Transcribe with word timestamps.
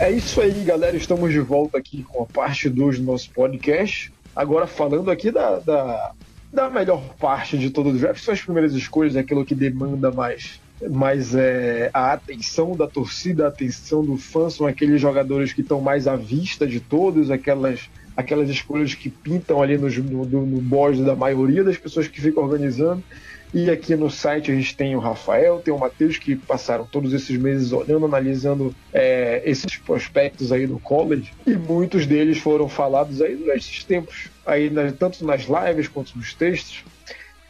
É 0.00 0.12
isso 0.12 0.40
aí, 0.40 0.52
galera. 0.62 0.96
Estamos 0.96 1.32
de 1.32 1.40
volta 1.40 1.76
aqui 1.76 2.04
com 2.04 2.22
a 2.22 2.26
parte 2.26 2.68
2 2.68 3.00
do 3.00 3.04
nosso 3.04 3.30
podcast. 3.32 4.12
Agora 4.34 4.64
falando 4.64 5.10
aqui 5.10 5.32
da, 5.32 5.58
da, 5.58 6.12
da 6.52 6.70
melhor 6.70 7.02
parte 7.16 7.58
de 7.58 7.68
todo 7.68 7.88
o 7.88 7.92
draft, 7.92 8.22
são 8.22 8.32
as 8.32 8.40
primeiras 8.40 8.74
escolhas, 8.74 9.16
aquilo 9.16 9.44
que 9.44 9.56
demanda 9.56 10.12
mais, 10.12 10.60
mais 10.88 11.34
é, 11.34 11.90
a 11.92 12.12
atenção 12.12 12.76
da 12.76 12.86
torcida, 12.86 13.46
a 13.46 13.48
atenção 13.48 14.04
do 14.04 14.16
fã, 14.16 14.48
são 14.48 14.68
aqueles 14.68 15.00
jogadores 15.00 15.52
que 15.52 15.62
estão 15.62 15.80
mais 15.80 16.06
à 16.06 16.14
vista 16.14 16.64
de 16.64 16.78
todos, 16.78 17.28
aquelas, 17.28 17.90
aquelas 18.16 18.48
escolhas 18.48 18.94
que 18.94 19.10
pintam 19.10 19.60
ali 19.60 19.76
no, 19.76 19.88
no, 19.88 20.46
no 20.46 20.60
board 20.60 21.02
da 21.02 21.16
maioria 21.16 21.64
das 21.64 21.76
pessoas 21.76 22.06
que 22.06 22.20
ficam 22.20 22.44
organizando. 22.44 23.02
E 23.52 23.70
aqui 23.70 23.96
no 23.96 24.10
site 24.10 24.52
a 24.52 24.54
gente 24.54 24.76
tem 24.76 24.94
o 24.94 24.98
Rafael, 24.98 25.60
tem 25.60 25.72
o 25.72 25.78
Matheus, 25.78 26.18
que 26.18 26.36
passaram 26.36 26.84
todos 26.84 27.14
esses 27.14 27.36
meses 27.38 27.72
olhando, 27.72 28.04
analisando 28.04 28.74
é, 28.92 29.42
esses 29.44 29.76
prospectos 29.76 30.52
aí 30.52 30.66
do 30.66 30.78
college. 30.78 31.32
E 31.46 31.56
muitos 31.56 32.06
deles 32.06 32.38
foram 32.38 32.68
falados 32.68 33.22
aí 33.22 33.36
nesses 33.36 33.84
tempos, 33.84 34.28
aí 34.46 34.70
tanto 34.98 35.24
nas 35.24 35.42
lives 35.42 35.88
quanto 35.88 36.16
nos 36.16 36.34
textos. 36.34 36.84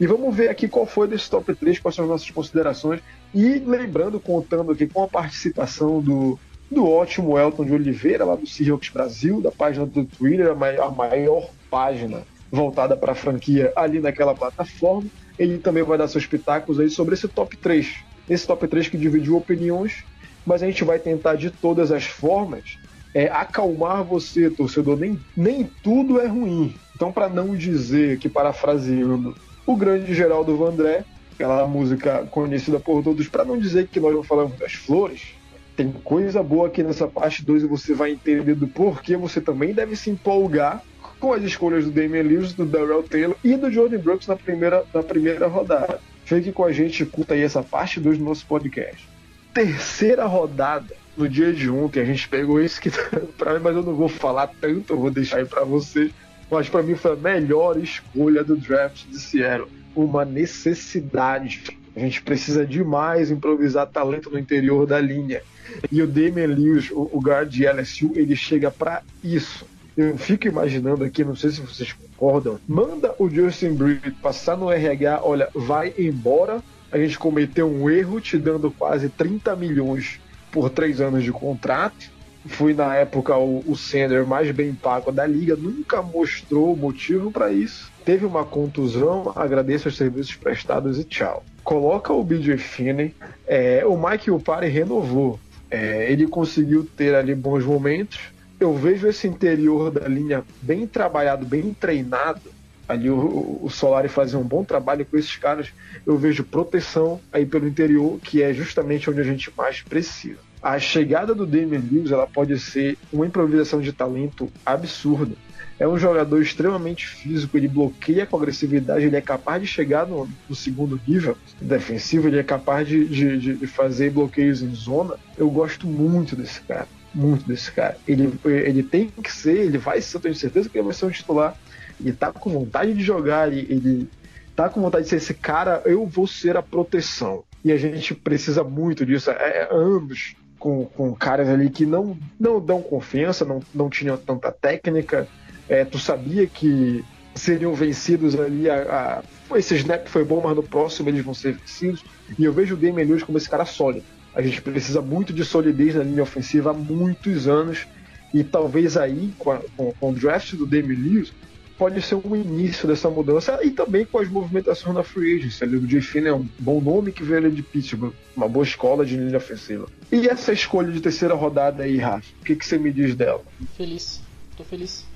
E 0.00 0.06
vamos 0.06 0.34
ver 0.34 0.48
aqui 0.48 0.68
qual 0.68 0.86
foi 0.86 1.08
desse 1.08 1.28
top 1.28 1.52
3, 1.52 1.80
quais 1.80 1.96
são 1.96 2.04
as 2.04 2.10
nossas 2.10 2.30
considerações. 2.30 3.00
E 3.34 3.58
lembrando, 3.58 4.20
contando 4.20 4.70
aqui 4.70 4.86
com 4.86 5.02
a 5.02 5.08
participação 5.08 6.00
do, 6.00 6.38
do 6.70 6.88
ótimo 6.88 7.36
Elton 7.36 7.64
de 7.64 7.72
Oliveira, 7.72 8.24
lá 8.24 8.36
do 8.36 8.46
Seahawks 8.46 8.90
Brasil, 8.90 9.40
da 9.40 9.50
página 9.50 9.84
do 9.84 10.04
Twitter, 10.04 10.52
a 10.52 10.54
maior, 10.54 10.86
a 10.86 10.90
maior 10.92 11.50
página 11.68 12.22
voltada 12.50 12.96
para 12.96 13.12
a 13.12 13.16
franquia 13.16 13.72
ali 13.74 13.98
naquela 13.98 14.34
plataforma 14.34 15.10
ele 15.38 15.58
também 15.58 15.82
vai 15.82 15.96
dar 15.96 16.08
seus 16.08 16.26
pitacos 16.26 16.80
aí 16.80 16.90
sobre 16.90 17.14
esse 17.14 17.28
top 17.28 17.56
3. 17.56 17.96
Esse 18.28 18.46
top 18.46 18.66
3 18.66 18.88
que 18.88 18.98
dividiu 18.98 19.36
opiniões, 19.36 20.04
mas 20.44 20.62
a 20.62 20.66
gente 20.66 20.84
vai 20.84 20.98
tentar 20.98 21.36
de 21.36 21.50
todas 21.50 21.92
as 21.92 22.04
formas 22.04 22.78
é, 23.14 23.26
acalmar 23.26 24.04
você, 24.04 24.50
torcedor. 24.50 24.98
Nem, 24.98 25.18
nem 25.36 25.64
tudo 25.82 26.20
é 26.20 26.26
ruim. 26.26 26.74
Então, 26.94 27.12
para 27.12 27.28
não 27.28 27.54
dizer 27.54 28.18
que, 28.18 28.28
parafraseando 28.28 29.36
o 29.66 29.76
grande 29.76 30.14
Geraldo 30.14 30.56
Vandré, 30.56 31.04
aquela 31.34 31.66
música 31.66 32.26
conhecida 32.30 32.80
por 32.80 33.02
todos, 33.02 33.28
para 33.28 33.44
não 33.44 33.58
dizer 33.58 33.86
que 33.86 34.00
nós 34.00 34.14
não 34.14 34.22
falamos 34.22 34.58
das 34.58 34.72
flores, 34.72 35.34
tem 35.76 35.92
coisa 35.92 36.42
boa 36.42 36.66
aqui 36.66 36.82
nessa 36.82 37.06
parte 37.06 37.44
2 37.44 37.62
e 37.62 37.66
você 37.66 37.94
vai 37.94 38.10
entender 38.10 38.54
do 38.56 38.66
porquê 38.66 39.16
você 39.16 39.40
também 39.40 39.72
deve 39.72 39.94
se 39.94 40.10
empolgar 40.10 40.82
com 41.18 41.32
as 41.32 41.42
escolhas 41.42 41.84
do 41.84 41.90
Damian 41.90 42.22
Lewis, 42.22 42.52
do 42.52 42.64
Darrell 42.64 43.02
Taylor 43.02 43.36
e 43.42 43.56
do 43.56 43.70
Jordan 43.70 43.98
Brooks 43.98 44.26
na 44.26 44.36
primeira, 44.36 44.84
na 44.92 45.02
primeira 45.02 45.46
rodada. 45.46 46.00
Fique 46.24 46.52
com 46.52 46.64
a 46.64 46.72
gente, 46.72 47.04
curta 47.04 47.34
aí 47.34 47.42
essa 47.42 47.62
parte 47.62 48.00
2 48.00 48.18
do 48.18 48.24
nosso 48.24 48.46
podcast. 48.46 49.08
Terceira 49.52 50.26
rodada, 50.26 50.94
no 51.16 51.28
dia 51.28 51.52
de 51.52 51.68
ontem, 51.70 52.00
a 52.00 52.04
gente 52.04 52.28
pegou 52.28 52.60
esse 52.60 52.80
que 52.80 52.90
para 53.36 53.54
mim, 53.54 53.60
mas 53.62 53.76
eu 53.76 53.82
não 53.82 53.94
vou 53.94 54.08
falar 54.08 54.48
tanto, 54.60 54.92
eu 54.92 54.98
vou 54.98 55.10
deixar 55.10 55.38
aí 55.38 55.44
para 55.44 55.64
vocês. 55.64 56.12
Mas 56.50 56.68
para 56.68 56.82
mim 56.82 56.94
foi 56.94 57.12
a 57.12 57.16
melhor 57.16 57.76
escolha 57.78 58.44
do 58.44 58.56
draft 58.56 59.06
de 59.06 59.18
Seattle. 59.18 59.68
Uma 59.94 60.24
necessidade. 60.24 61.64
A 61.94 62.00
gente 62.00 62.22
precisa 62.22 62.64
demais 62.64 63.30
improvisar 63.30 63.86
talento 63.86 64.30
no 64.30 64.38
interior 64.38 64.86
da 64.86 65.00
linha. 65.00 65.42
E 65.90 66.00
o 66.00 66.06
Damian 66.06 66.46
Lewis, 66.46 66.90
o, 66.90 67.10
o 67.12 67.20
guard 67.20 67.50
de 67.50 67.66
LSU, 67.66 68.12
ele 68.14 68.36
chega 68.36 68.70
para 68.70 69.02
isso 69.22 69.66
eu 69.98 70.16
fico 70.16 70.46
imaginando 70.46 71.02
aqui, 71.02 71.24
não 71.24 71.34
sei 71.34 71.50
se 71.50 71.60
vocês 71.60 71.92
concordam, 71.92 72.60
manda 72.68 73.12
o 73.18 73.28
Justin 73.28 73.74
Britt 73.74 74.12
passar 74.22 74.56
no 74.56 74.70
RH, 74.70 75.22
olha, 75.24 75.48
vai 75.52 75.92
embora, 75.98 76.62
a 76.92 76.96
gente 76.96 77.18
cometeu 77.18 77.68
um 77.68 77.90
erro 77.90 78.20
te 78.20 78.38
dando 78.38 78.70
quase 78.70 79.08
30 79.08 79.56
milhões 79.56 80.20
por 80.52 80.70
três 80.70 81.00
anos 81.00 81.24
de 81.24 81.32
contrato. 81.32 82.16
Fui 82.46 82.72
na 82.74 82.94
época 82.94 83.36
o, 83.36 83.58
o 83.58 83.76
mais 84.24 84.48
bem 84.52 84.72
pago 84.72 85.10
da 85.10 85.26
liga, 85.26 85.56
nunca 85.56 86.00
mostrou 86.00 86.76
motivo 86.76 87.32
para 87.32 87.50
isso. 87.50 87.90
Teve 88.04 88.24
uma 88.24 88.44
contusão, 88.44 89.32
agradeço 89.34 89.88
os 89.88 89.96
serviços 89.96 90.36
prestados 90.36 90.96
e 91.00 91.04
tchau. 91.04 91.44
Coloca 91.64 92.12
o 92.12 92.22
BJ 92.22 92.56
Finney, 92.56 93.14
é, 93.48 93.84
o 93.84 93.98
Mike 93.98 94.30
Upari 94.30 94.68
renovou. 94.68 95.40
É, 95.68 96.10
ele 96.10 96.28
conseguiu 96.28 96.88
ter 96.96 97.16
ali 97.16 97.34
bons 97.34 97.64
momentos, 97.64 98.20
eu 98.60 98.74
vejo 98.74 99.06
esse 99.06 99.26
interior 99.26 99.90
da 99.90 100.08
linha 100.08 100.44
bem 100.60 100.86
trabalhado, 100.86 101.46
bem 101.46 101.72
treinado. 101.72 102.40
Ali 102.88 103.10
o, 103.10 103.60
o 103.62 103.68
Solari 103.70 104.08
fazia 104.08 104.38
um 104.38 104.44
bom 104.44 104.64
trabalho 104.64 105.04
com 105.04 105.16
esses 105.16 105.36
caras. 105.36 105.68
Eu 106.06 106.16
vejo 106.16 106.42
proteção 106.42 107.20
aí 107.32 107.44
pelo 107.44 107.68
interior, 107.68 108.18
que 108.20 108.42
é 108.42 108.52
justamente 108.52 109.08
onde 109.10 109.20
a 109.20 109.24
gente 109.24 109.52
mais 109.56 109.82
precisa. 109.82 110.38
A 110.60 110.78
chegada 110.78 111.34
do 111.34 111.46
Damian 111.46 111.82
Lewis 111.90 112.10
ela 112.10 112.26
pode 112.26 112.58
ser 112.58 112.96
uma 113.12 113.26
improvisação 113.26 113.80
de 113.80 113.92
talento 113.92 114.50
absurda. 114.66 115.36
É 115.78 115.86
um 115.86 115.96
jogador 115.96 116.42
extremamente 116.42 117.06
físico, 117.06 117.56
ele 117.56 117.68
bloqueia 117.68 118.26
com 118.26 118.36
agressividade, 118.36 119.04
ele 119.04 119.14
é 119.14 119.20
capaz 119.20 119.62
de 119.62 119.68
chegar 119.68 120.04
no, 120.04 120.28
no 120.48 120.56
segundo 120.56 121.00
nível 121.06 121.38
defensivo, 121.60 122.26
ele 122.26 122.40
é 122.40 122.42
capaz 122.42 122.88
de, 122.88 123.04
de, 123.04 123.56
de 123.58 123.66
fazer 123.68 124.10
bloqueios 124.10 124.60
em 124.60 124.74
zona. 124.74 125.14
Eu 125.36 125.48
gosto 125.48 125.86
muito 125.86 126.34
desse 126.34 126.60
cara 126.62 126.88
muito 127.18 127.46
desse 127.46 127.72
cara. 127.72 127.98
Ele, 128.06 128.32
ele 128.44 128.82
tem 128.82 129.08
que 129.08 129.32
ser, 129.32 129.58
ele 129.58 129.76
vai 129.76 130.00
ser, 130.00 130.16
eu 130.16 130.20
tenho 130.20 130.34
certeza 130.34 130.68
que 130.68 130.78
ele 130.78 130.84
vai 130.84 130.94
ser 130.94 131.06
um 131.06 131.10
titular. 131.10 131.56
Ele 132.00 132.12
tá 132.12 132.32
com 132.32 132.48
vontade 132.48 132.94
de 132.94 133.02
jogar, 133.02 133.52
ele, 133.52 133.66
ele 133.68 134.08
tá 134.54 134.68
com 134.68 134.80
vontade 134.80 135.04
de 135.04 135.10
ser 135.10 135.16
esse 135.16 135.34
cara, 135.34 135.82
eu 135.84 136.06
vou 136.06 136.28
ser 136.28 136.56
a 136.56 136.62
proteção. 136.62 137.42
E 137.64 137.72
a 137.72 137.76
gente 137.76 138.14
precisa 138.14 138.62
muito 138.62 139.04
disso. 139.04 139.30
É, 139.32 139.34
é 139.34 139.68
anos 139.70 140.36
com, 140.60 140.84
com 140.84 141.12
caras 141.14 141.48
ali 141.48 141.68
que 141.70 141.84
não, 141.84 142.16
não 142.38 142.60
dão 142.60 142.80
confiança, 142.80 143.44
não, 143.44 143.60
não 143.74 143.90
tinham 143.90 144.16
tanta 144.16 144.52
técnica. 144.52 145.26
É, 145.68 145.84
tu 145.84 145.98
sabia 145.98 146.46
que 146.46 147.04
seriam 147.34 147.74
vencidos 147.74 148.38
ali. 148.38 148.70
A, 148.70 149.22
a, 149.50 149.58
esse 149.58 149.74
snap 149.74 150.06
foi 150.06 150.24
bom, 150.24 150.40
mas 150.42 150.54
no 150.54 150.62
próximo 150.62 151.08
eles 151.08 151.24
vão 151.24 151.34
ser 151.34 151.54
vencidos. 151.54 152.04
E 152.38 152.44
eu 152.44 152.52
vejo 152.52 152.74
o 152.74 152.76
Damian 152.76 153.04
Lewis 153.04 153.24
como 153.24 153.38
esse 153.38 153.50
cara 153.50 153.64
sólido. 153.64 154.06
A 154.34 154.42
gente 154.42 154.60
precisa 154.62 155.00
muito 155.00 155.32
de 155.32 155.44
solidez 155.44 155.94
na 155.94 156.04
linha 156.04 156.22
ofensiva 156.22 156.70
há 156.70 156.74
muitos 156.74 157.48
anos. 157.48 157.86
E 158.32 158.44
talvez 158.44 158.96
aí, 158.96 159.32
com, 159.38 159.50
a, 159.50 159.60
com, 159.76 159.92
com 159.92 160.10
o 160.10 160.14
draft 160.14 160.54
do 160.54 160.66
Damian 160.66 160.98
Lewis, 160.98 161.32
pode 161.78 162.02
ser 162.02 162.16
um 162.16 162.36
início 162.36 162.86
dessa 162.86 163.08
mudança. 163.08 163.58
E 163.62 163.70
também 163.70 164.04
com 164.04 164.18
as 164.18 164.28
movimentações 164.28 164.94
na 164.94 165.02
free 165.02 165.38
agency. 165.38 165.64
O 165.64 165.88
Jay 165.88 166.26
é 166.26 166.34
um 166.34 166.46
bom 166.58 166.80
nome 166.80 167.12
que 167.12 167.22
veio 167.22 167.38
ali 167.38 167.50
de 167.50 167.62
Pittsburgh. 167.62 168.12
Uma 168.36 168.48
boa 168.48 168.64
escola 168.64 169.06
de 169.06 169.16
linha 169.16 169.36
ofensiva. 169.36 169.88
E 170.12 170.28
essa 170.28 170.52
escolha 170.52 170.92
de 170.92 171.00
terceira 171.00 171.34
rodada 171.34 171.84
aí, 171.84 171.96
Rafa? 171.96 172.26
O 172.40 172.44
que, 172.44 172.56
que 172.56 172.66
você 172.66 172.78
me 172.78 172.92
diz 172.92 173.14
dela? 173.14 173.42
Feliz. 173.76 174.20
Tô 174.56 174.64
feliz. 174.64 175.06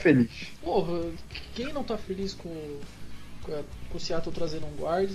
Feliz. 0.00 0.30
Porra, 0.62 1.00
quem 1.54 1.72
não 1.72 1.82
tá 1.82 1.96
feliz 1.96 2.34
com, 2.34 2.50
com, 3.42 3.62
o 3.94 4.00
Seattle 4.00 4.34
trazendo 4.34 4.66
um 4.66 4.82
guard? 4.82 5.10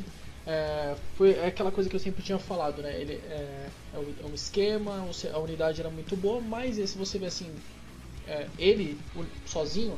É, 0.46 0.96
foi 1.16 1.40
aquela 1.46 1.72
coisa 1.72 1.90
que 1.90 1.96
eu 1.96 2.00
sempre 2.00 2.22
tinha 2.22 2.38
falado, 2.38 2.82
né? 2.82 3.00
Ele 3.00 3.14
é, 3.14 3.70
é 3.94 3.98
um 3.98 4.32
é 4.32 4.36
esquema, 4.36 5.08
a 5.34 5.40
unidade 5.40 5.80
era 5.80 5.90
muito 5.90 6.16
boa, 6.18 6.42
mas 6.42 6.76
se 6.76 6.98
você 6.98 7.18
vê 7.18 7.28
assim, 7.28 7.50
é, 8.28 8.48
ele 8.58 9.00
sozinho, 9.46 9.98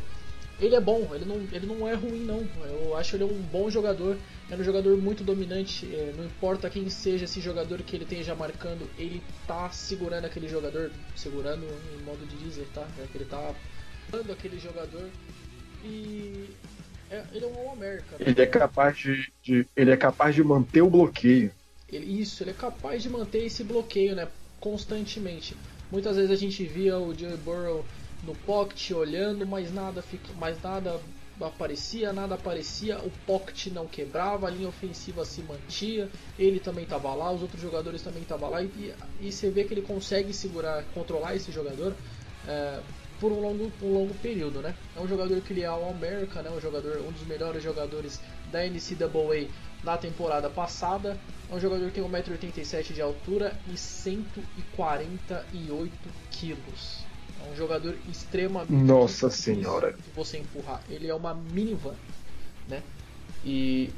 ele 0.60 0.76
é 0.76 0.80
bom, 0.80 1.10
ele 1.14 1.26
não, 1.26 1.36
ele 1.52 1.66
não 1.66 1.88
é 1.88 1.94
ruim 1.96 2.24
não. 2.24 2.48
Eu 2.64 2.96
acho 2.96 3.16
ele 3.16 3.24
um 3.24 3.42
bom 3.42 3.70
jogador, 3.70 4.18
é 4.50 4.56
um 4.56 4.64
jogador 4.64 4.96
muito 4.98 5.24
dominante. 5.24 5.86
É, 5.94 6.14
não 6.16 6.26
importa 6.26 6.70
quem 6.70 6.90
seja 6.90 7.26
esse 7.26 7.42
jogador 7.42 7.82
que 7.82 7.96
ele 7.96 8.04
esteja 8.04 8.36
marcando, 8.36 8.88
ele 8.98 9.22
tá 9.48 9.70
segurando 9.72 10.26
aquele 10.26 10.48
jogador, 10.48 10.92
segurando 11.16 11.66
em 11.94 12.04
modo 12.04 12.26
de 12.26 12.38
dizer, 12.38 12.68
tá? 12.74 12.88
É 13.00 13.06
ele 13.16 13.26
tá 13.26 13.54
dando 14.12 14.32
aquele 14.32 14.60
jogador 14.60 15.10
e 15.84 16.50
é, 17.16 17.26
ele 17.34 17.46
é 17.46 17.48
um 17.48 17.60
All-America. 17.60 18.16
Ele 18.20 18.42
é 18.42 18.46
capaz 18.46 18.98
de, 18.98 19.32
de, 19.42 19.68
ele 19.76 19.92
é 19.92 19.98
capaz 19.98 20.36
de 20.36 20.44
manter 20.44 20.82
o 20.82 20.90
bloqueio. 20.90 21.52
Ele, 21.92 22.22
isso, 22.22 22.44
ele 22.44 22.52
é 22.52 22.54
capaz 22.54 23.04
de 23.04 23.10
manter 23.10 23.46
esse 23.46 23.64
bloqueio, 23.64 24.16
né, 24.16 24.28
constantemente. 24.60 25.56
Muitas 25.92 26.16
vezes 26.16 26.32
a 26.32 26.36
gente 26.36 26.64
via 26.66 26.98
o 26.98 27.18
Joe 27.18 27.38
Burrow 27.38 27.86
no 28.24 28.36
pocket 28.36 28.92
olhando, 28.92 29.46
mas 29.46 29.72
nada 29.72 30.02
fica, 30.02 30.34
mais 30.34 30.62
nada 30.62 31.00
aparecia, 31.40 32.14
nada 32.14 32.36
aparecia, 32.36 32.98
o 33.00 33.12
pocket 33.26 33.68
não 33.68 33.86
quebrava, 33.86 34.48
a 34.48 34.50
linha 34.50 34.70
ofensiva 34.70 35.26
se 35.26 35.42
mantia, 35.42 36.10
ele 36.40 36.60
também 36.60 36.86
estava 36.86 37.14
lá, 37.14 37.32
os 37.32 37.42
outros 37.42 37.62
jogadores 37.62 38.02
também 38.02 38.22
estavam 38.22 38.50
lá 38.50 38.62
e, 38.62 38.94
e, 39.20 39.32
você 39.32 39.50
vê 39.50 39.66
que 39.66 39.74
ele 39.74 39.82
consegue 39.82 40.34
segurar, 40.34 40.84
controlar 40.94 41.36
esse 41.36 41.52
jogador 41.52 41.94
é, 42.48 42.80
por 43.20 43.32
um 43.32 43.40
longo, 43.40 43.72
um 43.82 43.94
longo 43.94 44.14
período, 44.16 44.62
né? 44.62 44.76
É 44.96 45.00
um 45.00 45.08
jogador 45.08 45.40
que 45.42 45.54
ele 45.54 45.62
é 45.62 45.66
All 45.66 45.90
America, 45.90 46.42
né? 46.42 46.50
Um 46.50 46.60
jogador, 46.60 46.98
um 46.98 47.12
dos 47.12 47.26
melhores 47.26 47.64
jogadores 47.64 48.20
da 48.52 48.66
NCAA 48.66 49.48
na 49.84 49.98
temporada 49.98 50.50
passada. 50.50 51.18
É 51.50 51.56
um 51.56 51.60
jogador 51.60 51.92
que 51.92 52.02
tem 52.02 52.04
1,87m 52.04 52.94
de 52.94 53.02
altura 53.02 53.58
e 53.72 53.78
148 53.78 55.92
quilos. 56.32 57.06
É 57.46 57.52
um 57.52 57.56
jogador 57.56 57.96
extremamente. 58.10 58.72
Nossa 58.72 59.30
senhora! 59.30 59.96
Você 60.16 60.40
empurrar. 60.40 60.82
Ele 60.90 61.08
é 61.08 61.14
uma 61.14 61.34
minivan, 61.34 61.94
né? 62.68 62.82
E 63.44 63.92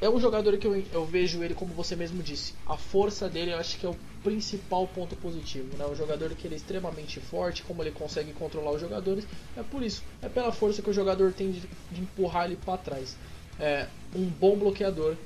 é 0.00 0.08
um 0.08 0.20
jogador 0.20 0.56
que 0.58 0.66
eu, 0.66 0.84
eu 0.92 1.04
vejo 1.04 1.42
ele, 1.42 1.54
como 1.54 1.74
você 1.74 1.96
mesmo 1.96 2.22
disse, 2.22 2.54
a 2.66 2.76
força 2.76 3.28
dele 3.28 3.52
eu 3.52 3.58
acho 3.58 3.78
que 3.78 3.86
é 3.86 3.88
o 3.88 3.96
principal 4.22 4.86
ponto 4.86 5.16
positivo. 5.16 5.76
Né? 5.76 5.84
Um 5.86 5.94
jogador 5.94 6.30
que 6.30 6.46
ele 6.46 6.54
é 6.54 6.56
extremamente 6.56 7.20
forte, 7.20 7.62
como 7.62 7.82
ele 7.82 7.90
consegue 7.90 8.32
controlar 8.32 8.72
os 8.72 8.80
jogadores, 8.80 9.26
é 9.56 9.62
por 9.62 9.82
isso, 9.82 10.02
é 10.22 10.28
pela 10.28 10.52
força 10.52 10.82
que 10.82 10.90
o 10.90 10.92
jogador 10.92 11.32
tem 11.32 11.50
de, 11.50 11.60
de 11.60 12.00
empurrar 12.00 12.46
ele 12.46 12.56
para 12.56 12.78
trás. 12.78 13.16
É 13.58 13.88
um 14.14 14.26
bom 14.26 14.56
bloqueador, 14.56 15.16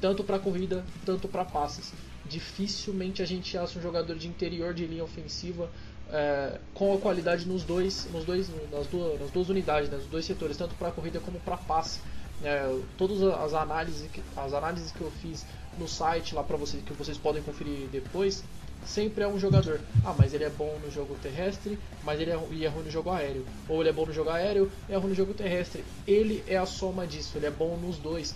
tanto 0.00 0.22
para 0.22 0.38
corrida, 0.38 0.84
tanto 1.04 1.26
para 1.26 1.44
passes. 1.44 1.92
Dificilmente 2.26 3.22
a 3.22 3.26
gente 3.26 3.56
acha 3.56 3.78
um 3.78 3.82
jogador 3.82 4.16
de 4.16 4.28
interior 4.28 4.74
de 4.74 4.86
linha 4.86 5.04
ofensiva 5.04 5.70
é, 6.10 6.58
com 6.74 6.94
a 6.94 6.98
qualidade 6.98 7.46
nos 7.46 7.64
dois, 7.64 8.06
nos 8.12 8.24
dois, 8.24 8.50
nas 8.70 8.86
duas, 8.86 9.20
nas 9.20 9.30
duas 9.30 9.48
unidades, 9.48 9.88
né, 9.88 9.96
nos 9.96 10.06
dois 10.06 10.24
setores, 10.24 10.56
tanto 10.56 10.74
para 10.74 10.90
corrida 10.90 11.20
como 11.20 11.40
para 11.40 11.56
passe. 11.56 12.00
É, 12.44 12.78
todas 12.98 13.22
as 13.22 13.54
análises, 13.54 14.08
as 14.36 14.52
análises 14.52 14.92
que 14.92 15.00
eu 15.00 15.10
fiz 15.10 15.46
no 15.78 15.88
site 15.88 16.34
lá 16.34 16.42
para 16.42 16.56
vocês, 16.56 16.82
que 16.84 16.92
vocês 16.92 17.16
podem 17.16 17.42
conferir 17.42 17.88
depois, 17.88 18.44
sempre 18.84 19.24
é 19.24 19.28
um 19.28 19.38
jogador. 19.38 19.80
Ah, 20.04 20.14
mas 20.16 20.34
ele 20.34 20.44
é 20.44 20.50
bom 20.50 20.78
no 20.84 20.90
jogo 20.90 21.16
terrestre, 21.22 21.78
mas 22.02 22.20
ele 22.20 22.30
é, 22.30 22.38
e 22.50 22.64
é 22.64 22.68
ruim 22.68 22.84
no 22.84 22.90
jogo 22.90 23.10
aéreo. 23.10 23.46
Ou 23.68 23.80
ele 23.80 23.88
é 23.88 23.92
bom 23.92 24.06
no 24.06 24.12
jogo 24.12 24.30
aéreo 24.30 24.70
e 24.88 24.92
é 24.92 24.96
ruim 24.96 25.10
no 25.10 25.14
jogo 25.14 25.32
terrestre. 25.34 25.84
Ele 26.06 26.44
é 26.46 26.56
a 26.56 26.66
soma 26.66 27.06
disso, 27.06 27.36
ele 27.36 27.46
é 27.46 27.50
bom 27.50 27.76
nos 27.76 27.96
dois. 27.96 28.34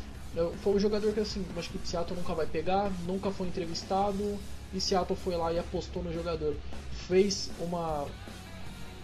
Foi 0.63 0.75
um 0.75 0.79
jogador 0.79 1.13
que 1.13 1.21
assim, 1.21 1.45
acho 1.57 1.71
que 1.71 1.77
o 1.77 1.87
Seattle 1.87 2.17
nunca 2.17 2.35
vai 2.35 2.47
pegar, 2.47 2.91
nunca 3.07 3.31
foi 3.31 3.49
entrevistado, 3.49 4.39
e 4.73 4.81
Seattle 4.81 5.19
foi 5.19 5.37
lá 5.37 5.53
e 5.53 5.59
apostou 5.59 6.03
no 6.03 6.13
jogador. 6.13 6.55
Fez 7.09 7.51
uma 7.59 8.07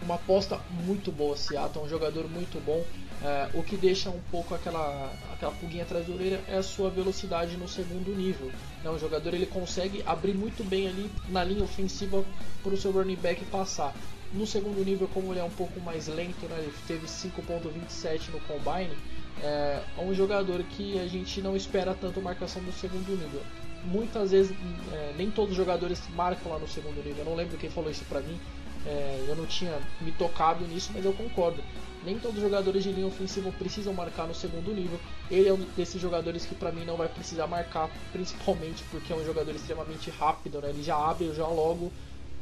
uma 0.01 0.15
aposta 0.15 0.59
muito 0.85 1.11
boa, 1.11 1.35
Seattle, 1.35 1.83
um 1.83 1.89
jogador 1.89 2.29
muito 2.29 2.63
bom. 2.63 2.83
É, 3.23 3.49
o 3.53 3.63
que 3.63 3.77
deixa 3.77 4.09
um 4.09 4.19
pouco 4.29 4.53
aquela, 4.53 5.11
aquela 5.33 5.51
pulguinha 5.53 5.83
atrás 5.83 6.05
da 6.05 6.13
orelha 6.13 6.41
é 6.47 6.57
a 6.57 6.63
sua 6.63 6.89
velocidade 6.89 7.55
no 7.57 7.67
segundo 7.67 8.13
nível. 8.15 8.51
Né? 8.83 8.89
O 8.89 8.99
jogador 8.99 9.33
ele 9.33 9.45
consegue 9.45 10.03
abrir 10.05 10.33
muito 10.33 10.63
bem 10.63 10.87
ali 10.87 11.09
na 11.29 11.43
linha 11.43 11.63
ofensiva 11.63 12.23
para 12.61 12.73
o 12.73 12.77
seu 12.77 12.91
running 12.91 13.15
back 13.15 13.43
passar. 13.45 13.93
No 14.33 14.45
segundo 14.45 14.83
nível, 14.83 15.07
como 15.13 15.31
ele 15.31 15.39
é 15.39 15.43
um 15.43 15.49
pouco 15.49 15.79
mais 15.79 16.07
lento, 16.07 16.45
né? 16.47 16.57
ele 16.59 16.73
teve 16.87 17.07
5.27 17.07 18.29
no 18.31 18.39
combine, 18.41 18.95
é, 19.41 19.81
é 19.97 20.01
um 20.01 20.13
jogador 20.13 20.61
que 20.63 20.99
a 20.99 21.07
gente 21.07 21.41
não 21.41 21.55
espera 21.55 21.93
tanto 21.93 22.21
marcação 22.21 22.61
no 22.61 22.73
segundo 22.73 23.09
nível. 23.11 23.41
Muitas 23.85 24.31
vezes, 24.31 24.55
é, 24.91 25.13
nem 25.17 25.29
todos 25.29 25.51
os 25.51 25.57
jogadores 25.57 26.01
marcam 26.15 26.51
lá 26.51 26.59
no 26.59 26.67
segundo 26.67 26.97
nível. 26.97 27.19
Eu 27.19 27.25
não 27.25 27.35
lembro 27.35 27.57
quem 27.57 27.69
falou 27.69 27.89
isso 27.89 28.03
pra 28.05 28.19
mim, 28.19 28.39
é, 28.85 29.25
eu 29.27 29.35
não 29.35 29.45
tinha 29.45 29.79
me 30.01 30.11
tocado 30.11 30.65
nisso, 30.65 30.91
mas 30.93 31.05
eu 31.05 31.13
concordo. 31.13 31.61
Nem 32.05 32.19
todos 32.19 32.37
os 32.37 32.43
jogadores 32.43 32.83
de 32.83 32.91
linha 32.91 33.07
ofensiva 33.07 33.51
precisam 33.57 33.93
marcar 33.93 34.27
no 34.27 34.35
segundo 34.35 34.71
nível. 34.71 34.99
Ele 35.29 35.49
é 35.49 35.53
um 35.53 35.65
desses 35.75 35.99
jogadores 35.99 36.45
que 36.45 36.53
para 36.53 36.71
mim 36.71 36.85
não 36.85 36.95
vai 36.95 37.07
precisar 37.07 37.47
marcar, 37.47 37.89
principalmente 38.11 38.83
porque 38.91 39.11
é 39.11 39.15
um 39.15 39.25
jogador 39.25 39.55
extremamente 39.55 40.11
rápido, 40.11 40.61
né? 40.61 40.69
Ele 40.69 40.83
já 40.83 40.95
abre 40.95 41.33
já 41.33 41.47
logo 41.47 41.91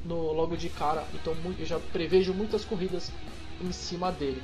no 0.03 0.33
logo 0.33 0.57
de 0.57 0.67
cara, 0.67 1.05
então 1.13 1.33
eu 1.57 1.65
já 1.65 1.79
prevejo 1.79 2.33
muitas 2.33 2.65
corridas 2.65 3.09
em 3.61 3.71
cima 3.71 4.11
dele. 4.11 4.43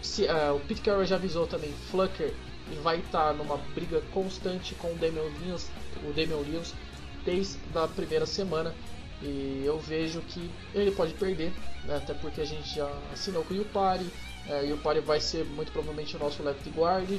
Se, 0.00 0.22
uh, 0.22 0.54
o 0.54 0.60
Pete 0.60 0.80
Carroll 0.82 1.04
já 1.04 1.16
avisou 1.16 1.46
também, 1.46 1.72
Flucker 1.90 2.32
vai 2.82 2.98
estar 2.98 3.28
tá 3.28 3.32
numa 3.32 3.56
briga 3.74 4.00
constante 4.12 4.74
com 4.76 4.92
o 4.92 4.94
Damian 4.94 5.22
Lewis, 5.22 5.68
o 6.08 6.12
Damian 6.12 6.36
Lewis 6.36 6.74
desde 7.24 7.58
a 7.74 7.88
primeira 7.88 8.26
semana. 8.26 8.74
E 9.22 9.62
eu 9.64 9.78
vejo 9.78 10.20
que 10.20 10.50
ele 10.74 10.90
pode 10.92 11.12
perder, 11.14 11.52
né? 11.84 11.96
até 11.96 12.14
porque 12.14 12.40
a 12.40 12.44
gente 12.44 12.76
já 12.76 12.88
assinou 13.12 13.44
com 13.44 13.54
o 13.54 13.56
Yupari. 13.56 14.06
É, 14.48 14.64
Yupari 14.64 15.00
vai 15.00 15.20
ser 15.20 15.44
muito 15.44 15.72
provavelmente 15.72 16.16
o 16.16 16.18
nosso 16.18 16.42
left 16.42 16.68
guard, 16.70 17.10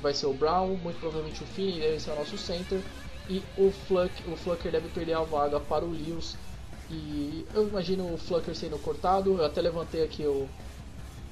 vai 0.00 0.14
ser 0.14 0.26
o 0.26 0.32
Brown, 0.32 0.76
muito 0.76 1.00
provavelmente 1.00 1.42
o 1.42 1.46
Finney 1.46 1.80
deve 1.80 2.00
ser 2.00 2.10
o 2.10 2.16
nosso 2.16 2.36
center. 2.36 2.80
E 3.28 3.42
o, 3.56 3.72
Fluck, 3.72 4.12
o 4.28 4.36
Flucker 4.36 4.70
deve 4.70 4.88
perder 4.88 5.14
a 5.14 5.22
vaga 5.22 5.58
para 5.58 5.84
o 5.84 5.90
Lewis. 5.90 6.36
E 6.88 7.44
eu 7.54 7.66
imagino 7.66 8.12
o 8.12 8.16
Flucker 8.16 8.54
sendo 8.54 8.78
cortado. 8.78 9.36
Eu 9.36 9.44
até 9.44 9.60
levantei 9.60 10.04
aqui 10.04 10.24
o, 10.24 10.48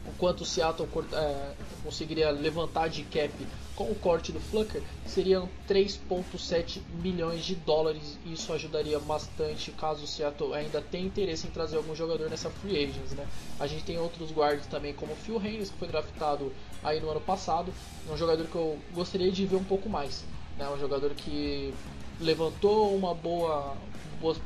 o 0.06 0.12
quanto 0.19 0.41
o 0.41 0.47
Seattle 0.47 0.88
é, 1.12 1.53
conseguiria 1.85 2.31
levantar 2.32 2.88
de 2.88 3.05
cap 3.05 3.31
com 3.76 3.85
o 3.85 3.94
corte 3.94 4.31
do 4.31 4.41
Flucker 4.41 4.82
seriam 5.06 5.49
3,7 5.69 6.81
milhões 7.03 7.44
de 7.44 7.55
dólares. 7.55 8.19
E 8.25 8.32
isso 8.32 8.53
ajudaria 8.53 8.99
bastante 9.00 9.71
caso 9.73 10.05
o 10.05 10.06
Seattle 10.06 10.55
ainda 10.55 10.81
tenha 10.81 11.06
interesse 11.06 11.47
em 11.47 11.50
trazer 11.50 11.76
algum 11.76 11.94
jogador 11.94 12.31
nessa 12.31 12.50
free 12.50 12.85
agents. 12.85 13.12
Né? 13.12 13.26
A 13.59 13.67
gente 13.67 13.85
tem 13.85 13.99
outros 13.99 14.31
guards 14.31 14.67
também, 14.67 14.93
como 14.94 15.12
o 15.12 15.17
Phil 15.17 15.38
Haynes, 15.38 15.71
que 15.71 15.79
foi 15.79 15.88
draftado 15.88 16.53
aí 16.82 17.00
no 17.00 17.11
ano 17.11 17.21
passado. 17.21 17.73
É 18.09 18.12
um 18.12 18.17
jogador 18.17 18.47
que 18.47 18.56
eu 18.56 18.79
gostaria 18.93 19.31
de 19.31 19.44
ver 19.47 19.56
um 19.56 19.65
pouco 19.65 19.88
mais. 19.88 20.25
Né? 20.56 20.69
Um 20.69 20.79
jogador 20.79 21.11
que 21.11 21.75
levantou 22.21 22.94
uma 22.94 23.15
boa, 23.15 23.76
boas 24.21 24.38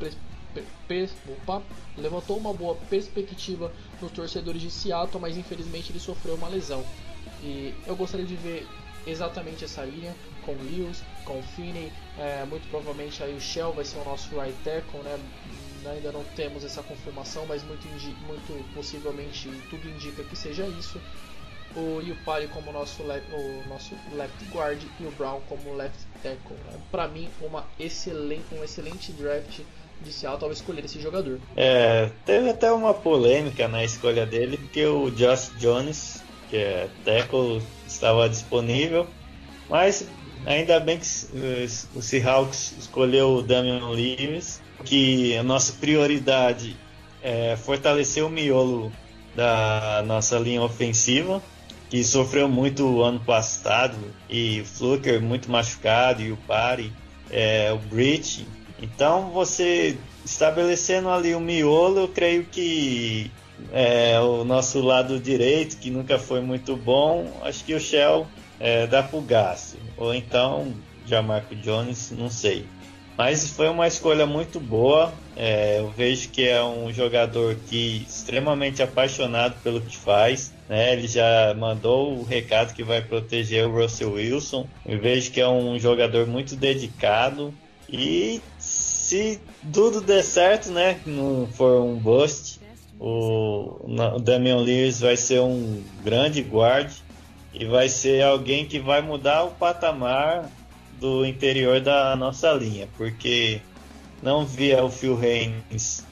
opa, 1.29 1.63
levantou 1.97 2.37
uma 2.37 2.53
boa 2.53 2.75
perspectiva 2.89 3.71
nos 4.01 4.11
torcedores 4.11 4.61
de 4.61 4.71
Seattle, 4.71 5.21
mas 5.21 5.37
infelizmente 5.37 5.93
ele 5.93 6.01
sofreu 6.01 6.35
uma 6.35 6.49
lesão. 6.49 6.85
E 7.43 7.75
eu 7.87 7.95
gostaria 7.95 8.27
de 8.27 8.35
ver 8.35 8.67
exatamente 9.11 9.65
essa 9.65 9.83
linha 9.83 10.15
com 10.45 10.53
o 10.53 10.63
Lewis, 10.63 11.03
com 11.25 11.39
o 11.39 11.43
Finney, 11.43 11.93
é, 12.19 12.45
muito 12.45 12.69
provavelmente 12.71 13.23
aí 13.23 13.35
o 13.35 13.41
Shell 13.41 13.73
vai 13.73 13.85
ser 13.85 13.99
o 13.99 14.05
nosso 14.05 14.29
right 14.39 14.57
tackle, 14.65 15.01
né? 15.01 15.19
Ainda 15.87 16.13
não 16.13 16.25
temos 16.37 16.65
essa 16.65 16.83
confirmação, 16.83 17.47
mas 17.47 17.63
muito, 17.63 17.87
muito 18.27 18.75
possivelmente 18.75 19.49
tudo 19.71 19.89
indica 19.89 20.23
que 20.25 20.37
seja 20.37 20.67
isso. 20.67 21.01
O 21.77 22.01
Yupari 22.01 22.49
como 22.49 22.73
nosso 22.73 23.03
o 23.03 23.69
nosso 23.69 23.95
left 24.13 24.45
guard 24.53 24.83
e 24.99 25.05
o 25.05 25.11
Brown 25.13 25.41
como 25.49 25.75
left 25.75 25.99
tackle. 26.23 26.57
Né? 26.67 26.81
Para 26.91 27.07
mim, 27.07 27.29
uma 27.41 27.65
excelente, 27.79 28.55
um 28.55 28.65
excelente 28.65 29.13
draft 29.13 29.61
de 30.01 30.13
Seattle 30.13 30.45
ao 30.45 30.53
escolher 30.53 30.85
esse 30.85 31.01
jogador. 31.01 31.39
É, 31.57 32.11
teve 32.25 32.51
até 32.51 32.71
uma 32.73 32.95
polêmica 32.95 33.69
na 33.69 33.85
escolha 33.85 34.25
dele, 34.25 34.57
porque 34.57 34.85
o 34.87 35.11
Josh 35.11 35.53
Jones, 35.59 36.23
que 36.49 36.57
é 36.57 36.89
tackle, 37.05 37.63
estava 37.87 38.29
disponível, 38.29 39.07
mas 39.69 40.07
ainda 40.47 40.81
bem 40.81 40.99
que 40.99 41.07
o 41.95 42.03
Seahawks 42.03 42.75
escolheu 42.79 43.37
o 43.37 43.43
Damian 43.43 43.89
Lewis, 43.91 44.61
que 44.85 45.37
a 45.37 45.43
nossa 45.43 45.73
prioridade 45.75 46.77
é 47.23 47.57
fortalecer 47.57 48.25
o 48.25 48.29
miolo 48.29 48.93
da 49.35 50.03
nossa 50.07 50.39
linha 50.39 50.63
ofensiva, 50.63 51.43
que 51.91 52.03
sofreu 52.05 52.49
muito 52.49 53.03
ano 53.03 53.21
passado, 53.21 53.97
e 54.29 54.61
o 54.61 54.65
Fluker 54.65 55.21
muito 55.21 55.51
machucado, 55.51 56.23
e 56.23 56.33
o 56.33 56.37
Pari, 56.37 56.93
é, 57.31 57.73
o 57.73 57.79
Bridge. 57.79 58.47
Então 58.81 59.31
você 59.31 59.97
estabelecendo 60.25 61.09
ali 61.09 61.35
o 61.35 61.41
miolo, 61.41 62.01
eu 62.01 62.09
creio 62.09 62.45
que 62.45 63.31
é, 63.73 64.19
o 64.21 64.45
nosso 64.45 64.81
lado 64.81 65.19
direito, 65.19 65.77
que 65.79 65.91
nunca 65.91 66.19
foi 66.19 66.41
muito 66.41 66.77
bom, 66.77 67.33
acho 67.43 67.65
que 67.65 67.75
o 67.75 67.81
Shell 67.81 68.27
é, 68.61 68.87
dá 68.87 69.03
pro. 69.03 69.25
Ou 69.97 70.15
então, 70.15 70.73
já 71.07 71.23
Marco 71.23 71.55
Jones, 71.57 72.13
não 72.17 72.31
sei. 72.31 72.67
Mas 73.19 73.51
foi 73.51 73.69
uma 73.69 73.89
escolha 73.89 74.27
muito 74.27 74.61
boa. 74.61 75.13
É, 75.37 75.81
eu 75.81 75.91
vejo 75.91 76.29
que 76.29 76.47
é 76.47 76.63
um 76.63 76.93
jogador 76.93 77.57
que 77.69 78.07
extremamente 78.09 78.81
apaixonado 78.81 79.57
pelo 79.61 79.81
que 79.81 79.97
faz. 79.97 80.53
Né? 80.69 80.93
Ele 80.93 81.09
já 81.09 81.53
mandou 81.59 82.17
o 82.17 82.23
recado 82.23 82.73
que 82.73 82.85
vai 82.85 83.03
proteger 83.03 83.67
o 83.67 83.73
Russell 83.73 84.13
Wilson. 84.13 84.69
Eu 84.87 85.01
vejo 85.01 85.33
que 85.33 85.41
é 85.41 85.49
um 85.49 85.77
jogador 85.81 86.29
muito 86.29 86.55
dedicado. 86.55 87.53
E 87.91 88.41
se 88.57 89.41
tudo 89.73 90.01
der 90.01 90.23
certo, 90.23 90.71
né? 90.71 91.01
Não 91.05 91.49
for 91.49 91.83
um 91.83 91.97
bust, 91.97 92.48
o, 92.99 93.81
Damian 94.23 94.59
Lewis 94.59 95.01
vai 95.01 95.17
ser 95.17 95.41
um 95.41 95.83
grande 96.03 96.43
guarde 96.43 97.03
e 97.55 97.65
vai 97.65 97.89
ser 97.89 98.23
alguém 98.23 98.67
que 98.67 98.79
vai 98.79 99.01
mudar 99.01 99.45
o 99.45 99.51
patamar 99.51 100.51
do 101.01 101.25
interior 101.25 101.81
da 101.81 102.17
nossa 102.17 102.53
linha, 102.53 102.89
porque 102.97 103.61
não 104.23 104.45
via 104.45 104.85
o 104.85 104.91
Phil 104.91 105.17
Haynes 105.17 106.05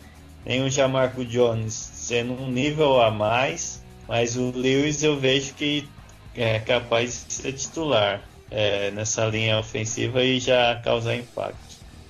nem 0.47 0.63
o 0.63 0.71
Jamarco 0.71 1.25
Jones 1.25 1.75
sendo 1.75 2.41
um 2.41 2.49
nível 2.49 3.03
a 3.03 3.11
mais, 3.11 3.83
mas 4.07 4.37
o 4.37 4.53
Lewis 4.55 5.03
eu 5.03 5.19
vejo 5.19 5.55
que 5.55 5.89
é 6.37 6.61
capaz 6.61 7.25
de 7.27 7.35
ser 7.35 7.53
titular 7.53 8.23
é, 8.49 8.93
nessa 8.93 9.27
linha 9.27 9.59
ofensiva 9.59 10.23
e 10.23 10.39
já 10.39 10.77
causar 10.77 11.17
impacto. 11.17 11.66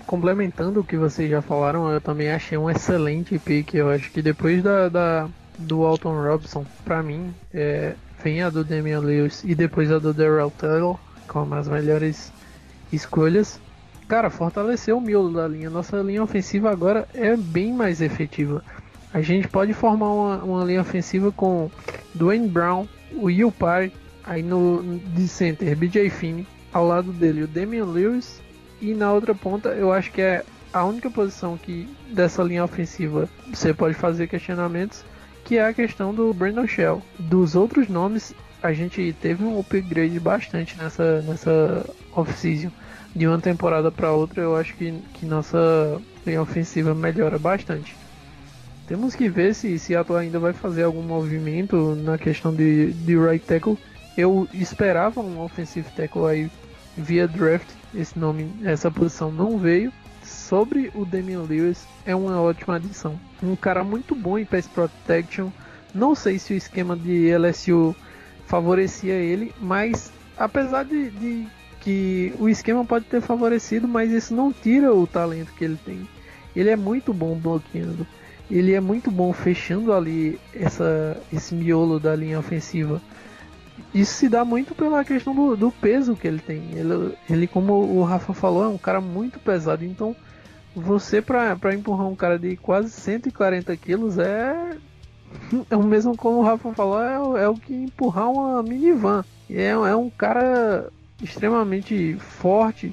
Complementando 0.07 0.81
o 0.81 0.85
que 0.85 0.97
vocês 0.97 1.29
já 1.29 1.43
falaram, 1.43 1.91
eu 1.91 2.01
também 2.01 2.31
achei 2.31 2.57
um 2.57 2.71
excelente 2.71 3.39
pick. 3.39 3.75
Eu 3.75 3.91
acho 3.91 4.11
que 4.11 4.23
depois 4.23 4.63
da, 4.63 4.89
da 4.89 5.29
do 5.59 5.85
Alton 5.85 6.23
Robson, 6.23 6.65
para 6.85 7.03
mim, 7.03 7.35
é, 7.53 7.95
vem 8.23 8.43
a 8.43 8.51
do 8.51 8.63
Damian 8.63 9.01
Lewis 9.01 9.43
e 9.45 9.55
depois 9.55 9.91
a 9.91 9.99
do 9.99 10.13
Darrell 10.13 10.51
Taylor 10.51 10.99
como 11.27 11.55
as 11.55 11.69
melhores 11.69 12.33
escolhas. 12.93 13.61
Cara, 14.09 14.31
fortaleceu 14.31 14.99
o 14.99 15.01
miolo 15.01 15.33
da 15.33 15.49
linha. 15.49 15.69
Nossa 15.69 16.01
linha 16.01 16.23
ofensiva 16.23 16.71
agora 16.71 17.09
é 17.13 17.37
bem 17.37 17.73
mais 17.73 18.01
efetiva. 18.01 18.63
A 19.13 19.21
gente 19.21 19.49
pode 19.49 19.73
formar 19.73 20.13
uma, 20.13 20.37
uma 20.45 20.65
linha 20.65 20.81
ofensiva 20.81 21.33
com 21.33 21.71
Dwayne 22.15 22.49
Brown, 22.49 22.87
o 23.13 23.51
Parry, 23.51 23.93
aí 24.23 24.43
no 24.43 25.01
de 25.15 25.27
center, 25.27 25.77
BJ 25.77 26.11
Finney, 26.11 26.47
ao 26.73 26.87
lado 26.87 27.13
dele 27.13 27.43
o 27.43 27.49
Damian 27.49 27.87
Lewis 27.87 28.41
e 28.80 28.95
na 28.95 29.12
outra 29.12 29.35
ponta 29.35 29.71
eu 29.71 29.92
acho 29.92 30.11
que 30.12 30.21
é 30.21 30.45
a 30.73 30.85
única 30.85 31.11
posição 31.11 31.56
que 31.56 31.88
dessa 32.12 32.42
linha 32.42 32.64
ofensiva 32.64 33.28
você 33.49 33.73
pode 33.73 33.95
fazer 33.95 34.26
questionamentos, 34.26 35.04
que 35.45 35.56
é 35.56 35.66
a 35.66 35.73
questão 35.73 36.14
do 36.14 36.33
Brandon 36.35 36.66
Shell. 36.66 37.02
Dos 37.18 37.54
outros 37.54 37.88
nomes, 37.88 38.35
a 38.62 38.73
gente 38.73 39.14
teve 39.21 39.45
um 39.45 39.59
upgrade 39.59 40.18
bastante 40.21 40.76
nessa 40.76 41.23
nessa 41.23 41.87
off-season. 42.12 42.71
De 43.14 43.26
uma 43.26 43.38
temporada 43.38 43.90
para 43.90 44.12
outra, 44.12 44.42
eu 44.42 44.54
acho 44.54 44.75
que, 44.75 44.92
que 45.14 45.25
nossa 45.25 45.99
linha 46.26 46.42
ofensiva 46.42 46.95
melhora 46.95 47.38
bastante. 47.38 47.97
Temos 48.87 49.14
que 49.14 49.28
ver 49.28 49.54
se 49.54 49.78
Seattle 49.78 50.18
ainda 50.18 50.38
vai 50.38 50.52
fazer 50.52 50.83
algum 50.83 51.02
movimento 51.02 51.97
na 51.97 52.18
questão 52.18 52.54
de, 52.54 52.92
de 52.92 53.18
right 53.18 53.45
tackle. 53.45 53.78
Eu 54.16 54.47
esperava 54.52 55.21
um 55.21 55.40
offensive 55.40 55.88
tackle 55.97 56.26
aí 56.26 56.50
via 56.97 57.26
draft. 57.26 57.66
Esse 57.97 58.19
nome, 58.19 58.50
essa 58.65 58.91
posição 58.91 59.31
não 59.31 59.59
veio. 59.59 59.93
Sobre 60.23 60.91
o 60.95 61.05
Damian 61.05 61.43
Lewis, 61.43 61.87
é 62.05 62.15
uma 62.15 62.41
ótima 62.41 62.76
adição. 62.76 63.19
Um 63.43 63.55
cara 63.55 63.85
muito 63.85 64.15
bom 64.15 64.38
em 64.38 64.45
pass 64.45 64.67
protection. 64.67 65.50
Não 65.95 66.15
sei 66.15 66.38
se 66.38 66.53
o 66.53 66.57
esquema 66.57 66.97
de 66.97 67.31
LSU 67.37 67.95
favorecia 68.47 69.15
ele, 69.15 69.55
mas 69.61 70.12
apesar 70.37 70.85
de, 70.85 71.11
de 71.11 71.47
que 71.81 72.35
o 72.38 72.49
esquema 72.49 72.85
pode 72.85 73.05
ter 73.05 73.21
favorecido, 73.21 73.87
mas 73.87 74.11
isso 74.11 74.35
não 74.35 74.53
tira 74.53 74.93
o 74.93 75.07
talento 75.07 75.53
que 75.53 75.65
ele 75.65 75.79
tem. 75.85 76.09
Ele 76.55 76.71
é 76.71 76.76
muito 76.76 77.15
bom 77.15 77.37
bloqueando 77.37 78.07
ele 78.50 78.73
é 78.73 78.81
muito 78.81 79.11
bom 79.11 79.33
fechando 79.33 79.93
ali 79.93 80.38
essa, 80.55 81.17
esse 81.33 81.55
miolo 81.55 81.99
da 81.99 82.15
linha 82.15 82.38
ofensiva. 82.38 83.00
Isso 83.95 84.14
se 84.14 84.28
dá 84.28 84.45
muito 84.45 84.75
pela 84.75 85.04
questão 85.04 85.35
do, 85.35 85.56
do 85.56 85.71
peso 85.71 86.16
que 86.16 86.26
ele 86.26 86.38
tem. 86.38 86.71
Ele, 86.73 87.16
ele, 87.28 87.47
como 87.47 87.73
o 87.73 88.02
Rafa 88.02 88.33
falou, 88.33 88.64
é 88.64 88.68
um 88.68 88.78
cara 88.78 89.00
muito 89.00 89.38
pesado. 89.38 89.85
Então, 89.85 90.14
você 90.75 91.23
para 91.23 91.75
empurrar 91.75 92.06
um 92.06 92.16
cara 92.16 92.38
de 92.38 92.56
quase 92.56 92.90
140 92.90 93.76
quilos 93.76 94.18
é, 94.18 94.76
é 95.71 95.76
o 95.76 95.83
mesmo 95.83 96.16
como 96.16 96.38
o 96.38 96.42
Rafa 96.42 96.73
falou, 96.75 97.37
é, 97.37 97.45
é 97.45 97.49
o 97.49 97.54
que 97.54 97.75
empurrar 97.75 98.30
uma 98.30 98.62
minivan. 98.62 99.25
É, 99.50 99.68
é 99.68 99.97
um 99.97 100.11
cara 100.11 100.90
extremamente 101.23 102.16
forte 102.18 102.92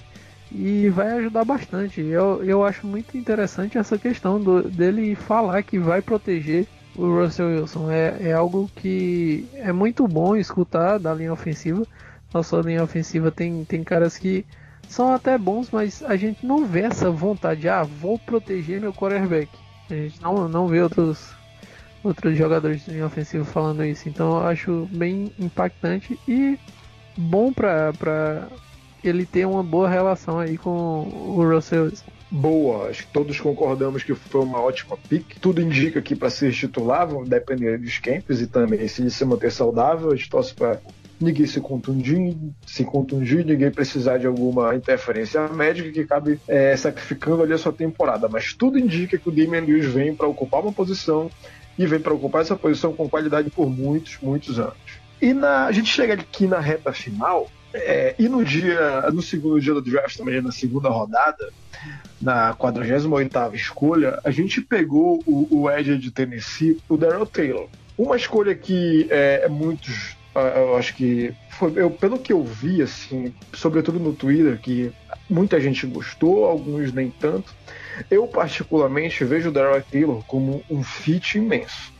e 0.51 0.87
vai 0.89 1.11
ajudar 1.17 1.43
bastante. 1.43 1.99
Eu, 1.99 2.43
eu 2.43 2.63
acho 2.63 2.85
muito 2.85 3.17
interessante 3.17 3.77
essa 3.77 3.97
questão 3.97 4.39
do, 4.39 4.63
dele 4.63 5.15
falar 5.15 5.63
que 5.63 5.79
vai 5.79 6.01
proteger 6.01 6.67
o 6.95 7.05
Russell 7.19 7.47
Wilson. 7.47 7.91
É, 7.91 8.29
é 8.29 8.33
algo 8.33 8.69
que 8.75 9.47
é 9.55 9.71
muito 9.71 10.07
bom 10.07 10.35
escutar 10.35 10.97
da 10.97 11.13
linha 11.13 11.33
ofensiva. 11.33 11.85
Nossa 12.33 12.57
linha 12.61 12.83
ofensiva 12.83 13.31
tem, 13.31 13.63
tem 13.65 13.83
caras 13.83 14.17
que 14.17 14.45
são 14.87 15.13
até 15.13 15.37
bons, 15.37 15.69
mas 15.71 16.03
a 16.03 16.15
gente 16.15 16.45
não 16.45 16.65
vê 16.65 16.81
essa 16.81 17.09
vontade. 17.09 17.67
Ah, 17.69 17.83
vou 17.83 18.17
proteger 18.19 18.81
meu 18.81 18.93
quarterback. 18.93 19.49
A 19.89 19.93
gente 19.93 20.21
não, 20.21 20.47
não 20.47 20.67
vê 20.67 20.81
outros, 20.81 21.31
outros 22.03 22.37
jogadores 22.37 22.85
de 22.85 22.91
linha 22.91 23.05
ofensiva 23.05 23.45
falando 23.45 23.83
isso. 23.85 24.09
Então 24.09 24.37
eu 24.37 24.47
acho 24.47 24.87
bem 24.91 25.31
impactante 25.39 26.19
e 26.27 26.57
bom 27.17 27.53
para 27.53 28.47
ele 29.03 29.25
tem 29.25 29.45
uma 29.45 29.61
boa 29.61 29.89
relação 29.89 30.39
aí 30.39 30.57
com 30.57 30.69
o 30.69 31.43
Russell 31.43 31.85
Wilson. 31.85 32.12
Boa, 32.35 32.89
acho 32.89 33.05
que 33.05 33.13
todos 33.13 33.39
concordamos 33.39 34.01
que 34.01 34.15
foi 34.15 34.41
uma 34.41 34.59
ótima 34.59 34.97
pick. 35.07 35.39
Tudo 35.39 35.61
indica 35.61 36.01
que 36.01 36.15
para 36.15 36.31
ser 36.31 36.51
titular 36.51 37.07
depender 37.25 37.77
dos 37.77 37.99
camps 37.99 38.41
e 38.41 38.47
também 38.47 38.87
se 38.87 39.03
ele 39.03 39.11
se 39.11 39.23
manter 39.23 39.51
saudável, 39.51 40.11
a 40.11 40.15
gente 40.15 40.31
torce 40.31 40.51
para 40.51 40.79
ninguém 41.21 41.45
se 41.45 41.61
contundir, 41.61 42.35
se 42.65 42.83
contundir, 42.83 43.45
ninguém 43.45 43.69
precisar 43.69 44.17
de 44.17 44.25
alguma 44.25 44.75
interferência 44.75 45.47
médica 45.47 45.91
que 45.91 45.99
acabe 45.99 46.39
é, 46.47 46.75
sacrificando 46.75 47.43
ali 47.43 47.53
a 47.53 47.57
sua 47.59 47.71
temporada. 47.71 48.27
Mas 48.27 48.51
tudo 48.51 48.79
indica 48.79 49.15
que 49.15 49.29
o 49.29 49.31
Damian 49.31 49.61
Lewis 49.61 49.85
vem 49.85 50.15
para 50.15 50.27
ocupar 50.27 50.61
uma 50.61 50.73
posição 50.73 51.29
e 51.77 51.85
vem 51.85 51.99
para 51.99 52.15
ocupar 52.15 52.41
essa 52.41 52.55
posição 52.55 52.93
com 52.93 53.07
qualidade 53.07 53.51
por 53.51 53.69
muitos, 53.69 54.17
muitos 54.19 54.57
anos. 54.57 54.73
E 55.21 55.35
na, 55.35 55.67
a 55.67 55.71
gente 55.71 55.87
chega 55.87 56.15
aqui 56.15 56.47
na 56.47 56.59
reta 56.59 56.91
final 56.91 57.47
é, 57.73 58.15
e 58.19 58.29
no 58.29 58.43
dia, 58.45 59.09
no 59.11 59.21
segundo 59.21 59.59
dia 59.59 59.73
do 59.73 59.81
draft, 59.81 60.15
também 60.15 60.41
na 60.41 60.51
segunda 60.51 60.89
rodada, 60.89 61.51
na 62.21 62.53
48ª 62.55 63.53
escolha, 63.53 64.19
a 64.23 64.31
gente 64.31 64.61
pegou 64.61 65.21
o, 65.25 65.47
o 65.49 65.71
Edge 65.71 65.97
de 65.97 66.11
Tennessee, 66.11 66.79
o 66.87 66.95
Daryl 66.95 67.25
Taylor. 67.25 67.67
Uma 67.97 68.15
escolha 68.15 68.55
que 68.55 69.07
é, 69.09 69.41
é 69.45 69.49
muitos, 69.49 70.15
eu 70.35 70.77
acho 70.77 70.95
que 70.95 71.33
foi, 71.49 71.73
eu, 71.75 71.89
pelo 71.89 72.19
que 72.19 72.31
eu 72.31 72.43
vi, 72.43 72.81
assim, 72.81 73.33
sobretudo 73.53 73.99
no 73.99 74.13
Twitter, 74.13 74.59
que 74.59 74.91
muita 75.29 75.59
gente 75.59 75.85
gostou, 75.85 76.45
alguns 76.45 76.91
nem 76.91 77.09
tanto. 77.09 77.53
Eu 78.09 78.27
particularmente 78.27 79.23
vejo 79.23 79.49
o 79.49 79.51
Daryl 79.51 79.83
Taylor 79.83 80.23
como 80.25 80.63
um 80.69 80.83
fit 80.83 81.37
imenso. 81.37 81.91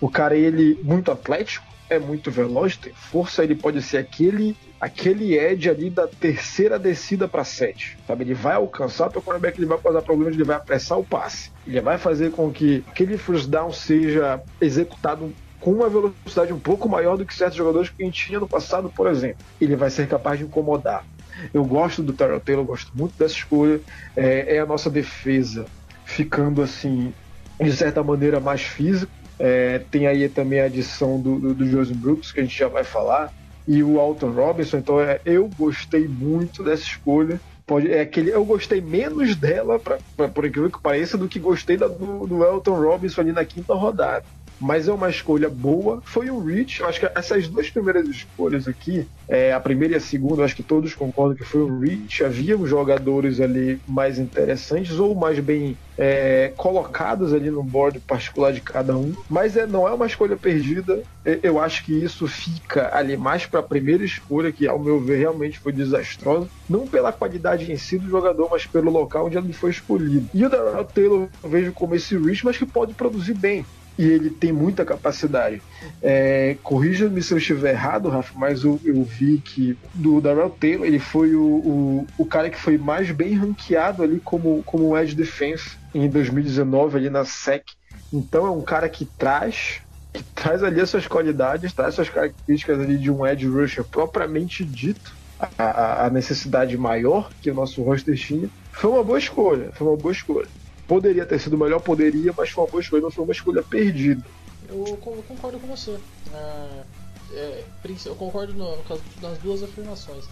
O 0.00 0.10
cara 0.10 0.36
ele 0.36 0.78
muito 0.82 1.10
atlético, 1.10 1.67
é 1.90 1.98
muito 1.98 2.30
veloz, 2.30 2.76
tem 2.76 2.92
força, 2.92 3.42
ele 3.42 3.54
pode 3.54 3.82
ser 3.82 3.98
aquele 3.98 4.56
aquele 4.80 5.36
edge 5.36 5.68
ali 5.68 5.90
da 5.90 6.06
terceira 6.06 6.78
descida 6.78 7.26
para 7.26 7.42
sete, 7.42 7.98
sabe? 8.06 8.24
Ele 8.24 8.34
vai 8.34 8.54
alcançar 8.54 9.08
o 9.08 9.10
teu 9.10 9.22
quarterback, 9.22 9.58
ele 9.58 9.66
vai 9.66 9.78
causar 9.78 10.02
problemas, 10.02 10.34
ele 10.34 10.44
vai 10.44 10.56
apressar 10.56 10.98
o 10.98 11.04
passe. 11.04 11.50
Ele 11.66 11.80
vai 11.80 11.98
fazer 11.98 12.30
com 12.30 12.50
que 12.52 12.84
aquele 12.88 13.18
first 13.18 13.48
down 13.48 13.72
seja 13.72 14.40
executado 14.60 15.34
com 15.60 15.72
uma 15.72 15.88
velocidade 15.88 16.52
um 16.52 16.58
pouco 16.60 16.88
maior 16.88 17.16
do 17.16 17.26
que 17.26 17.34
certos 17.34 17.56
jogadores 17.56 17.90
que 17.90 18.02
a 18.02 18.06
gente 18.06 18.26
tinha 18.26 18.38
no 18.38 18.48
passado, 18.48 18.90
por 18.94 19.08
exemplo. 19.08 19.44
Ele 19.60 19.74
vai 19.74 19.90
ser 19.90 20.06
capaz 20.06 20.38
de 20.38 20.44
incomodar. 20.44 21.04
Eu 21.52 21.64
gosto 21.64 22.02
do 22.02 22.12
Terrell 22.12 22.40
Taylor, 22.40 22.64
gosto 22.64 22.92
muito 22.94 23.16
dessa 23.18 23.34
escolha. 23.34 23.80
É, 24.16 24.56
é, 24.56 24.58
a 24.60 24.66
nossa 24.66 24.88
defesa 24.88 25.66
ficando 26.04 26.62
assim, 26.62 27.12
de 27.60 27.72
certa 27.72 28.02
maneira, 28.02 28.40
mais 28.40 28.62
física. 28.62 29.12
É, 29.38 29.80
tem 29.90 30.06
aí 30.06 30.28
também 30.28 30.60
a 30.60 30.64
adição 30.64 31.20
do, 31.20 31.38
do, 31.38 31.54
do 31.54 31.94
Brooks, 31.94 32.32
que 32.32 32.40
a 32.40 32.42
gente 32.42 32.58
já 32.58 32.68
vai 32.68 32.84
falar 32.84 33.32
e 33.66 33.82
o 33.82 34.00
Alton 34.00 34.30
Robinson. 34.30 34.78
Então 34.78 35.00
é, 35.00 35.20
eu 35.24 35.48
gostei 35.58 36.08
muito 36.08 36.62
dessa 36.62 36.82
escolha. 36.82 37.40
Pode, 37.66 37.92
é 37.92 38.00
aquele, 38.00 38.30
eu 38.30 38.44
gostei 38.44 38.80
menos 38.80 39.36
dela, 39.36 39.78
pra, 39.78 39.98
pra, 40.16 40.26
por 40.26 40.46
incrível 40.46 40.70
que 40.70 40.80
pareça, 40.80 41.18
do 41.18 41.28
que 41.28 41.38
gostei 41.38 41.76
da, 41.76 41.86
do, 41.86 42.26
do 42.26 42.42
Elton 42.42 42.80
Robinson 42.80 43.20
ali 43.20 43.32
na 43.32 43.44
quinta 43.44 43.74
rodada 43.74 44.24
mas 44.60 44.88
é 44.88 44.92
uma 44.92 45.08
escolha 45.08 45.48
boa. 45.48 46.02
Foi 46.04 46.30
o 46.30 46.38
Rich, 46.38 46.80
eu 46.80 46.88
acho 46.88 47.00
que 47.00 47.10
essas 47.14 47.48
duas 47.48 47.70
primeiras 47.70 48.08
escolhas 48.08 48.66
aqui, 48.66 49.06
é, 49.28 49.52
a 49.52 49.60
primeira 49.60 49.94
e 49.94 49.96
a 49.96 50.00
segunda, 50.00 50.44
acho 50.44 50.56
que 50.56 50.62
todos 50.62 50.94
concordam 50.94 51.36
que 51.36 51.44
foi 51.44 51.62
o 51.62 51.80
Rich. 51.80 52.24
Havia 52.24 52.56
jogadores 52.64 53.40
ali 53.40 53.80
mais 53.86 54.18
interessantes 54.18 54.98
ou 54.98 55.14
mais 55.14 55.38
bem 55.38 55.76
é, 55.96 56.52
colocados 56.56 57.32
ali 57.32 57.50
no 57.50 57.62
board 57.62 57.98
particular 58.00 58.52
de 58.52 58.60
cada 58.60 58.96
um, 58.96 59.14
mas 59.28 59.56
é, 59.56 59.66
não 59.66 59.86
é 59.86 59.92
uma 59.92 60.06
escolha 60.06 60.36
perdida. 60.36 61.02
Eu 61.42 61.60
acho 61.60 61.84
que 61.84 61.92
isso 61.92 62.26
fica 62.26 62.96
ali 62.96 63.16
mais 63.16 63.44
para 63.44 63.60
a 63.60 63.62
primeira 63.62 64.04
escolha, 64.04 64.52
que 64.52 64.66
ao 64.66 64.78
meu 64.78 65.00
ver 65.00 65.18
realmente 65.18 65.58
foi 65.58 65.72
desastrosa, 65.72 66.48
não 66.68 66.86
pela 66.86 67.12
qualidade 67.12 67.70
em 67.70 67.76
si 67.76 67.98
do 67.98 68.08
jogador, 68.08 68.48
mas 68.50 68.64
pelo 68.64 68.90
local 68.90 69.26
onde 69.26 69.36
ele 69.36 69.52
foi 69.52 69.70
escolhido. 69.70 70.28
E 70.32 70.44
o 70.44 70.48
Darrell 70.48 70.84
Taylor 70.84 71.28
eu 71.42 71.50
vejo 71.50 71.72
como 71.72 71.94
esse 71.94 72.16
Rich, 72.16 72.44
mas 72.44 72.56
que 72.56 72.64
pode 72.64 72.94
produzir 72.94 73.34
bem 73.34 73.66
e 73.98 74.06
ele 74.06 74.30
tem 74.30 74.52
muita 74.52 74.84
capacidade. 74.84 75.60
É, 76.00 76.56
Corrija-me 76.62 77.20
se 77.20 77.34
eu 77.34 77.38
estiver 77.38 77.72
errado, 77.72 78.08
Rafa, 78.08 78.32
mas 78.38 78.62
eu, 78.62 78.80
eu 78.84 79.02
vi 79.02 79.38
que 79.38 79.76
do 79.92 80.20
Darrell 80.20 80.50
Taylor 80.50 80.86
ele 80.86 81.00
foi 81.00 81.34
o, 81.34 81.42
o, 81.42 82.06
o, 82.16 82.24
cara 82.24 82.48
que 82.48 82.58
foi 82.58 82.78
mais 82.78 83.10
bem 83.10 83.34
ranqueado 83.34 84.02
ali 84.02 84.20
como, 84.20 84.62
como 84.62 84.96
Edge 84.96 85.16
Defense 85.16 85.76
em 85.92 86.08
2019 86.08 86.96
ali 86.96 87.10
na 87.10 87.24
SEC. 87.24 87.64
Então 88.12 88.46
é 88.46 88.50
um 88.50 88.62
cara 88.62 88.88
que 88.88 89.04
traz 89.04 89.80
que 90.12 90.22
traz 90.22 90.62
ali 90.62 90.80
as 90.80 90.88
suas 90.88 91.06
qualidades, 91.06 91.72
traz 91.72 91.94
suas 91.94 92.08
características 92.08 92.80
ali 92.80 92.96
de 92.96 93.10
um 93.10 93.26
edge 93.26 93.46
rusher 93.46 93.84
propriamente 93.84 94.64
dito, 94.64 95.14
a, 95.58 96.06
a 96.06 96.10
necessidade 96.10 96.76
maior 96.76 97.30
que 97.42 97.50
o 97.50 97.54
nosso 97.54 97.82
roster 97.82 98.16
tinha. 98.16 98.48
Foi 98.72 98.90
uma 98.90 99.04
boa 99.04 99.18
escolha, 99.18 99.70
foi 99.74 99.86
uma 99.86 99.96
boa 99.96 100.12
escolha. 100.12 100.48
Poderia 100.88 101.26
ter 101.26 101.38
sido 101.38 101.58
melhor, 101.58 101.80
poderia, 101.80 102.32
mas 102.34 102.48
foi 102.48 102.64
uma 102.64 102.70
boa 102.70 102.80
escolha, 102.80 103.02
não 103.02 103.10
foi 103.10 103.22
uma 103.22 103.32
escolha 103.32 103.62
perdida. 103.62 104.24
Eu 104.70 104.98
concordo 105.02 105.60
com 105.60 105.66
você. 105.66 105.98
É, 106.32 106.84
é, 107.32 107.64
eu 108.06 108.16
concordo 108.16 108.54
no, 108.54 108.74
das 109.20 109.36
duas 109.38 109.62
afirmações. 109.62 110.24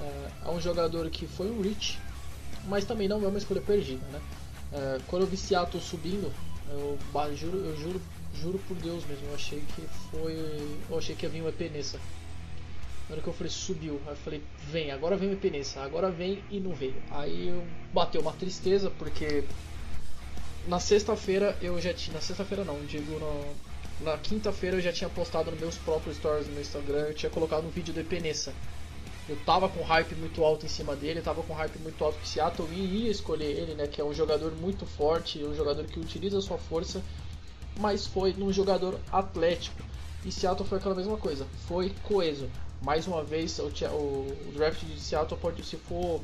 É, 0.00 0.50
um 0.50 0.60
jogador 0.60 1.10
que 1.10 1.26
foi 1.26 1.50
um 1.50 1.60
reach, 1.60 1.98
mas 2.68 2.84
também 2.84 3.08
não 3.08 3.22
é 3.24 3.26
uma 3.26 3.38
escolha 3.38 3.60
perdida, 3.60 4.06
né? 4.12 4.20
É, 4.72 5.00
quando 5.08 5.22
eu 5.22 5.28
vi 5.28 5.36
Seattle 5.36 5.82
subindo, 5.82 6.32
eu, 6.70 6.96
juro, 7.34 7.58
eu 7.58 7.76
juro, 7.76 8.00
juro 8.40 8.60
por 8.68 8.76
Deus 8.76 9.04
mesmo, 9.04 9.26
eu 9.26 9.34
achei 9.34 9.60
que 9.74 9.82
foi, 10.12 10.78
eu 10.88 10.96
achei 10.96 11.16
que 11.16 11.26
ia 11.26 11.30
vir 11.30 11.42
um 11.42 11.48
EP 11.48 11.72
nessa. 11.72 11.98
Na 13.08 13.14
hora 13.14 13.22
que 13.22 13.28
eu 13.28 13.32
falei 13.32 13.50
subiu, 13.50 14.00
aí 14.06 14.12
eu 14.12 14.16
falei 14.16 14.42
vem, 14.70 14.92
agora 14.92 15.16
vem 15.16 15.30
o 15.30 15.32
EP 15.32 15.44
nessa, 15.50 15.80
agora 15.80 16.08
vem 16.08 16.40
e 16.50 16.60
não 16.60 16.72
veio. 16.72 17.02
Aí 17.10 17.48
eu 17.48 17.66
bateu 17.92 18.20
uma 18.20 18.32
tristeza 18.32 18.92
porque 18.98 19.42
na 20.68 20.78
sexta-feira 20.78 21.56
eu 21.62 21.80
já 21.80 21.94
tinha, 21.94 22.14
na 22.14 22.20
sexta-feira 22.20 22.62
não, 22.62 22.78
digo 22.84 23.18
no, 23.18 24.04
na 24.04 24.18
quinta-feira 24.18 24.76
eu 24.76 24.80
já 24.80 24.92
tinha 24.92 25.08
postado 25.08 25.50
nos 25.50 25.58
meus 25.58 25.76
próprios 25.76 26.18
stories 26.18 26.46
no 26.46 26.52
meu 26.52 26.60
Instagram, 26.60 27.06
eu 27.08 27.14
tinha 27.14 27.30
colocado 27.30 27.66
um 27.66 27.70
vídeo 27.70 27.92
do 27.92 28.00
Epenessa. 28.00 28.52
Eu 29.28 29.36
tava 29.44 29.68
com 29.68 29.82
hype 29.82 30.14
muito 30.14 30.42
alto 30.42 30.64
em 30.64 30.68
cima 30.68 30.96
dele, 30.96 31.20
tava 31.20 31.42
com 31.42 31.52
hype 31.52 31.78
muito 31.80 32.02
alto 32.02 32.18
que 32.18 32.28
Seattle 32.28 32.66
ia 32.72 33.10
escolher 33.10 33.44
ele, 33.44 33.74
né? 33.74 33.86
Que 33.86 34.00
é 34.00 34.04
um 34.04 34.14
jogador 34.14 34.52
muito 34.52 34.86
forte, 34.86 35.44
um 35.44 35.54
jogador 35.54 35.84
que 35.84 36.00
utiliza 36.00 36.38
a 36.38 36.40
sua 36.40 36.56
força, 36.56 37.02
mas 37.78 38.06
foi 38.06 38.32
num 38.32 38.50
jogador 38.50 38.98
atlético. 39.12 39.82
E 40.24 40.32
Seattle 40.32 40.66
foi 40.66 40.78
aquela 40.78 40.94
mesma 40.94 41.18
coisa, 41.18 41.46
foi 41.66 41.92
coeso. 42.04 42.48
Mais 42.80 43.06
uma 43.06 43.22
vez, 43.22 43.58
o, 43.58 43.66
o 43.66 44.52
draft 44.54 44.82
de 44.82 44.98
Seattle 44.98 45.38
pode, 45.38 45.62
se 45.62 45.76
for, 45.76 46.22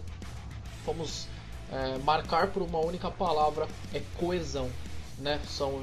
vamos 0.86 1.26
é, 1.74 1.98
marcar 1.98 2.48
por 2.48 2.62
uma 2.62 2.78
única 2.78 3.10
palavra, 3.10 3.66
é 3.92 4.00
coesão. 4.16 4.70
Né? 5.18 5.40
São 5.46 5.82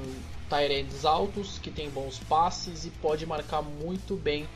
Tyrands 0.50 1.06
altos, 1.06 1.60
que 1.60 1.70
tem 1.70 1.90
bons 1.90 2.20
passes 2.20 2.86
e 2.86 2.90
pode 2.90 3.26
marcar 3.26 3.62
muito 3.62 4.16
bem 4.16 4.48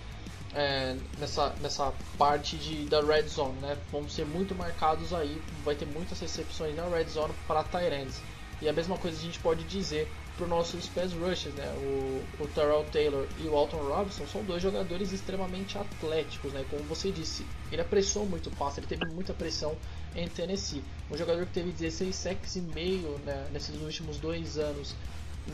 é, 0.53 0.95
nessa, 1.19 1.53
nessa 1.61 1.93
parte 2.17 2.55
de, 2.57 2.85
da 2.85 3.01
red 3.01 3.27
zone, 3.27 3.59
né? 3.59 3.77
Vão 3.91 4.07
ser 4.07 4.25
muito 4.25 4.55
marcados 4.55 5.13
aí, 5.13 5.41
vai 5.63 5.75
ter 5.75 5.85
muitas 5.85 6.19
recepções 6.19 6.75
na 6.75 6.87
red 6.87 7.05
zone 7.05 7.33
para 7.45 7.63
Tyrands. 7.63 8.21
E 8.61 8.69
a 8.69 8.73
mesma 8.73 8.97
coisa 8.97 9.17
a 9.17 9.21
gente 9.21 9.39
pode 9.39 9.63
dizer 9.65 10.09
para 10.35 10.43
os 10.43 10.49
nossos 10.49 10.87
pass 10.87 11.13
rushers, 11.13 11.55
né? 11.55 11.67
O, 11.77 12.43
o 12.43 12.47
Terrell 12.47 12.83
Taylor 12.91 13.25
e 13.39 13.47
o 13.47 13.55
Alton 13.55 13.77
Robinson 13.77 14.27
são 14.27 14.43
dois 14.43 14.61
jogadores 14.61 15.11
extremamente 15.11 15.77
atléticos, 15.77 16.51
né? 16.51 16.65
Como 16.69 16.83
você 16.83 17.11
disse, 17.11 17.45
ele 17.71 17.81
apressou 17.81 18.25
muito 18.25 18.47
o 18.47 18.55
passe, 18.55 18.79
ele 18.79 18.87
teve 18.87 19.05
muita 19.05 19.33
pressão 19.33 19.75
em 20.15 20.27
Tennessee. 20.27 20.83
Um 21.09 21.17
jogador 21.17 21.45
que 21.45 21.53
teve 21.53 21.71
16 21.71 22.15
sacks 22.15 22.55
e 22.55 22.61
meio 22.61 23.17
né, 23.25 23.47
nesses 23.51 23.79
últimos 23.81 24.17
dois 24.17 24.57
anos 24.57 24.95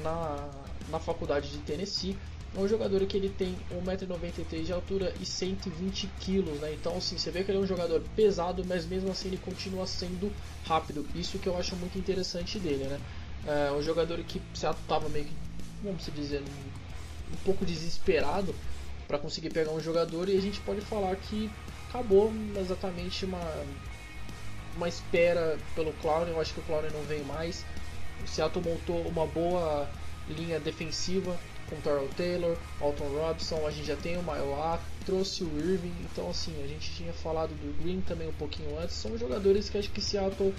na, 0.02 0.50
na 0.90 1.00
faculdade 1.00 1.50
de 1.50 1.58
Tennessee. 1.60 2.18
Um 2.58 2.68
jogador 2.68 3.06
que 3.06 3.16
ele 3.16 3.30
tem 3.30 3.56
1,93m 3.72 4.64
de 4.64 4.74
altura 4.74 5.14
e 5.22 5.26
120 5.26 6.08
kg, 6.20 6.42
né? 6.60 6.74
Então 6.74 6.98
assim, 6.98 7.18
você 7.18 7.32
vê 7.32 7.44
que 7.44 7.52
ele 7.52 7.60
é 7.60 7.62
um 7.62 7.68
jogador 7.68 8.02
pesado, 8.14 8.66
mas 8.66 8.86
mesmo 8.86 9.10
assim 9.10 9.30
ele 9.30 9.38
continua 9.38 9.88
sendo 9.88 10.30
rápido. 10.66 11.06
Isso 11.16 11.40
que 11.40 11.48
eu 11.48 11.58
acho 11.58 11.78
muito 11.78 11.98
interessante 11.98 12.60
dele, 12.60 12.86
né? 12.86 13.00
É 13.46 13.72
um 13.72 13.82
jogador 13.82 14.18
que 14.20 14.42
se 14.54 14.66
estava 14.68 15.10
meio 15.10 15.26
que, 15.26 15.34
vamos 15.84 16.06
dizer, 16.14 16.42
um, 16.42 17.34
um 17.34 17.38
pouco 17.44 17.66
desesperado 17.66 18.54
para 19.08 19.18
conseguir 19.18 19.50
pegar 19.50 19.72
um 19.72 19.82
jogador 19.82 20.30
e 20.30 20.38
a 20.38 20.42
gente 20.42 20.60
pode 20.62 20.82
falar 20.82 21.16
que 21.16 21.50
acabou 21.90 22.32
exatamente 22.58 23.26
uma 23.26 23.42
uma 24.76 24.88
espera 24.88 25.58
pelo 25.76 25.92
Clown. 25.94 26.28
Eu 26.28 26.40
acho 26.40 26.54
que 26.54 26.60
o 26.60 26.64
Clown 26.64 26.84
não 26.94 27.04
vem 27.04 27.24
mais. 27.24 27.66
O 28.24 28.28
Seattle 28.28 28.64
montou 28.64 29.02
uma 29.02 29.26
boa 29.26 29.90
linha 30.30 30.60
defensiva 30.60 31.38
com 31.70 31.80
Terrell 31.82 32.10
Taylor, 32.18 32.58
Alton 32.82 33.08
Robson, 33.08 33.66
a 33.66 33.72
gente 33.72 33.88
já 33.88 33.96
tem 33.96 34.18
o 34.18 34.24
Maior, 34.24 34.80
trouxe 35.06 35.44
o 35.44 35.58
Irving, 35.58 35.94
então 36.04 36.30
assim, 36.30 36.54
a 36.62 36.68
gente 36.68 36.92
tinha 36.92 37.14
falado 37.14 37.52
do 37.52 37.82
Green 37.82 38.02
também 38.02 38.28
um 38.28 38.34
pouquinho 38.34 38.78
antes, 38.78 38.98
são 38.98 39.18
jogadores 39.18 39.70
que 39.70 39.78
acho 39.78 39.90
que 39.90 40.02
Seattle 40.02 40.54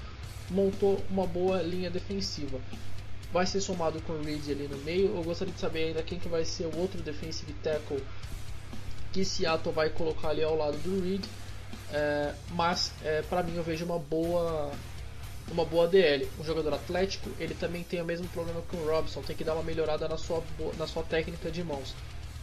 montou 0.52 1.02
uma 1.10 1.26
boa 1.26 1.62
linha 1.62 1.90
defensiva. 1.90 2.60
Vai 3.32 3.46
ser 3.46 3.60
somado 3.60 4.00
com 4.02 4.12
o 4.12 4.22
Reed 4.22 4.50
ali 4.50 4.68
no 4.68 4.76
meio, 4.78 5.16
eu 5.16 5.22
gostaria 5.22 5.52
de 5.52 5.60
saber 5.60 5.84
ainda 5.84 6.02
quem 6.02 6.18
que 6.18 6.28
vai 6.28 6.44
ser 6.44 6.66
o 6.66 6.78
outro 6.78 7.00
defensive 7.02 7.52
tackle 7.54 8.02
que 9.12 9.24
Seattle 9.24 9.74
vai 9.74 9.90
colocar 9.90 10.28
ali 10.28 10.42
ao 10.42 10.56
lado 10.56 10.76
do 10.78 11.02
Reed, 11.02 11.24
é, 11.92 12.34
mas 12.50 12.92
é, 13.02 13.22
para 13.22 13.42
mim 13.42 13.56
eu 13.56 13.62
vejo 13.62 13.84
uma 13.84 13.98
boa 13.98 14.72
uma 15.50 15.64
boa 15.64 15.86
DL. 15.86 16.28
Um 16.40 16.44
jogador 16.44 16.74
atlético, 16.74 17.28
ele 17.38 17.54
também 17.54 17.82
tem 17.82 18.00
o 18.00 18.04
mesmo 18.04 18.26
problema 18.28 18.62
que 18.62 18.76
o 18.76 18.86
Robson, 18.86 19.20
tem 19.22 19.36
que 19.36 19.44
dar 19.44 19.54
uma 19.54 19.62
melhorada 19.62 20.08
na 20.08 20.16
sua, 20.16 20.42
na 20.78 20.86
sua 20.86 21.02
técnica 21.02 21.50
de 21.50 21.62
mãos. 21.62 21.94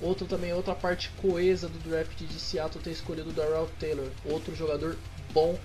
Outro 0.02 0.28
também, 0.28 0.54
outra 0.54 0.76
parte 0.76 1.10
coesa 1.22 1.68
do 1.68 1.80
draft 1.80 2.18
de 2.20 2.40
Seattle 2.40 2.84
ter 2.84 2.92
escolhido 2.92 3.30
o 3.30 3.34
Darrell 3.34 3.70
Taylor, 3.80 4.08
outro 4.26 4.56
jogador 4.56 4.96
bom 5.34 5.58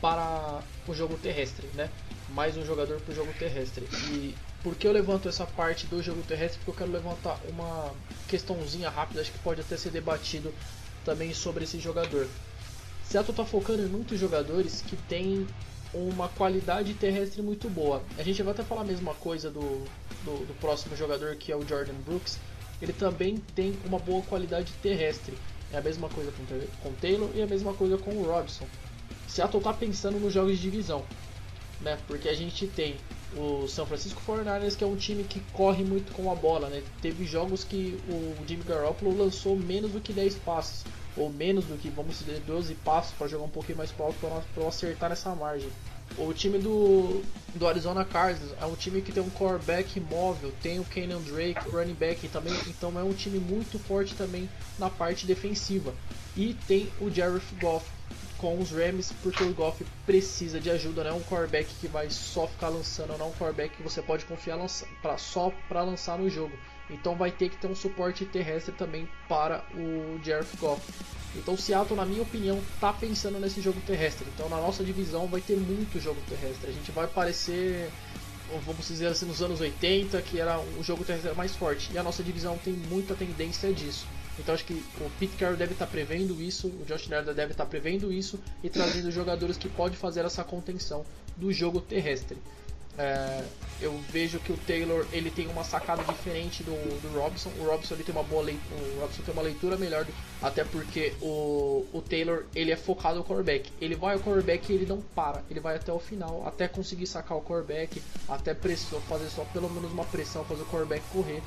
para 0.00 0.62
o 0.88 0.94
jogo 0.94 1.16
terrestre, 1.18 1.66
né? 1.74 1.90
Mais 2.30 2.56
um 2.56 2.64
jogador 2.64 3.00
para 3.00 3.12
o 3.12 3.14
jogo 3.14 3.32
terrestre. 3.38 3.86
E 4.10 4.34
por 4.62 4.74
que 4.74 4.86
eu 4.86 4.92
levanto 4.92 5.28
essa 5.28 5.46
parte 5.46 5.86
do 5.86 6.02
jogo 6.02 6.22
terrestre? 6.22 6.58
Porque 6.58 6.70
eu 6.70 6.86
quero 6.86 6.92
levantar 6.92 7.38
uma 7.48 7.92
questãozinha 8.28 8.88
rápida, 8.88 9.20
acho 9.20 9.32
que 9.32 9.38
pode 9.40 9.60
até 9.60 9.76
ser 9.76 9.90
debatido 9.90 10.52
também 11.04 11.34
sobre 11.34 11.64
esse 11.64 11.78
jogador. 11.78 12.26
Seattle 13.04 13.32
está 13.32 13.44
focando 13.44 13.82
em 13.82 13.86
muitos 13.86 14.18
jogadores 14.18 14.82
que 14.82 14.96
têm 14.96 15.46
uma 15.92 16.28
qualidade 16.28 16.94
terrestre 16.94 17.42
muito 17.42 17.68
boa. 17.68 18.02
A 18.16 18.22
gente 18.22 18.42
vai 18.42 18.52
até 18.52 18.62
falar 18.62 18.82
a 18.82 18.84
mesma 18.84 19.14
coisa 19.14 19.50
do, 19.50 19.84
do, 20.24 20.46
do 20.46 20.60
próximo 20.60 20.96
jogador 20.96 21.34
que 21.36 21.50
é 21.50 21.56
o 21.56 21.66
Jordan 21.66 21.94
Brooks. 22.06 22.38
Ele 22.80 22.92
também 22.92 23.38
tem 23.54 23.76
uma 23.84 23.98
boa 23.98 24.22
qualidade 24.22 24.72
terrestre. 24.82 25.36
É 25.72 25.78
a 25.78 25.82
mesma 25.82 26.08
coisa 26.08 26.32
com, 26.32 26.44
com 26.82 26.92
Taylor 26.94 27.30
e 27.34 27.42
a 27.42 27.46
mesma 27.46 27.74
coisa 27.74 27.98
com 27.98 28.10
o 28.12 28.24
Robson. 28.24 28.66
Seattle 29.30 29.58
está 29.58 29.72
pensando 29.72 30.18
nos 30.18 30.32
jogos 30.32 30.56
de 30.56 30.62
divisão, 30.62 31.04
né? 31.80 31.96
Porque 32.08 32.28
a 32.28 32.34
gente 32.34 32.66
tem 32.66 32.96
o 33.36 33.68
São 33.68 33.86
Francisco 33.86 34.20
49ers, 34.26 34.76
que 34.76 34.82
é 34.82 34.86
um 34.86 34.96
time 34.96 35.22
que 35.22 35.38
corre 35.52 35.84
muito 35.84 36.12
com 36.12 36.32
a 36.32 36.34
bola, 36.34 36.68
né? 36.68 36.82
Teve 37.00 37.24
jogos 37.24 37.62
que 37.62 37.96
o 38.08 38.34
Jimmy 38.46 38.64
Garoppolo 38.64 39.16
lançou 39.16 39.56
menos 39.56 39.92
do 39.92 40.00
que 40.00 40.12
10 40.12 40.34
passes 40.36 40.84
ou 41.16 41.30
menos 41.30 41.64
do 41.64 41.76
que, 41.76 41.88
vamos 41.90 42.18
dizer, 42.18 42.40
12 42.40 42.74
passos 42.76 43.12
para 43.16 43.28
jogar 43.28 43.44
um 43.44 43.48
pouquinho 43.50 43.78
mais 43.78 43.90
para 43.92 44.06
alto 44.06 44.18
para 44.54 44.66
acertar 44.66 45.10
nessa 45.10 45.34
margem. 45.34 45.68
O 46.18 46.32
time 46.32 46.58
do, 46.58 47.22
do 47.54 47.68
Arizona 47.68 48.04
Cardinals 48.04 48.52
é 48.60 48.66
um 48.66 48.74
time 48.74 49.00
que 49.00 49.12
tem 49.12 49.22
um 49.22 49.30
quarterback 49.30 50.00
móvel, 50.00 50.52
tem 50.60 50.80
o 50.80 50.84
Kenyon 50.84 51.20
Drake, 51.20 51.68
running 51.70 51.94
back 51.94 52.26
também, 52.28 52.52
então 52.66 52.98
é 52.98 53.02
um 53.04 53.12
time 53.12 53.38
muito 53.38 53.78
forte 53.78 54.14
também 54.16 54.48
na 54.78 54.90
parte 54.90 55.24
defensiva. 55.24 55.94
E 56.36 56.54
tem 56.66 56.88
o 57.00 57.10
Jared 57.10 57.42
Goff 57.60 57.86
com 58.40 58.58
os 58.58 58.70
Rams, 58.70 59.12
porque 59.22 59.44
o 59.44 59.52
Goff 59.52 59.84
precisa 60.06 60.58
de 60.58 60.70
ajuda, 60.70 61.04
não 61.04 61.10
é 61.10 61.14
um 61.14 61.22
quarterback 61.22 61.68
que 61.78 61.86
vai 61.86 62.08
só 62.08 62.46
ficar 62.46 62.68
lançando, 62.68 63.16
não 63.18 63.26
é 63.26 63.28
um 63.28 63.32
quarterback 63.32 63.76
que 63.76 63.82
você 63.82 64.00
pode 64.00 64.24
confiar 64.24 64.56
lança, 64.56 64.88
pra, 65.02 65.18
só 65.18 65.52
para 65.68 65.82
lançar 65.82 66.18
no 66.18 66.28
jogo. 66.30 66.56
Então 66.88 67.14
vai 67.14 67.30
ter 67.30 67.50
que 67.50 67.56
ter 67.58 67.66
um 67.66 67.76
suporte 67.76 68.24
terrestre 68.24 68.72
também 68.72 69.06
para 69.28 69.62
o 69.74 70.18
Jared 70.24 70.48
Goff. 70.58 70.82
Então 71.36 71.56
Seattle, 71.56 71.94
na 71.94 72.06
minha 72.06 72.22
opinião, 72.22 72.58
está 72.74 72.92
pensando 72.92 73.38
nesse 73.38 73.60
jogo 73.60 73.78
terrestre. 73.86 74.26
Então 74.34 74.48
na 74.48 74.56
nossa 74.56 74.82
divisão 74.82 75.26
vai 75.26 75.42
ter 75.42 75.56
muito 75.56 76.00
jogo 76.00 76.20
terrestre. 76.26 76.70
A 76.70 76.72
gente 76.72 76.90
vai 76.90 77.06
parecer, 77.06 77.90
vamos 78.64 78.88
dizer 78.88 79.08
assim, 79.08 79.26
nos 79.26 79.42
anos 79.42 79.60
80, 79.60 80.20
que 80.22 80.40
era 80.40 80.58
o 80.58 80.82
jogo 80.82 81.04
terrestre 81.04 81.32
mais 81.34 81.54
forte. 81.54 81.92
E 81.92 81.98
a 81.98 82.02
nossa 82.02 82.22
divisão 82.22 82.56
tem 82.56 82.72
muita 82.72 83.14
tendência 83.14 83.70
disso. 83.72 84.06
Então 84.38 84.54
acho 84.54 84.64
que 84.64 84.74
o 84.74 85.10
Pete 85.18 85.36
Carroll 85.36 85.56
deve 85.56 85.72
estar 85.72 85.86
tá 85.86 85.90
prevendo 85.90 86.40
isso, 86.40 86.68
o 86.68 86.84
Josh 86.86 87.08
Nerda 87.08 87.34
deve 87.34 87.52
estar 87.52 87.64
tá 87.64 87.70
prevendo 87.70 88.12
isso 88.12 88.38
e 88.62 88.70
trazendo 88.70 89.10
jogadores 89.12 89.56
que 89.56 89.68
podem 89.68 89.96
fazer 89.96 90.24
essa 90.24 90.44
contenção 90.44 91.04
do 91.36 91.52
jogo 91.52 91.80
terrestre. 91.80 92.38
É, 92.98 93.42
eu 93.80 93.98
vejo 94.10 94.38
que 94.40 94.52
o 94.52 94.56
Taylor 94.58 95.06
ele 95.10 95.30
tem 95.30 95.46
uma 95.46 95.64
sacada 95.64 96.02
diferente 96.04 96.62
do, 96.62 96.72
do 97.00 97.18
Robson. 97.18 97.50
O 97.58 97.64
Robson 97.64 97.94
ele 97.94 98.04
tem 98.04 98.14
uma 98.14 98.24
boa 98.24 98.42
leitura, 98.42 98.76
o 98.76 99.00
Robson 99.00 99.22
tem 99.22 99.32
uma 99.32 99.42
leitura 99.42 99.76
melhor, 99.78 100.04
do, 100.04 100.12
até 100.42 100.64
porque 100.64 101.14
o, 101.22 101.86
o 101.92 102.02
Taylor 102.02 102.44
ele 102.54 102.70
é 102.72 102.76
focado 102.76 103.18
no 103.18 103.24
quarterback. 103.24 103.72
Ele 103.80 103.94
vai 103.94 104.14
ao 104.14 104.20
quarterback 104.20 104.70
e 104.70 104.74
ele 104.74 104.86
não 104.86 105.00
para, 105.00 105.42
ele 105.48 105.60
vai 105.60 105.76
até 105.76 105.92
o 105.92 105.98
final, 105.98 106.46
até 106.46 106.68
conseguir 106.68 107.06
sacar 107.06 107.38
o 107.38 107.42
quarterback, 107.42 108.02
até 108.28 108.52
pressão, 108.52 109.00
fazer 109.02 109.30
só 109.30 109.44
pelo 109.46 109.70
menos 109.70 109.90
uma 109.92 110.04
pressão, 110.04 110.44
fazer 110.44 110.62
o 110.62 110.66
quarterback 110.66 111.02
correr. 111.10 111.40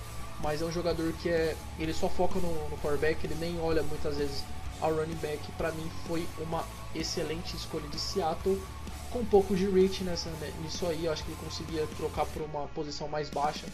Mas 0.43 0.61
é 0.61 0.65
um 0.65 0.71
jogador 0.71 1.11
que 1.13 1.29
é, 1.29 1.55
ele 1.79 1.93
só 1.93 2.09
foca 2.09 2.37
no, 2.39 2.69
no 2.69 2.77
quarterback, 2.77 3.25
ele 3.25 3.35
nem 3.39 3.59
olha 3.59 3.81
muitas 3.81 4.17
vezes 4.17 4.43
ao 4.81 4.93
running 4.93 5.15
back. 5.15 5.39
Para 5.53 5.71
mim 5.71 5.89
foi 6.05 6.27
uma 6.37 6.63
excelente 6.93 7.55
escolha 7.55 7.87
de 7.87 7.97
Seattle 7.97 8.61
com 9.09 9.19
um 9.19 9.25
pouco 9.25 9.55
de 9.55 9.69
reach 9.69 10.03
nessa, 10.03 10.29
né, 10.31 10.51
nisso 10.63 10.85
aí, 10.87 11.05
eu 11.05 11.11
acho 11.11 11.23
que 11.23 11.31
ele 11.31 11.39
conseguia 11.39 11.87
trocar 11.95 12.25
por 12.25 12.41
uma 12.41 12.67
posição 12.69 13.07
mais 13.07 13.29
baixa. 13.29 13.65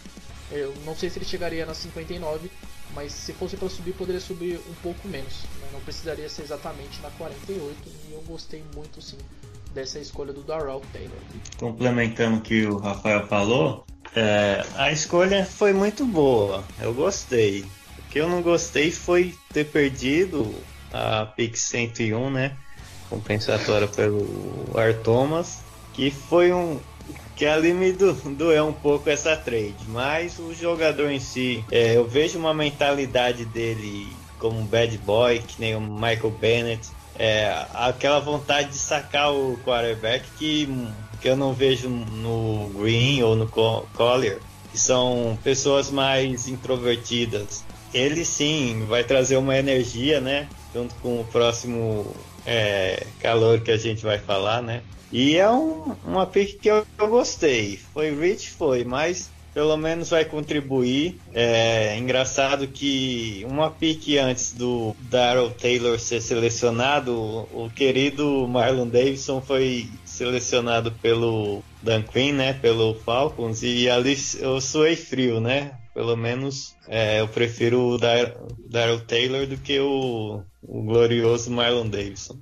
Eu 0.51 0.73
não 0.86 0.95
sei 0.95 1.10
se 1.10 1.17
ele 1.17 1.25
chegaria 1.25 1.65
na 1.65 1.73
59, 1.73 2.51
mas 2.93 3.13
se 3.13 3.32
fosse 3.34 3.55
para 3.55 3.69
subir, 3.69 3.93
poderia 3.93 4.19
subir 4.19 4.60
um 4.69 4.73
pouco 4.84 5.08
menos. 5.08 5.43
Né? 5.62 5.69
Não 5.71 5.79
precisaria 5.79 6.27
ser 6.27 6.41
exatamente 6.41 7.01
na 7.01 7.10
48, 7.12 7.77
e 8.10 8.13
eu 8.13 8.21
gostei 8.27 8.63
muito 8.75 9.01
sim 9.01 9.17
dessa 9.73 9.99
escolha 9.99 10.34
do 10.34 10.41
Darrell 10.41 10.82
Taylor. 10.91 11.17
Complementando 11.58 12.39
o 12.39 12.41
que 12.41 12.65
o 12.65 12.77
Rafael 12.77 13.25
falou, 13.27 13.86
é, 14.15 14.63
a 14.76 14.91
escolha 14.91 15.45
foi 15.45 15.74
muito 15.74 16.06
boa, 16.06 16.63
eu 16.80 16.93
gostei. 16.93 17.65
que 18.10 18.19
eu 18.19 18.28
não 18.28 18.41
gostei 18.41 18.91
foi 18.91 19.36
ter 19.54 19.65
perdido 19.65 20.54
a 20.91 21.26
pick 21.26 21.56
101, 21.56 22.30
né? 22.30 22.54
Compensatória 23.10 23.88
pelo 23.88 24.69
Ar 24.76 24.93
Thomas, 24.95 25.60
que 25.93 26.12
foi 26.12 26.52
um 26.52 26.80
que 27.36 27.45
ali 27.45 27.74
me 27.74 27.93
do, 27.93 28.13
doeu 28.36 28.67
um 28.67 28.74
pouco 28.74 29.10
essa 29.10 29.34
trade, 29.34 29.78
mas 29.88 30.38
o 30.39 30.54
jogador 30.54 31.10
em 31.10 31.22
si, 31.22 31.63
é, 31.72 31.95
eu 31.95 32.06
vejo 32.06 32.38
uma 32.38 32.54
mentalidade 32.54 33.45
dele 33.45 34.13
como 34.38 34.60
um 34.60 34.65
bad 34.65 34.98
boy, 35.00 35.39
que 35.39 35.56
nem 35.58 35.74
o 35.74 35.80
Michael 35.80 36.32
Bennett, 36.32 36.89
é, 37.17 37.65
aquela 37.74 38.19
vontade 38.19 38.69
de 38.69 38.78
sacar 38.78 39.34
o 39.34 39.58
quarterback 39.63 40.26
que, 40.38 40.67
que 41.21 41.27
eu 41.27 41.36
não 41.36 41.53
vejo 41.53 41.89
no 41.89 42.69
Green 42.75 43.21
ou 43.23 43.36
no 43.36 43.47
Collier, 43.47 44.39
que 44.71 44.79
são 44.79 45.38
pessoas 45.43 45.89
mais 45.89 46.47
introvertidas. 46.47 47.63
Ele 47.93 48.23
sim 48.23 48.86
vai 48.88 49.03
trazer 49.03 49.38
uma 49.38 49.58
energia, 49.58 50.21
né? 50.21 50.47
Junto 50.73 50.93
com 50.95 51.19
o 51.19 51.25
próximo 51.25 52.15
é, 52.45 53.05
calor 53.19 53.62
que 53.62 53.71
a 53.71 53.77
gente 53.77 54.03
vai 54.03 54.19
falar, 54.19 54.62
né? 54.62 54.82
E 55.12 55.38
é 55.38 55.49
um, 55.49 55.95
uma 56.05 56.27
pick 56.27 56.60
que 56.60 56.69
eu, 56.69 56.86
eu 56.97 57.08
gostei. 57.08 57.79
Foi 57.93 58.13
rich, 58.13 58.51
foi, 58.51 58.84
mas 58.84 59.29
pelo 59.53 59.75
menos 59.75 60.10
vai 60.10 60.23
contribuir. 60.23 61.19
É 61.34 61.97
engraçado 61.97 62.67
que 62.67 63.43
uma 63.47 63.71
pique 63.71 64.17
antes 64.17 64.53
do 64.53 64.95
Daryl 65.01 65.49
Taylor 65.49 65.99
ser 65.99 66.21
selecionado, 66.21 67.13
o 67.13 67.69
querido 67.75 68.47
Marlon 68.47 68.88
Davidson 68.88 69.41
foi 69.41 69.88
selecionado 70.19 70.91
pelo 70.91 71.63
Dan 71.82 72.03
Quinn, 72.03 72.34
né, 72.34 72.53
pelo 72.53 72.93
Falcons, 72.93 73.63
e 73.63 73.89
ali 73.89 74.17
eu 74.39 74.60
suei 74.60 74.97
frio, 74.97 75.39
né? 75.39 75.71
Pelo 75.93 76.15
menos 76.15 76.75
é, 76.88 77.21
eu 77.21 77.27
prefiro 77.27 77.82
o 77.82 77.97
Daryl 77.97 78.99
Taylor 79.08 79.47
do 79.47 79.58
que 79.58 79.79
o, 79.79 80.41
o 80.62 80.84
glorioso 80.84 81.49
Marlon 81.51 81.88
Davidson. 81.88 82.38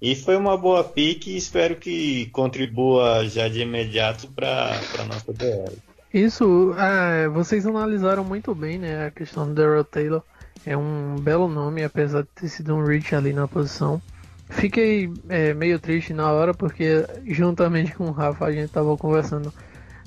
E 0.00 0.14
foi 0.14 0.36
uma 0.36 0.56
boa 0.56 0.84
pique 0.84 1.32
e 1.32 1.36
espero 1.36 1.76
que 1.76 2.26
contribua 2.26 3.28
já 3.28 3.48
de 3.48 3.60
imediato 3.60 4.28
para 4.28 4.78
a 4.98 5.04
nossa 5.04 5.32
DL. 5.32 5.76
Isso, 6.12 6.74
é, 6.78 7.28
vocês 7.28 7.66
analisaram 7.66 8.24
muito 8.24 8.54
bem, 8.54 8.78
né? 8.78 9.06
A 9.06 9.10
questão 9.10 9.46
do 9.46 9.54
Daryl 9.54 9.84
Taylor. 9.84 10.22
É 10.64 10.76
um 10.76 11.16
belo 11.20 11.48
nome, 11.48 11.84
apesar 11.84 12.22
de 12.22 12.28
ter 12.34 12.48
sido 12.48 12.74
um 12.74 12.84
reach 12.84 13.14
ali 13.14 13.32
na 13.32 13.46
posição. 13.46 14.00
Fiquei 14.48 15.08
é, 15.28 15.52
meio 15.54 15.78
triste 15.80 16.12
na 16.14 16.30
hora, 16.32 16.54
porque 16.54 17.04
juntamente 17.26 17.94
com 17.94 18.08
o 18.08 18.12
Rafa 18.12 18.46
a 18.46 18.52
gente 18.52 18.70
tava 18.70 18.96
conversando. 18.96 19.52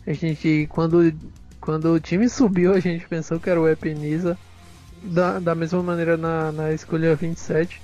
A 0.06 0.14
gente, 0.14 0.68
quando, 0.70 1.00
quando 1.60 1.94
o 1.94 2.00
time 2.00 2.30
subiu, 2.30 2.74
a 2.74 2.80
gente 2.80 3.08
pensou 3.08 3.40
que 3.40 3.50
era 3.50 3.60
o 3.62 3.68
Epiniza. 3.68 4.40
Da, 5.04 5.40
da 5.40 5.56
mesma 5.56 5.82
maneira 5.84 6.18
na, 6.18 6.52
na 6.52 6.74
escolha 6.74 7.16
27. 7.16 7.82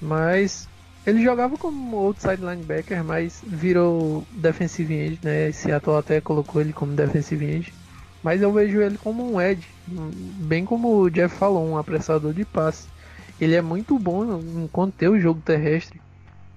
Mas 0.00 0.68
ele 1.06 1.22
jogava 1.22 1.56
como 1.56 1.96
outside 1.98 2.42
linebacker, 2.42 3.04
mas 3.04 3.42
virou 3.46 4.26
defensive 4.30 4.92
end, 4.94 5.20
né? 5.22 5.52
Seattle 5.52 5.96
até 5.96 6.20
colocou 6.20 6.60
ele 6.60 6.72
como 6.72 6.94
defensive 6.96 7.44
end. 7.46 7.76
Mas 8.22 8.42
eu 8.42 8.52
vejo 8.52 8.80
ele 8.80 8.98
como 8.98 9.32
um 9.32 9.40
edge, 9.40 9.68
bem 9.86 10.64
como 10.64 11.00
o 11.02 11.10
Jeff 11.10 11.36
falou, 11.36 11.64
um 11.66 11.76
apressador 11.78 12.34
de 12.34 12.44
passe. 12.44 12.88
Ele 13.40 13.54
é 13.54 13.62
muito 13.62 13.98
bom 13.98 14.40
em 14.40 14.68
conter 14.68 15.08
o 15.08 15.18
jogo 15.20 15.40
terrestre. 15.44 16.00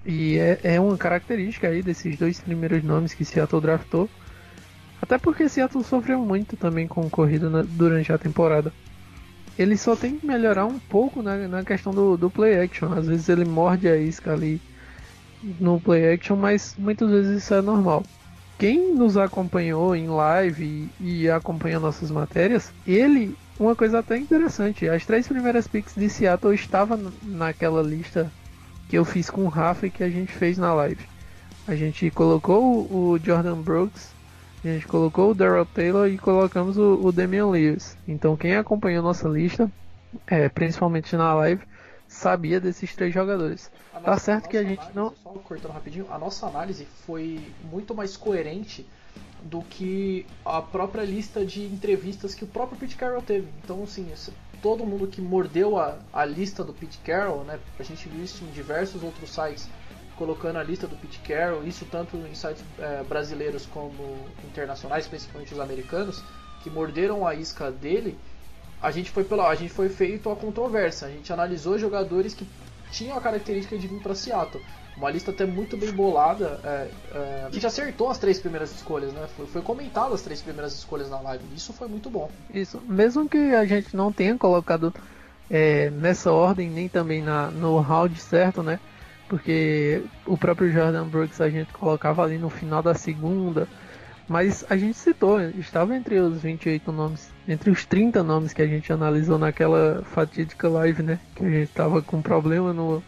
E 0.05 0.37
é, 0.37 0.59
é 0.63 0.79
uma 0.79 0.97
característica 0.97 1.67
aí 1.67 1.81
desses 1.81 2.17
dois 2.17 2.39
primeiros 2.39 2.83
nomes 2.83 3.13
que 3.13 3.25
Seattle 3.25 3.61
draftou. 3.61 4.09
Até 5.01 5.17
porque 5.17 5.49
Seattle 5.49 5.83
sofreu 5.83 6.19
muito 6.19 6.55
também 6.55 6.87
com 6.87 7.09
corrida 7.09 7.49
na, 7.49 7.61
durante 7.61 8.11
a 8.11 8.17
temporada 8.17 8.71
ele 9.59 9.75
só 9.75 9.93
tem 9.93 10.17
que 10.17 10.25
melhorar 10.25 10.65
um 10.65 10.79
pouco 10.79 11.21
na, 11.21 11.35
na 11.49 11.63
questão 11.65 11.91
do, 11.91 12.15
do 12.15 12.29
play 12.29 12.61
action. 12.61 12.93
Às 12.93 13.07
vezes 13.07 13.27
ele 13.27 13.43
morde 13.43 13.89
a 13.89 13.97
isca 13.97 14.31
ali 14.31 14.61
no 15.59 15.81
play 15.81 16.13
action, 16.13 16.37
mas 16.37 16.75
muitas 16.77 17.09
vezes 17.09 17.43
isso 17.43 17.53
é 17.53 17.61
normal. 17.61 18.01
Quem 18.57 18.95
nos 18.95 19.17
acompanhou 19.17 19.93
em 19.93 20.07
live 20.07 20.89
e, 21.01 21.23
e 21.23 21.29
acompanha 21.29 21.77
nossas 21.77 22.09
matérias, 22.09 22.71
ele, 22.87 23.35
uma 23.59 23.75
coisa 23.75 23.99
até 23.99 24.17
interessante, 24.17 24.87
as 24.87 25.05
três 25.05 25.27
primeiras 25.27 25.67
picks 25.67 25.93
de 25.95 26.09
Seattle 26.09 26.53
estavam 26.53 27.11
naquela 27.21 27.81
lista 27.81 28.31
que 28.87 28.97
eu 28.97 29.05
fiz 29.05 29.29
com 29.29 29.43
o 29.45 29.49
Rafa 29.49 29.87
e 29.87 29.91
que 29.91 30.03
a 30.03 30.09
gente 30.09 30.31
fez 30.31 30.57
na 30.57 30.73
live. 30.73 31.05
A 31.67 31.75
gente 31.75 32.09
colocou 32.09 32.87
o 32.91 33.19
Jordan 33.21 33.61
Brooks 33.61 34.17
a 34.63 34.67
gente 34.67 34.87
colocou 34.87 35.31
o 35.31 35.33
Daryl 35.33 35.65
Taylor 35.65 36.07
e 36.07 36.17
colocamos 36.17 36.77
o, 36.77 36.99
o 37.01 37.11
Damian 37.11 37.47
Lewis. 37.47 37.97
Então 38.07 38.35
quem 38.35 38.55
acompanhou 38.55 39.01
nossa 39.01 39.27
lista, 39.29 39.71
é, 40.27 40.49
principalmente 40.49 41.15
na 41.15 41.33
live, 41.33 41.61
sabia 42.07 42.59
desses 42.59 42.93
três 42.93 43.13
jogadores. 43.13 43.71
Nossa, 43.93 44.05
tá 44.05 44.17
certo 44.17 44.49
que 44.49 44.57
a 44.57 44.63
gente 44.63 44.79
análise, 44.79 44.95
não. 44.95 45.13
Só 45.23 45.29
cortando 45.39 45.71
rapidinho, 45.71 46.07
a 46.11 46.17
nossa 46.17 46.45
análise 46.47 46.85
foi 47.05 47.39
muito 47.71 47.95
mais 47.95 48.17
coerente 48.17 48.85
do 49.43 49.62
que 49.62 50.25
a 50.45 50.62
própria 50.62 51.04
lista 51.04 51.45
de 51.45 51.63
entrevistas 51.65 52.36
que 52.36 52.43
o 52.43 52.47
próprio 52.47 52.78
Pete 52.78 52.95
Carroll 52.95 53.21
teve. 53.21 53.47
Então, 53.63 53.84
assim, 53.84 54.08
todo 54.62 54.86
mundo 54.86 55.08
que 55.08 55.21
mordeu 55.21 55.78
a, 55.78 55.97
a 56.12 56.25
lista 56.25 56.63
do 56.63 56.73
Pete 56.73 56.99
Carroll, 56.99 57.43
né, 57.43 57.60
a 57.80 57.84
gente 57.84 58.08
viu 58.10 58.23
isso 58.23 58.43
em 58.43 58.52
diversos 58.52 59.04
outros 59.04 59.34
sites, 59.34 59.69
colocando 60.17 60.58
a 60.58 60.63
lista 60.63 60.86
do 60.86 60.95
Pete 60.97 61.19
Carroll, 61.19 61.65
isso 61.65 61.86
tanto 61.86 62.17
em 62.17 62.36
sites 62.36 62.63
é, 62.78 63.04
brasileiros 63.04 63.65
como 63.65 64.17
internacionais, 64.43 65.08
principalmente 65.08 65.54
os 65.54 65.60
americanos, 65.60 66.21
que 66.62 66.69
morderam 66.69 67.25
a 67.25 67.34
isca 67.34 67.71
dele, 67.71 68.17
a 68.82 68.91
gente 68.91 69.12
foi 69.12 69.23
pela, 69.23 69.49
a 69.49 69.56
gente 69.56 69.73
foi 69.73 69.89
feito 69.89 70.30
a 70.30 70.36
controvérsia. 70.36 71.08
A 71.08 71.12
gente 71.12 71.32
analisou 71.34 71.78
jogadores 71.78 72.34
que 72.34 72.47
tinham 72.91 73.17
a 73.17 73.21
característica 73.21 73.78
de 73.78 73.88
vir 73.88 74.02
para 74.02 74.15
Seattle. 74.15 74.63
Uma 74.99 75.09
lista 75.09 75.31
até 75.31 75.45
muito 75.45 75.75
bem 75.77 75.91
bolada. 75.91 76.59
É, 76.63 76.88
é, 77.13 77.45
a 77.47 77.49
gente 77.49 77.65
acertou 77.65 78.09
as 78.09 78.17
três 78.17 78.39
primeiras 78.39 78.71
escolhas, 78.71 79.12
né? 79.13 79.27
Foi, 79.35 79.47
foi 79.47 79.62
comentado 79.62 80.13
as 80.13 80.21
três 80.21 80.41
primeiras 80.41 80.73
escolhas 80.73 81.09
na 81.09 81.19
live. 81.21 81.43
Isso 81.55 81.73
foi 81.73 81.88
muito 81.88 82.09
bom. 82.09 82.29
Isso, 82.53 82.81
mesmo 82.88 83.27
que 83.27 83.38
a 83.38 83.65
gente 83.65 83.95
não 83.95 84.12
tenha 84.12 84.38
colocado 84.38 84.93
é, 85.49 85.89
nessa 85.89 86.31
ordem, 86.31 86.69
nem 86.69 86.88
também 86.88 87.21
na, 87.23 87.49
no 87.49 87.79
round 87.79 88.19
certo, 88.19 88.62
né? 88.62 88.79
porque 89.29 90.03
o 90.25 90.35
próprio 90.35 90.71
Jordan 90.71 91.07
Brooks 91.07 91.39
a 91.39 91.49
gente 91.49 91.71
colocava 91.71 92.23
ali 92.23 92.39
no 92.39 92.49
final 92.49 92.81
da 92.81 92.95
segunda, 92.95 93.67
mas 94.27 94.65
a 94.69 94.75
gente 94.75 94.97
citou, 94.97 95.39
estava 95.39 95.95
entre 95.95 96.19
os 96.19 96.41
28 96.41 96.91
nomes, 96.91 97.31
entre 97.47 97.69
os 97.69 97.85
30 97.85 98.23
nomes 98.23 98.53
que 98.53 98.62
a 98.62 98.67
gente 98.67 98.91
analisou 98.91 99.38
naquela 99.38 100.01
fatídica 100.03 100.67
live, 100.67 101.03
né? 101.03 101.19
Que 101.35 101.45
a 101.45 101.49
gente 101.49 101.69
estava 101.69 102.01
com 102.01 102.21
problema 102.21 102.73
no, 102.73 103.03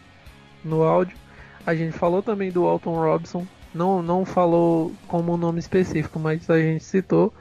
no 0.63 0.83
áudio. 0.83 1.17
A 1.65 1.75
gente 1.75 1.91
falou 1.91 2.21
também 2.21 2.51
do 2.51 2.65
Alton 2.65 2.95
Robson, 2.95 3.45
não, 3.73 4.01
não 4.01 4.25
falou 4.25 4.91
como 5.07 5.33
um 5.33 5.37
nome 5.37 5.59
específico, 5.59 6.19
mas 6.19 6.49
a 6.49 6.59
gente 6.59 6.83
citou. 6.83 7.33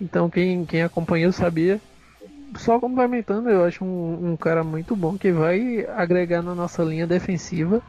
Então 0.00 0.30
quem, 0.30 0.64
quem 0.64 0.82
acompanhou 0.82 1.32
sabia. 1.32 1.80
Só 2.56 2.78
complementando, 2.78 3.50
eu 3.50 3.64
acho 3.64 3.84
um, 3.84 4.32
um 4.32 4.36
cara 4.36 4.62
muito 4.64 4.94
bom 4.96 5.18
que 5.18 5.32
vai 5.32 5.84
agregar 5.96 6.42
na 6.42 6.54
nossa 6.54 6.82
linha 6.82 7.06
defensiva 7.06 7.82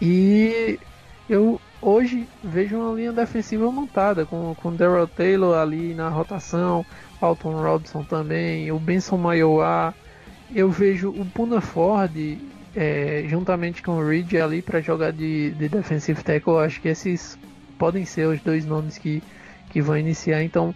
e 0.00 0.80
eu 1.28 1.60
hoje 1.80 2.28
vejo 2.42 2.76
uma 2.78 2.94
linha 2.94 3.12
defensiva 3.12 3.70
montada 3.70 4.26
com, 4.26 4.54
com 4.54 4.74
Daryl 4.74 5.06
Taylor 5.06 5.56
ali 5.56 5.94
na 5.94 6.08
rotação, 6.08 6.84
Alton 7.20 7.62
Robson 7.62 8.02
também, 8.02 8.72
o 8.72 8.78
Benson 8.78 9.16
Mayowa. 9.16 9.94
Eu 10.52 10.70
vejo 10.70 11.10
o 11.10 11.24
Puna 11.24 11.60
Ford 11.60 12.16
é, 12.74 13.24
juntamente 13.26 13.82
com 13.82 13.92
o 13.92 14.06
Reed 14.06 14.34
ali 14.34 14.62
para 14.62 14.80
jogar 14.80 15.12
de, 15.12 15.50
de 15.52 15.68
defensive 15.68 16.22
tackle. 16.22 16.58
Acho 16.58 16.80
que 16.80 16.88
esses 16.88 17.38
podem 17.78 18.04
ser 18.04 18.26
os 18.26 18.40
dois 18.40 18.64
nomes 18.64 18.98
que, 18.98 19.22
que 19.70 19.80
vão 19.80 19.96
iniciar. 19.96 20.42
Então, 20.42 20.74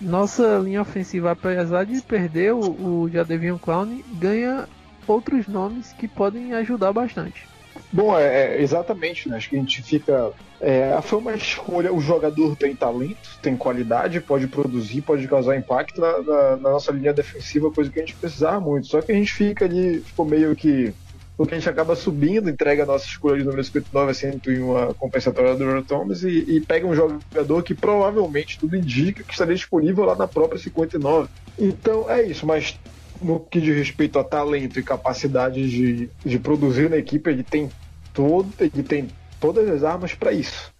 nossa 0.00 0.58
linha 0.58 0.82
ofensiva, 0.82 1.30
apesar 1.32 1.84
de 1.84 2.00
perder 2.02 2.52
o, 2.52 2.60
o 2.60 3.10
Jadevian 3.10 3.58
Clown, 3.58 4.02
ganha 4.14 4.68
outros 5.06 5.46
nomes 5.46 5.92
que 5.92 6.08
podem 6.08 6.52
ajudar 6.54 6.92
bastante. 6.92 7.46
Bom, 7.92 8.16
é, 8.18 8.56
é, 8.56 8.62
exatamente, 8.62 9.28
né? 9.28 9.36
Acho 9.36 9.50
que 9.50 9.56
a 9.56 9.58
gente 9.58 9.82
fica. 9.82 10.32
É, 10.60 10.98
foi 11.02 11.18
uma 11.18 11.34
escolha. 11.34 11.92
O 11.92 12.00
jogador 12.00 12.56
tem 12.56 12.74
talento, 12.74 13.38
tem 13.42 13.56
qualidade, 13.56 14.20
pode 14.20 14.46
produzir, 14.46 15.02
pode 15.02 15.26
causar 15.28 15.56
impacto 15.56 16.00
na, 16.00 16.22
na, 16.22 16.56
na, 16.56 16.70
nossa 16.70 16.92
linha 16.92 17.12
defensiva, 17.12 17.70
coisa 17.70 17.90
que 17.90 17.98
a 17.98 18.02
gente 18.02 18.14
precisava 18.16 18.60
muito. 18.60 18.86
Só 18.86 19.00
que 19.00 19.12
a 19.12 19.14
gente 19.14 19.32
fica 19.32 19.64
ali, 19.64 20.00
ficou 20.00 20.24
meio 20.24 20.54
que. 20.54 20.92
Porque 21.36 21.54
a 21.54 21.58
gente 21.58 21.68
acaba 21.68 21.96
subindo, 21.96 22.48
entrega 22.48 22.84
a 22.84 22.86
nossa 22.86 23.06
escolha 23.06 23.38
de 23.38 23.44
número 23.44 23.64
59 23.64 24.10
a 24.10 24.14
101 24.14 24.94
compensatória 24.94 25.56
do 25.56 25.64
Earl 25.64 25.82
Thomas 25.82 26.22
e, 26.22 26.28
e 26.28 26.60
pega 26.60 26.86
um 26.86 26.94
jogador 26.94 27.62
que 27.62 27.74
provavelmente 27.74 28.58
tudo 28.58 28.76
indica 28.76 29.24
que 29.24 29.32
estaria 29.32 29.54
disponível 29.54 30.04
lá 30.04 30.14
na 30.14 30.28
própria 30.28 30.60
59. 30.60 31.28
Então 31.58 32.08
é 32.08 32.22
isso, 32.22 32.46
mas 32.46 32.78
no 33.20 33.40
que 33.40 33.60
diz 33.60 33.76
respeito 33.76 34.18
a 34.18 34.24
talento 34.24 34.78
e 34.78 34.82
capacidade 34.82 35.68
de, 35.68 36.10
de 36.24 36.38
produzir 36.38 36.88
na 36.88 36.96
equipe, 36.96 37.28
ele 37.30 37.42
tem 37.42 37.70
todo, 38.12 38.52
ele 38.60 38.82
tem 38.82 39.08
todas 39.40 39.68
as 39.68 39.82
armas 39.82 40.14
para 40.14 40.32
isso. 40.32 40.72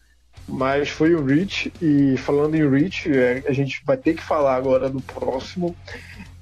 Mas 0.47 0.91
foi 0.91 1.15
o 1.15 1.25
Rich, 1.25 1.73
e 1.81 2.17
falando 2.19 2.55
em 2.55 2.69
Rich, 2.69 3.11
é, 3.11 3.43
a 3.49 3.53
gente 3.53 3.83
vai 3.85 3.97
ter 3.97 4.15
que 4.15 4.23
falar 4.23 4.57
agora 4.57 4.91
do 4.91 5.01
próximo. 5.01 5.75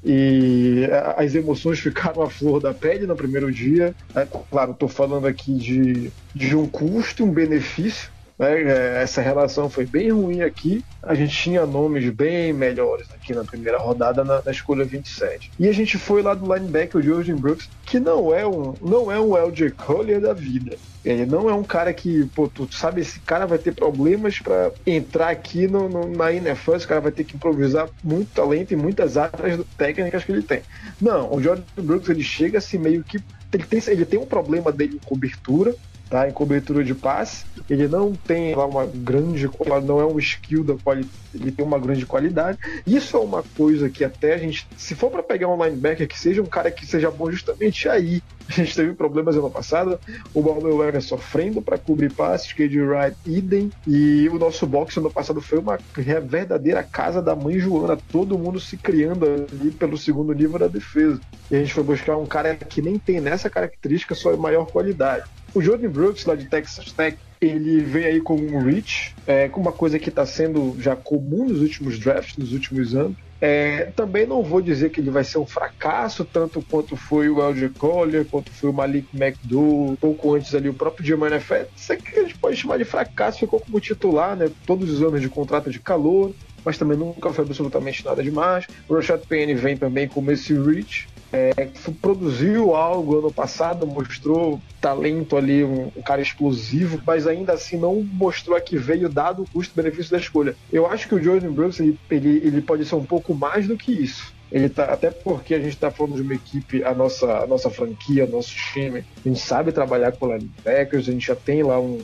E 0.04 0.86
as 1.16 1.34
emoções 1.34 1.78
ficaram 1.80 2.22
à 2.22 2.30
flor 2.30 2.60
da 2.60 2.74
pele 2.74 3.06
no 3.06 3.16
primeiro 3.16 3.52
dia. 3.52 3.94
É, 4.14 4.26
claro, 4.50 4.72
estou 4.72 4.88
falando 4.88 5.26
aqui 5.26 5.54
de, 5.56 6.12
de 6.34 6.56
um 6.56 6.68
custo, 6.68 7.24
um 7.24 7.32
benefício. 7.32 8.10
Né? 8.42 8.62
É, 8.62 9.02
essa 9.02 9.22
relação 9.22 9.70
foi 9.70 9.86
bem 9.86 10.10
ruim 10.10 10.42
aqui. 10.42 10.84
A 11.00 11.14
gente 11.14 11.36
tinha 11.36 11.64
nomes 11.64 12.10
bem 12.10 12.52
melhores 12.52 13.06
aqui 13.14 13.32
na 13.32 13.44
primeira 13.44 13.78
rodada, 13.78 14.24
na, 14.24 14.42
na 14.42 14.50
escolha 14.50 14.84
27. 14.84 15.52
E 15.58 15.68
a 15.68 15.72
gente 15.72 15.96
foi 15.96 16.22
lá 16.22 16.34
do 16.34 16.52
linebacker, 16.52 17.00
o 17.00 17.02
Jordan 17.02 17.36
Brooks, 17.36 17.68
que 17.86 18.00
não 18.00 18.34
é 18.34 18.44
um, 18.44 18.74
não 18.82 19.12
é 19.12 19.20
um 19.20 19.36
LJ 19.36 19.70
Collier 19.70 20.20
da 20.20 20.32
vida. 20.32 20.76
Ele 21.04 21.26
não 21.26 21.48
é 21.48 21.54
um 21.54 21.64
cara 21.64 21.92
que, 21.92 22.26
pô, 22.34 22.48
tu 22.48 22.68
sabe, 22.72 23.00
esse 23.00 23.18
cara 23.20 23.46
vai 23.46 23.58
ter 23.58 23.74
problemas 23.74 24.38
para 24.38 24.70
entrar 24.86 25.30
aqui 25.30 25.66
no, 25.66 25.88
no, 25.88 26.08
na 26.08 26.32
NFL, 26.32 26.76
esse 26.76 26.86
cara 26.86 27.00
vai 27.00 27.10
ter 27.10 27.24
que 27.24 27.36
improvisar 27.36 27.88
muito 28.02 28.32
talento 28.32 28.72
e 28.72 28.76
muitas 28.76 29.16
áreas 29.16 29.60
técnicas 29.76 30.24
que 30.24 30.32
ele 30.32 30.42
tem. 30.42 30.62
Não, 31.00 31.32
o 31.32 31.42
Jordan 31.42 31.64
Brooks 31.76 32.08
ele 32.08 32.22
chega 32.22 32.58
assim 32.58 32.78
meio 32.78 33.02
que. 33.02 33.20
Ele 33.52 33.64
tem, 33.64 33.82
ele 33.88 34.04
tem 34.06 34.18
um 34.18 34.26
problema 34.26 34.72
dele 34.72 34.94
em 34.94 35.06
cobertura, 35.06 35.74
tá? 36.12 36.28
Em 36.28 36.32
cobertura 36.32 36.84
de 36.84 36.94
passe. 36.94 37.46
Ele 37.70 37.88
não 37.88 38.12
tem 38.12 38.54
lá 38.54 38.66
uma 38.66 38.84
grande 38.84 39.48
não 39.86 39.98
é 39.98 40.04
um 40.04 40.18
skill 40.18 40.62
da 40.62 40.74
qualidade, 40.74 41.10
ele 41.34 41.50
tem 41.50 41.64
uma 41.64 41.78
grande 41.78 42.04
qualidade. 42.04 42.58
Isso 42.86 43.16
é 43.16 43.20
uma 43.20 43.42
coisa 43.56 43.88
que 43.88 44.04
até 44.04 44.34
a 44.34 44.36
gente, 44.38 44.68
se 44.76 44.94
for 44.94 45.10
para 45.10 45.22
pegar 45.22 45.48
um 45.48 45.64
linebacker 45.64 46.06
que 46.06 46.18
seja 46.18 46.42
um 46.42 46.46
cara 46.46 46.70
que 46.70 46.84
seja 46.84 47.10
bom 47.10 47.30
justamente 47.30 47.88
aí. 47.88 48.22
A 48.48 48.54
gente 48.54 48.74
teve 48.74 48.92
problemas 48.92 49.36
ano 49.36 49.48
passado, 49.48 49.98
o 50.34 50.42
Balmer 50.42 50.74
Wagner 50.74 51.00
sofrendo 51.00 51.62
para 51.62 51.78
cobrir 51.78 52.12
passes, 52.12 52.52
KJ 52.52 52.82
Wright 52.82 53.16
idem, 53.24 53.70
e 53.86 54.28
o 54.28 54.38
nosso 54.38 54.66
box 54.66 54.96
ano 54.96 55.10
passado 55.10 55.40
foi 55.40 55.60
uma 55.60 55.78
verdadeira 55.94 56.82
casa 56.82 57.22
da 57.22 57.36
mãe 57.36 57.60
Joana, 57.60 57.96
todo 58.10 58.36
mundo 58.36 58.58
se 58.58 58.76
criando 58.76 59.24
ali 59.24 59.70
pelo 59.70 59.96
segundo 59.96 60.34
nível 60.34 60.58
da 60.58 60.66
defesa. 60.66 61.20
E 61.50 61.56
a 61.56 61.60
gente 61.60 61.72
foi 61.72 61.84
buscar 61.84 62.16
um 62.16 62.26
cara 62.26 62.54
que 62.56 62.82
nem 62.82 62.98
tem 62.98 63.20
nessa 63.20 63.48
característica 63.48 64.14
só 64.14 64.36
maior 64.36 64.66
qualidade. 64.66 65.24
O 65.54 65.60
Jordan 65.60 65.90
Brooks, 65.90 66.24
lá 66.24 66.34
de 66.34 66.46
Texas 66.46 66.92
Tech, 66.92 67.18
ele 67.40 67.80
vem 67.80 68.04
aí 68.04 68.20
com 68.20 68.36
um 68.36 68.62
reach, 68.62 69.14
é, 69.26 69.48
com 69.48 69.60
uma 69.60 69.72
coisa 69.72 69.98
que 69.98 70.08
está 70.08 70.24
sendo 70.24 70.76
já 70.80 70.96
comum 70.96 71.48
nos 71.48 71.60
últimos 71.60 71.98
drafts, 71.98 72.36
nos 72.38 72.52
últimos 72.52 72.94
anos. 72.94 73.16
É, 73.38 73.86
também 73.96 74.24
não 74.24 74.40
vou 74.42 74.62
dizer 74.62 74.90
que 74.90 75.00
ele 75.00 75.10
vai 75.10 75.24
ser 75.24 75.38
um 75.38 75.46
fracasso, 75.46 76.24
tanto 76.24 76.62
quanto 76.62 76.96
foi 76.96 77.28
o 77.28 77.42
Elger 77.42 77.72
Collier, 77.76 78.24
quanto 78.24 78.52
foi 78.52 78.70
o 78.70 78.72
Malik 78.72 79.08
McDowell, 79.12 79.98
pouco 80.00 80.34
antes 80.34 80.54
ali 80.54 80.68
o 80.68 80.74
próprio 80.74 81.04
German 81.04 81.40
Fett. 81.40 81.68
Isso 81.76 81.92
aqui 81.92 82.20
a 82.20 82.22
gente 82.22 82.38
pode 82.38 82.56
chamar 82.56 82.78
de 82.78 82.84
fracasso, 82.84 83.40
ficou 83.40 83.58
como 83.58 83.80
titular, 83.80 84.36
né? 84.36 84.48
Todos 84.64 84.88
os 84.88 85.02
anos 85.02 85.20
de 85.20 85.28
contrato 85.28 85.70
de 85.70 85.80
calor, 85.80 86.32
mas 86.64 86.78
também 86.78 86.96
nunca 86.96 87.32
foi 87.32 87.44
absolutamente 87.44 88.04
nada 88.04 88.22
demais. 88.22 88.66
O 88.88 88.94
Rashad 88.94 89.20
Penny 89.26 89.54
vem 89.54 89.76
também 89.76 90.06
com 90.06 90.30
esse 90.30 90.54
reach, 90.54 91.08
é, 91.32 91.68
produziu 92.00 92.76
algo 92.76 93.18
ano 93.18 93.32
passado, 93.32 93.86
mostrou 93.86 94.60
talento 94.80 95.36
ali, 95.36 95.64
um, 95.64 95.90
um, 95.96 96.02
cara 96.02 96.20
explosivo, 96.20 97.00
mas 97.06 97.26
ainda 97.26 97.54
assim 97.54 97.78
não 97.78 98.02
mostrou 98.02 98.56
a 98.56 98.60
que 98.60 98.76
veio 98.76 99.08
dado 99.08 99.42
o 99.42 99.48
custo-benefício 99.48 100.12
da 100.12 100.18
escolha. 100.18 100.54
Eu 100.70 100.86
acho 100.86 101.08
que 101.08 101.14
o 101.14 101.22
Jordan 101.22 101.52
Brooks 101.52 101.80
ele, 101.80 101.98
ele, 102.10 102.28
ele 102.44 102.60
pode 102.60 102.84
ser 102.84 102.96
um 102.96 103.04
pouco 103.04 103.34
mais 103.34 103.66
do 103.66 103.76
que 103.76 103.92
isso. 103.92 104.32
Ele 104.50 104.68
tá, 104.68 104.84
até 104.84 105.10
porque 105.10 105.54
a 105.54 105.58
gente 105.58 105.72
está 105.72 105.90
falando 105.90 106.16
de 106.16 106.22
uma 106.22 106.34
equipe, 106.34 106.84
a 106.84 106.92
nossa, 106.92 107.38
a 107.38 107.46
nossa 107.46 107.70
franquia, 107.70 108.26
nosso 108.26 108.54
time, 108.54 109.02
a 109.24 109.28
gente 109.28 109.40
sabe 109.40 109.72
trabalhar 109.72 110.12
com 110.12 110.26
linebackers, 110.26 111.08
a 111.08 111.12
gente 111.12 111.26
já 111.26 111.34
tem 111.34 111.62
lá 111.62 111.80
um, 111.80 112.02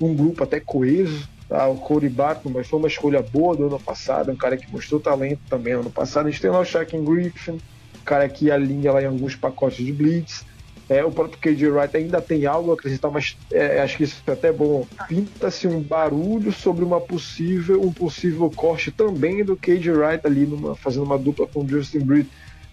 um 0.00 0.14
grupo 0.14 0.42
até 0.42 0.58
coeso, 0.58 1.28
Tá, 1.50 1.66
o 1.66 1.74
Cody 1.78 2.08
Barton, 2.08 2.48
mas 2.48 2.68
foi 2.68 2.78
uma 2.78 2.86
escolha 2.86 3.20
boa 3.20 3.56
do 3.56 3.66
ano 3.66 3.80
passado, 3.80 4.30
um 4.30 4.36
cara 4.36 4.56
que 4.56 4.70
mostrou 4.70 5.00
talento 5.00 5.40
também 5.50 5.74
no 5.74 5.80
ano 5.80 5.90
passado. 5.90 6.28
A 6.28 6.30
gente 6.30 6.40
tem 6.40 6.48
lá 6.48 6.60
o 6.60 6.64
Shaquem 6.64 7.04
Griffin, 7.04 7.58
cara 8.04 8.28
que 8.28 8.50
alinha 8.50 8.92
lá 8.92 9.02
em 9.02 9.06
alguns 9.06 9.34
pacotes 9.34 9.84
de 9.84 9.92
blitz. 9.92 10.44
É, 10.88 11.04
o 11.04 11.10
próprio 11.12 11.38
KJ 11.38 11.68
Wright 11.68 11.96
ainda 11.96 12.20
tem 12.20 12.46
algo 12.46 12.72
a 12.72 12.74
acrescentar, 12.74 13.12
mas 13.12 13.36
é, 13.52 13.80
acho 13.80 13.96
que 13.96 14.02
isso 14.02 14.20
é 14.26 14.32
até 14.32 14.50
bom. 14.50 14.84
Pinta-se 15.08 15.68
um 15.68 15.80
barulho 15.80 16.52
sobre 16.52 16.84
uma 16.84 17.00
possível, 17.00 17.80
um 17.80 17.92
possível 17.92 18.50
corte 18.50 18.90
também 18.90 19.44
do 19.44 19.56
KJ 19.56 19.88
Wright 19.92 20.26
ali, 20.26 20.46
numa, 20.46 20.74
fazendo 20.74 21.04
uma 21.04 21.16
dupla 21.16 21.46
com 21.46 21.62
o 21.62 21.68
Justin 21.68 22.00
Britt. 22.00 22.28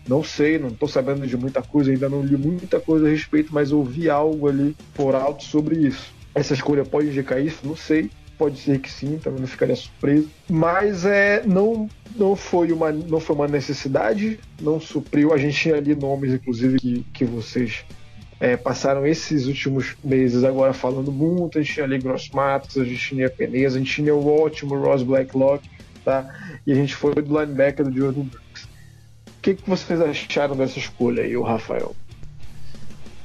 Não 0.07 0.23
sei, 0.23 0.57
não 0.57 0.69
estou 0.69 0.87
sabendo 0.87 1.27
de 1.27 1.37
muita 1.37 1.61
coisa, 1.61 1.91
ainda 1.91 2.09
não 2.09 2.23
li 2.23 2.35
muita 2.35 2.79
coisa 2.79 3.05
a 3.05 3.09
respeito, 3.09 3.53
mas 3.53 3.71
ouvi 3.71 4.09
algo 4.09 4.47
ali 4.47 4.75
por 4.95 5.13
alto 5.13 5.43
sobre 5.43 5.75
isso. 5.75 6.11
Essa 6.33 6.55
escolha 6.55 6.83
pode 6.83 7.09
indicar 7.09 7.39
isso? 7.39 7.59
Não 7.63 7.75
sei. 7.75 8.09
Pode 8.38 8.60
ser 8.60 8.80
que 8.80 8.91
sim, 8.91 9.17
também 9.17 9.39
não 9.39 9.47
ficaria 9.47 9.76
surpreso. 9.76 10.30
Mas 10.47 11.06
é, 11.06 11.41
não, 11.43 11.89
não, 12.15 12.36
foi 12.36 12.71
uma, 12.71 12.91
não 12.91 13.19
foi 13.19 13.36
uma 13.36 13.47
necessidade, 13.47 14.39
não 14.62 14.80
supriu. 14.80 15.34
A 15.34 15.38
gente 15.38 15.58
tinha 15.58 15.76
ali 15.76 15.95
nomes, 15.95 16.34
inclusive, 16.34 16.78
que, 16.78 17.06
que 17.13 17.26
vocês 17.26 17.84
é, 18.39 18.56
passaram 18.56 19.06
esses 19.08 19.47
últimos 19.47 19.95
meses 20.04 20.43
agora 20.43 20.71
falando 20.71 21.12
muito. 21.12 21.58
A 21.58 21.62
gente 21.62 21.73
tinha 21.73 21.86
ali 21.86 21.97
Gross 21.97 22.30
Matos, 22.30 22.78
a 22.78 22.86
gente 22.86 23.00
tinha 23.00 23.30
Peneza, 23.30 23.78
a 23.78 23.80
gente 23.80 23.91
tinha 23.91 24.13
o 24.13 24.41
ótimo 24.41 24.78
Ross 24.78 25.02
Blacklock, 25.02 25.67
tá? 26.06 26.60
E 26.65 26.71
a 26.71 26.76
gente 26.76 26.95
foi 26.95 27.15
do 27.15 27.39
linebacker 27.39 27.86
do 27.86 27.97
Jordan 27.97 28.23
Brooks. 28.23 28.63
O 28.63 29.41
que, 29.41 29.56
que 29.56 29.67
vocês 29.67 30.00
acharam 30.00 30.56
dessa 30.56 30.78
escolha 30.78 31.23
aí, 31.23 31.36
o 31.36 31.41
Rafael? 31.41 31.95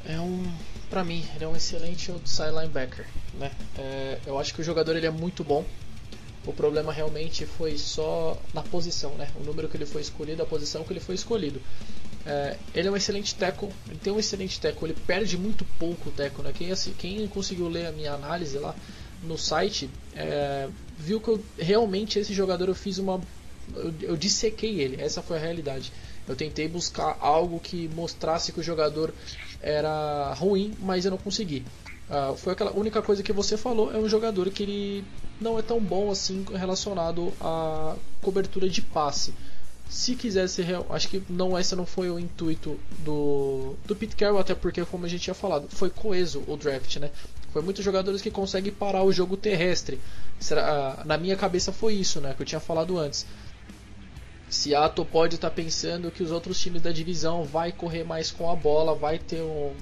É 0.07 0.19
um 0.19 0.45
para 0.93 1.03
mim, 1.03 1.25
ele 1.35 1.43
é 1.43 1.49
um 1.49 1.57
excelente 1.57 2.11
outside 2.11 2.51
linebacker. 2.51 3.07
Né? 3.33 3.51
É, 3.79 4.19
eu 4.27 4.39
acho 4.39 4.53
que 4.53 4.61
o 4.61 4.65
jogador 4.65 4.95
ele 4.95 5.07
é 5.07 5.11
muito 5.11 5.43
bom. 5.43 5.65
O 6.45 6.53
problema 6.53 6.93
realmente 6.93 7.47
foi 7.47 7.79
só 7.79 8.39
na 8.53 8.63
posição, 8.63 9.15
né? 9.15 9.31
O 9.41 9.43
número 9.43 9.69
que 9.69 9.77
ele 9.77 9.87
foi 9.87 10.03
escolhido, 10.03 10.43
a 10.43 10.47
posição 10.47 10.85
que 10.85 10.93
ele 10.93 11.01
foi 11.01 11.15
escolhido. 11.15 11.63
É, 12.27 12.59
ele 12.75 12.89
é 12.89 12.91
um 12.91 12.97
excelente 12.97 13.35
tackle, 13.35 13.71
ele 13.89 13.99
tem 14.01 14.13
um 14.13 14.19
excelente 14.19 14.61
tackle, 14.61 14.91
ele 14.91 14.99
perde 15.07 15.39
muito 15.39 15.65
pouco 15.79 16.11
o 16.11 16.13
tackle, 16.13 16.45
né? 16.45 16.53
Quem, 16.53 16.71
assim, 16.71 16.93
quem 16.93 17.27
conseguiu 17.27 17.69
ler 17.69 17.87
a 17.87 17.93
minha 17.93 18.13
análise 18.13 18.59
lá 18.59 18.75
no 19.23 19.39
site 19.39 19.89
é, 20.15 20.69
viu 20.99 21.21
que 21.23 21.29
eu, 21.29 21.43
realmente 21.57 22.19
esse 22.19 22.35
jogador 22.35 22.69
eu 22.69 22.75
fiz 22.75 22.99
uma. 22.99 23.19
Eu, 23.75 23.95
eu 24.03 24.17
dissequei 24.17 24.81
ele, 24.81 25.01
essa 25.01 25.23
foi 25.23 25.39
a 25.39 25.41
realidade. 25.41 25.91
Eu 26.29 26.37
tentei 26.37 26.69
buscar 26.69 27.17
algo 27.21 27.59
que 27.59 27.89
mostrasse 27.89 28.53
que 28.53 28.61
o 28.61 28.63
jogador 28.63 29.13
era 29.63 30.35
ruim, 30.35 30.75
mas 30.81 31.05
eu 31.05 31.11
não 31.11 31.19
consegui. 31.19 31.65
Uh, 32.11 32.37
foi 32.37 32.53
aquela 32.53 32.73
única 32.73 33.01
coisa 33.01 33.23
que 33.23 33.33
você 33.33 33.57
falou, 33.57 33.93
é 33.93 33.97
um 33.97 34.09
jogador 34.09 34.51
que 34.51 34.63
ele 34.63 35.05
não 35.41 35.59
é 35.59 35.63
tão 35.63 35.81
bom 35.81 36.11
assim 36.11 36.45
relacionado 36.53 37.33
à 37.41 37.97
cobertura 38.21 38.69
de 38.69 38.83
passe. 38.83 39.33
Se 39.89 40.15
quisesse, 40.17 40.65
acho 40.91 41.09
que 41.09 41.23
não 41.29 41.59
esse 41.59 41.77
não 41.77 41.85
foi 41.85 42.11
o 42.11 42.19
intuito 42.19 42.79
do, 43.01 43.75
do 43.85 43.95
Pete 43.95 44.17
Carroll, 44.17 44.41
até 44.41 44.55
porque 44.55 44.85
como 44.85 45.05
a 45.05 45.09
gente 45.09 45.23
tinha 45.23 45.35
falado, 45.35 45.69
foi 45.69 45.91
coeso 45.91 46.43
o 46.47 46.57
draft, 46.57 46.97
né? 46.97 47.11
Foi 47.53 47.61
muitos 47.61 47.85
jogadores 47.85 48.23
que 48.23 48.31
conseguem 48.31 48.73
parar 48.73 49.03
o 49.03 49.13
jogo 49.13 49.37
terrestre. 49.37 50.01
Será, 50.41 51.03
na 51.05 51.19
minha 51.19 51.37
cabeça 51.37 51.73
foi 51.73 51.95
isso, 51.95 52.21
né? 52.21 52.33
Que 52.35 52.43
eu 52.43 52.47
tinha 52.47 52.61
falado 52.61 52.99
antes. 52.99 53.27
Seattle 54.53 55.07
pode 55.07 55.37
estar 55.37 55.49
tá 55.49 55.57
pensando 55.57 56.11
que 56.11 56.23
os 56.23 56.31
outros 56.31 56.61
times 56.61 56.83
da 56.83 56.93
divisão 56.93 57.43
vai 57.43 57.73
correr 57.73 58.05
mais 58.05 58.31
com 58.31 58.51
a 58.51 58.55
bola, 58.55 58.95
vai 58.95 59.19
ter 59.19 59.41
um. 59.41 59.73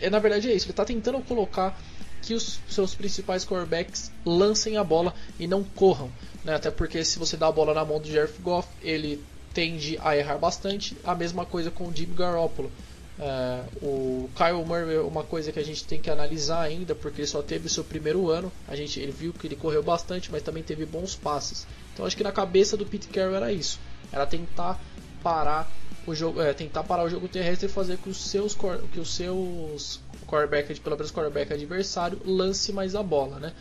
E, 0.00 0.10
na 0.10 0.18
verdade 0.18 0.50
é 0.50 0.54
isso, 0.54 0.66
ele 0.66 0.72
está 0.72 0.84
tentando 0.84 1.20
colocar 1.20 1.78
que 2.22 2.34
os 2.34 2.58
seus 2.68 2.94
principais 2.94 3.44
quarterbacks 3.44 4.10
lancem 4.24 4.76
a 4.76 4.84
bola 4.84 5.14
e 5.38 5.46
não 5.46 5.62
corram. 5.62 6.10
Né? 6.44 6.54
Até 6.54 6.70
porque 6.70 7.04
se 7.04 7.18
você 7.18 7.36
dá 7.36 7.46
a 7.46 7.52
bola 7.52 7.72
na 7.72 7.84
mão 7.84 8.00
do 8.00 8.08
Jeff 8.08 8.40
Goff, 8.42 8.68
ele 8.82 9.22
tende 9.54 9.96
a 10.02 10.16
errar 10.16 10.38
bastante. 10.38 10.96
A 11.04 11.14
mesma 11.14 11.46
coisa 11.46 11.70
com 11.70 11.88
o 11.88 11.94
Jimmy 11.94 12.14
Garoppolo. 12.14 12.70
É, 13.18 13.62
o 13.80 14.28
Kyle 14.36 14.64
Murray 14.64 14.96
é 14.96 15.00
uma 15.00 15.22
coisa 15.22 15.50
que 15.50 15.58
a 15.58 15.64
gente 15.64 15.84
tem 15.84 16.00
que 16.00 16.10
analisar 16.10 16.62
ainda, 16.62 16.94
porque 16.94 17.20
ele 17.20 17.28
só 17.28 17.42
teve 17.42 17.68
o 17.68 17.70
seu 17.70 17.84
primeiro 17.84 18.28
ano. 18.28 18.52
A 18.66 18.74
gente, 18.74 18.98
ele 18.98 19.12
viu 19.12 19.32
que 19.32 19.46
ele 19.46 19.56
correu 19.56 19.82
bastante, 19.82 20.30
mas 20.30 20.42
também 20.42 20.62
teve 20.62 20.84
bons 20.84 21.14
passes. 21.14 21.66
Então 21.96 22.04
acho 22.04 22.14
que 22.14 22.22
na 22.22 22.30
cabeça 22.30 22.76
do 22.76 22.84
Pete 22.84 23.08
Carroll 23.08 23.36
era 23.36 23.50
isso. 23.50 23.80
Era 24.12 24.26
tentar 24.26 24.78
parar 25.22 25.66
o 26.06 26.14
jogo, 26.14 26.42
é, 26.42 26.52
tentar 26.52 26.84
parar 26.84 27.04
o 27.04 27.08
jogo 27.08 27.26
terrestre 27.26 27.68
e 27.68 27.72
fazer 27.72 27.96
que 27.96 28.10
os 28.10 28.28
seus 28.28 28.54
que 28.92 29.00
os 29.00 29.14
seus 29.14 29.98
quarterback, 30.26 30.78
pelo 30.78 30.94
menos 30.94 31.10
quarterback 31.10 31.54
adversário, 31.54 32.20
lance 32.22 32.70
mais 32.70 32.94
a 32.94 33.02
bola, 33.02 33.40
né? 33.40 33.54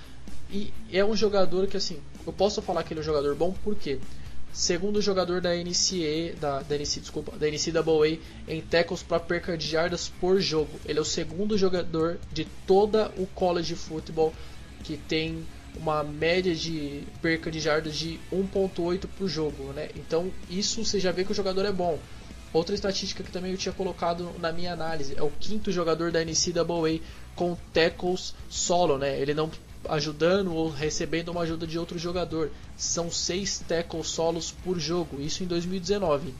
E 0.51 0.73
é 0.91 1.03
um 1.03 1.15
jogador 1.15 1.65
que 1.67 1.77
assim, 1.77 2.01
eu 2.27 2.33
posso 2.33 2.61
falar 2.61 2.83
que 2.83 2.91
ele 2.91 2.99
é 2.99 3.03
um 3.03 3.05
jogador 3.05 3.33
bom 3.35 3.55
porque 3.63 3.99
segundo 4.51 5.01
jogador 5.01 5.39
da 5.39 5.55
NCA, 5.55 6.35
da, 6.37 6.59
da 6.59 6.75
NC, 6.75 6.99
desculpa, 6.99 7.37
da 7.37 7.47
NCAA 7.47 8.19
em 8.49 8.59
tackles 8.59 9.01
para 9.01 9.19
perca 9.21 9.57
de 9.57 9.65
jardas 9.65 10.11
por 10.19 10.41
jogo. 10.41 10.77
Ele 10.85 10.99
é 10.99 11.01
o 11.01 11.05
segundo 11.05 11.57
jogador 11.57 12.19
de 12.33 12.43
toda 12.67 13.13
o 13.17 13.25
college 13.27 13.75
football 13.75 14.33
que 14.83 14.97
tem 14.97 15.47
uma 15.77 16.03
média 16.03 16.55
de 16.55 17.03
perca 17.21 17.51
de 17.51 17.59
jardas 17.59 17.95
de 17.95 18.19
1.8 18.31 19.07
por 19.17 19.27
jogo, 19.27 19.73
né? 19.73 19.89
Então 19.95 20.31
isso 20.49 20.83
você 20.83 20.99
já 20.99 21.11
vê 21.11 21.23
que 21.23 21.31
o 21.31 21.35
jogador 21.35 21.65
é 21.65 21.71
bom. 21.71 21.99
Outra 22.53 22.73
estatística 22.73 23.21
que 23.23 23.31
também 23.31 23.51
eu 23.51 23.57
tinha 23.57 23.73
colocado 23.73 24.31
na 24.39 24.51
minha 24.51 24.71
análise 24.71 25.13
é 25.17 25.21
o 25.21 25.29
quinto 25.29 25.71
jogador 25.71 26.11
da 26.11 26.23
NCAA 26.23 27.01
com 27.35 27.57
tackles 27.73 28.33
solo, 28.49 28.97
né? 28.97 29.19
Ele 29.19 29.33
não 29.33 29.51
ajudando 29.89 30.53
ou 30.53 30.69
recebendo 30.69 31.29
uma 31.29 31.41
ajuda 31.41 31.67
de 31.67 31.77
outro 31.77 31.99
jogador. 31.99 32.51
São 32.77 33.11
seis 33.11 33.59
tackles 33.59 34.07
solos 34.07 34.51
por 34.63 34.79
jogo, 34.79 35.21
isso 35.21 35.43
em 35.43 35.47
2019. 35.47 36.33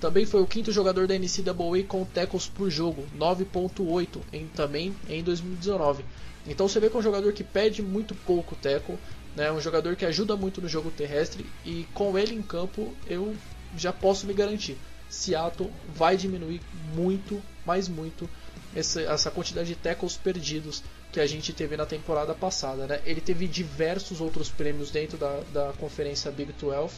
Também 0.00 0.26
foi 0.26 0.42
o 0.42 0.46
quinto 0.46 0.70
jogador 0.70 1.06
da 1.06 1.14
NCAA 1.18 1.84
com 1.88 2.04
tackles 2.04 2.46
por 2.46 2.70
jogo, 2.70 3.06
9.8 3.18 4.20
em, 4.32 4.46
também 4.48 4.94
em 5.08 5.22
2019. 5.22 6.04
Então 6.46 6.68
você 6.68 6.78
vê 6.78 6.90
que 6.90 6.96
é 6.96 6.98
um 6.98 7.02
jogador 7.02 7.32
que 7.32 7.42
pede 7.42 7.82
muito 7.82 8.14
pouco 8.14 8.54
tackle, 8.56 8.98
né? 9.34 9.50
um 9.50 9.60
jogador 9.60 9.96
que 9.96 10.04
ajuda 10.04 10.36
muito 10.36 10.60
no 10.60 10.68
jogo 10.68 10.90
terrestre 10.90 11.46
e 11.64 11.86
com 11.94 12.16
ele 12.18 12.34
em 12.34 12.42
campo 12.42 12.94
eu 13.06 13.34
já 13.76 13.92
posso 13.92 14.26
me 14.26 14.34
garantir. 14.34 14.76
Seattle 15.08 15.70
vai 15.94 16.16
diminuir 16.16 16.60
muito, 16.94 17.40
mais 17.64 17.88
muito, 17.88 18.28
essa, 18.74 19.00
essa 19.00 19.30
quantidade 19.30 19.68
de 19.68 19.76
tackles 19.76 20.16
perdidos 20.16 20.82
que 21.10 21.20
a 21.20 21.26
gente 21.26 21.52
teve 21.52 21.76
na 21.76 21.86
temporada 21.86 22.34
passada. 22.34 22.86
Né? 22.86 23.00
Ele 23.06 23.20
teve 23.20 23.46
diversos 23.46 24.20
outros 24.20 24.50
prêmios 24.50 24.90
dentro 24.90 25.16
da, 25.16 25.40
da 25.52 25.72
conferência 25.78 26.30
Big 26.30 26.52
12 26.52 26.74
é, 26.74 26.88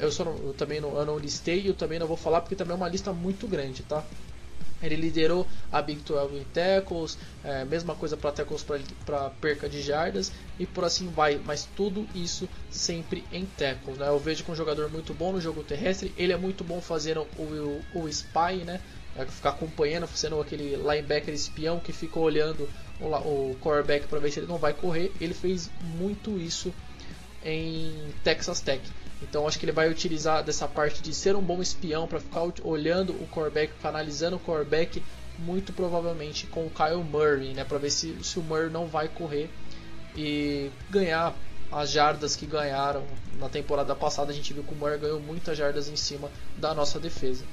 eu, 0.00 0.10
só 0.12 0.24
não, 0.24 0.36
eu 0.36 0.54
também 0.54 0.80
não, 0.80 0.96
eu 0.96 1.04
não 1.04 1.18
listei 1.18 1.60
e 1.60 1.66
eu 1.66 1.74
também 1.74 1.98
não 1.98 2.06
vou 2.06 2.16
falar 2.16 2.40
porque 2.40 2.54
também 2.54 2.74
é 2.74 2.76
uma 2.76 2.88
lista 2.88 3.12
muito 3.12 3.46
grande, 3.46 3.82
tá? 3.82 4.04
Ele 4.82 4.94
liderou 4.94 5.46
a 5.72 5.82
Big 5.82 6.00
12 6.02 6.36
em 6.36 6.44
tackles, 6.44 7.18
é, 7.42 7.64
mesma 7.64 7.94
coisa 7.94 8.16
para 8.16 8.30
tackles 8.30 8.64
para 9.04 9.30
perca 9.40 9.68
de 9.68 9.82
jardas 9.82 10.30
e 10.58 10.66
por 10.66 10.84
assim 10.84 11.08
vai, 11.08 11.40
mas 11.44 11.68
tudo 11.76 12.06
isso 12.14 12.48
sempre 12.70 13.24
em 13.32 13.44
tackles. 13.44 13.98
Né? 13.98 14.08
Eu 14.08 14.18
vejo 14.18 14.44
que 14.44 14.50
um 14.52 14.54
jogador 14.54 14.88
muito 14.90 15.12
bom 15.12 15.32
no 15.32 15.40
jogo 15.40 15.64
terrestre, 15.64 16.14
ele 16.16 16.32
é 16.32 16.36
muito 16.36 16.62
bom 16.62 16.80
fazendo 16.80 17.26
o, 17.36 17.82
o, 17.94 18.02
o 18.02 18.08
spy, 18.08 18.64
né? 18.64 18.80
É, 19.16 19.24
ficar 19.26 19.50
acompanhando, 19.50 20.06
sendo 20.14 20.40
aquele 20.40 20.76
linebacker 20.76 21.34
espião 21.34 21.80
que 21.80 21.92
fica 21.92 22.20
olhando 22.20 22.68
o, 23.00 23.06
o 23.06 23.56
quarterback 23.60 24.06
para 24.06 24.20
ver 24.20 24.30
se 24.30 24.38
ele 24.38 24.46
não 24.46 24.58
vai 24.58 24.72
correr. 24.72 25.12
Ele 25.20 25.34
fez 25.34 25.68
muito 25.80 26.38
isso 26.38 26.72
em 27.44 28.14
Texas 28.22 28.60
Tech. 28.60 28.80
Então 29.22 29.46
acho 29.46 29.58
que 29.58 29.64
ele 29.64 29.72
vai 29.72 29.90
utilizar 29.90 30.44
dessa 30.44 30.68
parte 30.68 31.02
de 31.02 31.12
ser 31.12 31.34
um 31.34 31.42
bom 31.42 31.60
espião 31.60 32.06
para 32.06 32.20
ficar 32.20 32.42
olhando 32.62 33.12
o 33.12 33.26
quarterback, 33.26 33.72
analisando 33.82 34.36
o 34.36 34.40
quarterback, 34.40 35.02
muito 35.38 35.72
provavelmente 35.72 36.46
com 36.46 36.66
o 36.66 36.70
Kyle 36.70 37.02
Murray, 37.02 37.54
né, 37.54 37.64
para 37.64 37.78
ver 37.78 37.90
se, 37.90 38.16
se 38.22 38.38
o 38.38 38.42
Murray 38.42 38.70
não 38.70 38.86
vai 38.86 39.08
correr 39.08 39.50
e 40.16 40.70
ganhar 40.90 41.34
as 41.70 41.90
jardas 41.90 42.34
que 42.34 42.46
ganharam 42.46 43.04
na 43.38 43.48
temporada 43.48 43.94
passada. 43.94 44.32
A 44.32 44.34
gente 44.34 44.52
viu 44.52 44.64
que 44.64 44.72
o 44.72 44.76
Murray 44.76 44.98
ganhou 44.98 45.20
muitas 45.20 45.56
jardas 45.56 45.88
em 45.88 45.96
cima 45.96 46.30
da 46.56 46.74
nossa 46.74 46.98
defesa. 46.98 47.44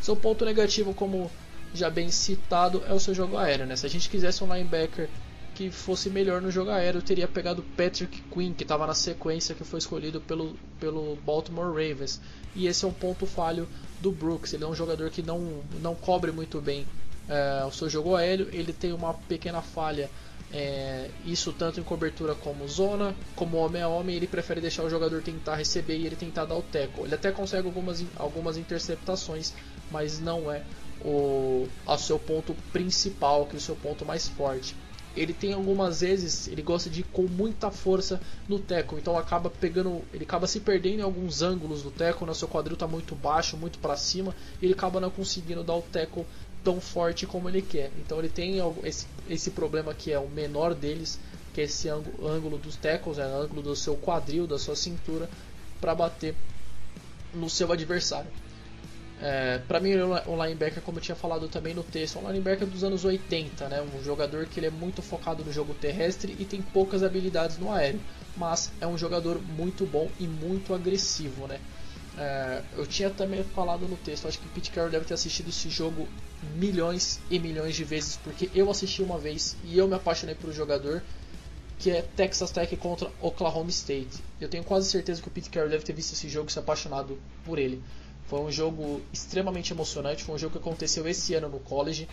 Seu 0.00 0.14
ponto 0.14 0.44
negativo, 0.44 0.92
como 0.92 1.30
já 1.72 1.88
bem 1.88 2.10
citado, 2.10 2.82
é 2.86 2.92
o 2.92 3.00
seu 3.00 3.14
jogo 3.14 3.36
aéreo. 3.36 3.66
Né? 3.66 3.74
Se 3.74 3.86
a 3.86 3.90
gente 3.90 4.08
quisesse 4.08 4.44
um 4.44 4.52
linebacker 4.52 5.08
que 5.54 5.70
fosse 5.70 6.10
melhor 6.10 6.42
no 6.42 6.50
jogo 6.50 6.70
aéreo, 6.70 7.00
teria 7.00 7.28
pegado 7.28 7.62
Patrick 7.76 8.22
Quinn, 8.22 8.52
que 8.52 8.64
estava 8.64 8.86
na 8.86 8.94
sequência 8.94 9.54
que 9.54 9.64
foi 9.64 9.78
escolhido 9.78 10.20
pelo, 10.20 10.56
pelo 10.80 11.16
Baltimore 11.24 11.68
Ravens. 11.68 12.20
E 12.54 12.66
esse 12.66 12.84
é 12.84 12.88
um 12.88 12.92
ponto 12.92 13.24
falho 13.24 13.68
do 14.00 14.10
Brooks. 14.10 14.52
Ele 14.52 14.64
é 14.64 14.66
um 14.66 14.74
jogador 14.74 15.10
que 15.10 15.22
não, 15.22 15.62
não 15.80 15.94
cobre 15.94 16.32
muito 16.32 16.60
bem 16.60 16.86
é, 17.28 17.64
o 17.64 17.70
seu 17.70 17.88
jogo 17.88 18.16
aéreo. 18.16 18.48
Ele 18.52 18.72
tem 18.72 18.92
uma 18.92 19.14
pequena 19.14 19.62
falha, 19.62 20.10
é, 20.52 21.08
isso 21.24 21.52
tanto 21.52 21.78
em 21.78 21.84
cobertura 21.84 22.34
como 22.34 22.66
zona, 22.66 23.14
como 23.36 23.56
homem 23.56 23.80
a 23.80 23.88
homem. 23.88 24.16
Ele 24.16 24.26
prefere 24.26 24.60
deixar 24.60 24.82
o 24.82 24.90
jogador 24.90 25.22
tentar 25.22 25.54
receber 25.54 25.96
e 25.96 26.06
ele 26.06 26.16
tentar 26.16 26.46
dar 26.46 26.56
o 26.56 26.62
teco. 26.62 27.04
Ele 27.04 27.14
até 27.14 27.30
consegue 27.30 27.66
algumas, 27.66 28.04
algumas 28.16 28.56
interceptações, 28.56 29.52
mas 29.90 30.18
não 30.18 30.50
é 30.50 30.62
o, 31.04 31.68
seu 31.96 32.18
ponto 32.18 32.56
principal, 32.72 33.46
que 33.46 33.54
é 33.54 33.58
o 33.58 33.60
seu 33.60 33.76
ponto 33.76 34.04
mais 34.04 34.26
forte 34.26 34.74
ele 35.16 35.32
tem 35.32 35.52
algumas 35.52 36.00
vezes, 36.00 36.48
ele 36.48 36.62
gosta 36.62 36.90
de 36.90 37.00
ir 37.00 37.04
com 37.04 37.22
muita 37.22 37.70
força 37.70 38.20
no 38.48 38.58
teco, 38.58 38.98
então 38.98 39.16
acaba 39.16 39.48
pegando, 39.48 40.02
ele 40.12 40.24
acaba 40.24 40.46
se 40.46 40.60
perdendo 40.60 41.00
em 41.00 41.02
alguns 41.02 41.42
ângulos 41.42 41.82
do 41.82 41.90
teco, 41.90 42.26
né? 42.26 42.34
seu 42.34 42.48
quadril 42.48 42.74
está 42.74 42.86
muito 42.86 43.14
baixo, 43.14 43.56
muito 43.56 43.78
para 43.78 43.96
cima, 43.96 44.34
e 44.60 44.66
ele 44.66 44.74
acaba 44.74 45.00
não 45.00 45.10
conseguindo 45.10 45.62
dar 45.62 45.76
o 45.76 45.82
teco 45.82 46.26
tão 46.64 46.80
forte 46.80 47.26
como 47.26 47.48
ele 47.48 47.62
quer. 47.62 47.90
Então 47.98 48.18
ele 48.18 48.28
tem 48.28 48.56
esse, 48.82 49.06
esse 49.28 49.50
problema 49.50 49.94
que 49.94 50.10
é 50.10 50.18
o 50.18 50.28
menor 50.28 50.74
deles, 50.74 51.20
que 51.52 51.60
é 51.60 51.64
esse 51.64 51.88
ângulo, 51.88 52.58
dos 52.58 52.74
tecos, 52.76 53.18
né? 53.18 53.24
ângulo 53.24 53.62
do 53.62 53.76
seu 53.76 53.96
quadril, 53.96 54.46
da 54.46 54.58
sua 54.58 54.74
cintura, 54.74 55.28
para 55.80 55.94
bater 55.94 56.34
no 57.32 57.48
seu 57.48 57.70
adversário. 57.70 58.30
É, 59.26 59.56
para 59.66 59.80
mim, 59.80 59.94
o 59.94 60.44
linebacker, 60.44 60.82
como 60.82 60.98
eu 60.98 61.02
tinha 61.02 61.14
falado 61.14 61.48
também 61.48 61.72
no 61.72 61.82
texto, 61.82 62.18
é 62.18 62.20
um 62.20 62.26
linebacker 62.26 62.68
dos 62.68 62.84
anos 62.84 63.06
80, 63.06 63.70
né? 63.70 63.80
um 63.80 64.04
jogador 64.04 64.44
que 64.44 64.60
ele 64.60 64.66
é 64.66 64.70
muito 64.70 65.00
focado 65.00 65.42
no 65.42 65.50
jogo 65.50 65.72
terrestre 65.72 66.36
e 66.38 66.44
tem 66.44 66.60
poucas 66.60 67.02
habilidades 67.02 67.56
no 67.56 67.72
aéreo, 67.72 67.98
mas 68.36 68.70
é 68.82 68.86
um 68.86 68.98
jogador 68.98 69.40
muito 69.40 69.86
bom 69.86 70.10
e 70.20 70.28
muito 70.28 70.74
agressivo. 70.74 71.46
Né? 71.46 71.58
É, 72.18 72.60
eu 72.76 72.86
tinha 72.86 73.08
também 73.08 73.42
falado 73.42 73.88
no 73.88 73.96
texto, 73.96 74.28
acho 74.28 74.38
que 74.38 74.46
Pete 74.48 74.70
Carroll 74.70 74.90
deve 74.90 75.06
ter 75.06 75.14
assistido 75.14 75.48
esse 75.48 75.70
jogo 75.70 76.06
milhões 76.54 77.18
e 77.30 77.38
milhões 77.38 77.74
de 77.74 77.82
vezes, 77.82 78.18
porque 78.22 78.50
eu 78.54 78.70
assisti 78.70 79.02
uma 79.02 79.16
vez 79.16 79.56
e 79.64 79.78
eu 79.78 79.88
me 79.88 79.94
apaixonei 79.94 80.34
por 80.34 80.50
um 80.50 80.52
jogador 80.52 81.02
que 81.78 81.90
é 81.90 82.02
Texas 82.02 82.50
Tech 82.50 82.76
contra 82.76 83.10
Oklahoma 83.22 83.70
State. 83.70 84.22
Eu 84.38 84.50
tenho 84.50 84.64
quase 84.64 84.90
certeza 84.90 85.22
que 85.22 85.28
o 85.28 85.30
Pete 85.30 85.48
Carroll 85.48 85.70
deve 85.70 85.82
ter 85.82 85.94
visto 85.94 86.12
esse 86.12 86.28
jogo 86.28 86.50
e 86.50 86.52
se 86.52 86.58
apaixonado 86.58 87.18
por 87.42 87.58
ele. 87.58 87.82
Foi 88.26 88.40
um 88.40 88.50
jogo 88.50 89.02
extremamente 89.12 89.72
emocionante, 89.72 90.24
foi 90.24 90.34
um 90.34 90.38
jogo 90.38 90.52
que 90.52 90.58
aconteceu 90.58 91.06
esse 91.06 91.34
ano 91.34 91.48
no 91.48 91.60
college. 91.60 92.08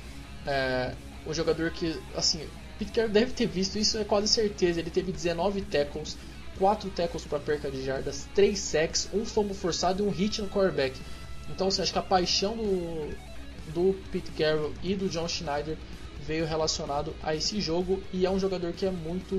É, 0.46 0.94
um 1.26 1.34
jogador 1.34 1.72
que, 1.72 2.00
assim, 2.16 2.46
Carroll 2.94 3.12
deve 3.12 3.32
ter 3.32 3.48
visto 3.48 3.78
isso, 3.78 3.98
é 3.98 4.04
quase 4.04 4.28
certeza. 4.28 4.80
Ele 4.80 4.90
teve 4.90 5.12
19 5.12 5.62
tackles, 5.62 6.18
4 6.58 6.90
tackles 6.90 7.26
para 7.26 7.40
perca 7.40 7.70
de 7.70 7.84
jardas, 7.84 8.28
3 8.34 8.58
sacks, 8.58 9.10
um 9.14 9.26
fumble 9.26 9.56
forçado 9.56 10.04
e 10.04 10.08
um 10.08 10.10
hit 10.10 10.42
no 10.42 10.50
quarterback. 10.50 11.00
Então, 11.50 11.68
assim, 11.68 11.82
acho 11.82 11.94
que 11.94 12.00
a 12.00 12.04
paixão 12.04 12.56
do, 12.56 13.10
do 13.74 14.00
Pete 14.12 14.32
Carroll 14.32 14.74
e 14.84 14.96
do 14.96 15.10
John 15.10 15.28
Schneider 15.28 15.78
veio 16.26 16.46
relacionado 16.46 17.16
a 17.22 17.36
esse 17.36 17.60
jogo 17.60 18.02
e 18.14 18.26
é 18.26 18.30
um 18.30 18.40
jogador 18.40 18.74
que 18.74 18.86
é 18.86 18.92
muito 18.92 19.36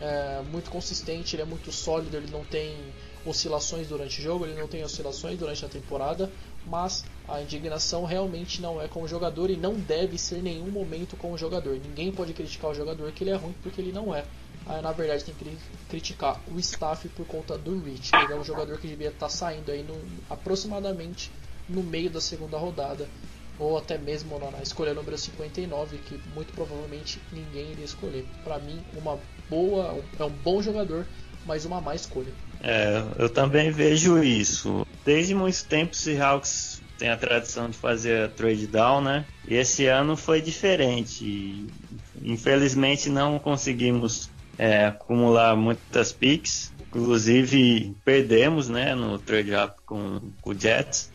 é, 0.00 0.42
muito 0.50 0.70
consistente, 0.70 1.34
ele 1.34 1.42
é 1.42 1.46
muito 1.46 1.72
sólido, 1.72 2.16
ele 2.16 2.30
não 2.30 2.44
tem 2.44 2.76
oscilações 3.26 3.88
durante 3.88 4.20
o 4.20 4.22
jogo, 4.22 4.46
ele 4.46 4.58
não 4.58 4.68
tem 4.68 4.84
oscilações 4.84 5.38
durante 5.38 5.64
a 5.64 5.68
temporada, 5.68 6.30
mas 6.66 7.04
a 7.28 7.40
indignação 7.40 8.04
realmente 8.04 8.62
não 8.62 8.80
é 8.80 8.88
com 8.88 9.02
o 9.02 9.08
jogador 9.08 9.50
e 9.50 9.56
não 9.56 9.74
deve 9.74 10.16
ser 10.18 10.42
nenhum 10.42 10.70
momento 10.70 11.16
com 11.16 11.32
o 11.32 11.38
jogador. 11.38 11.78
Ninguém 11.78 12.12
pode 12.12 12.32
criticar 12.32 12.70
o 12.70 12.74
jogador 12.74 13.10
que 13.12 13.24
ele 13.24 13.30
é 13.30 13.36
ruim 13.36 13.54
porque 13.62 13.80
ele 13.80 13.92
não 13.92 14.14
é. 14.14 14.24
Aí, 14.66 14.82
na 14.82 14.90
verdade 14.90 15.24
tem 15.24 15.34
que 15.34 15.56
criticar 15.88 16.40
o 16.48 16.58
staff 16.58 17.08
por 17.10 17.26
conta 17.26 17.56
do 17.56 17.78
Rich. 17.78 18.10
Ele 18.14 18.32
é 18.32 18.36
um 18.36 18.44
jogador 18.44 18.78
que 18.78 18.88
devia 18.88 19.08
estar 19.08 19.28
saindo 19.28 19.70
aí 19.70 19.82
no, 19.82 19.96
aproximadamente 20.28 21.30
no 21.68 21.82
meio 21.82 22.10
da 22.10 22.20
segunda 22.20 22.58
rodada 22.58 23.08
ou 23.58 23.78
até 23.78 23.96
mesmo 23.96 24.38
na 24.38 24.62
escolha 24.62 24.92
número 24.92 25.16
59, 25.16 25.98
que 25.98 26.20
muito 26.34 26.52
provavelmente 26.52 27.20
ninguém 27.32 27.72
iria 27.72 27.84
escolher. 27.84 28.26
Para 28.44 28.58
mim, 28.58 28.82
uma 28.94 29.18
boa, 29.48 29.98
é 30.18 30.24
um 30.24 30.30
bom 30.30 30.60
jogador, 30.60 31.06
mas 31.46 31.64
uma 31.64 31.80
má 31.80 31.94
escolha. 31.94 32.32
É, 32.62 33.02
eu 33.18 33.28
também 33.28 33.70
vejo 33.70 34.22
isso. 34.22 34.86
Desde 35.04 35.34
muito 35.34 35.64
tempo, 35.64 35.92
o 35.92 35.96
Seahawks 35.96 36.82
tem 36.98 37.10
a 37.10 37.16
tradição 37.16 37.68
de 37.70 37.76
fazer 37.76 38.30
trade 38.30 38.66
down, 38.66 39.00
né? 39.00 39.24
E 39.46 39.54
esse 39.54 39.86
ano 39.86 40.16
foi 40.16 40.40
diferente. 40.40 41.66
Infelizmente 42.22 43.08
não 43.08 43.38
conseguimos 43.38 44.30
é, 44.58 44.86
acumular 44.86 45.54
muitas 45.56 46.12
picks. 46.12 46.72
Inclusive 46.88 47.94
perdemos, 48.04 48.68
né, 48.68 48.94
no 48.94 49.18
trade 49.18 49.54
up 49.54 49.74
com, 49.84 50.20
com 50.40 50.50
o 50.50 50.58
Jets. 50.58 51.10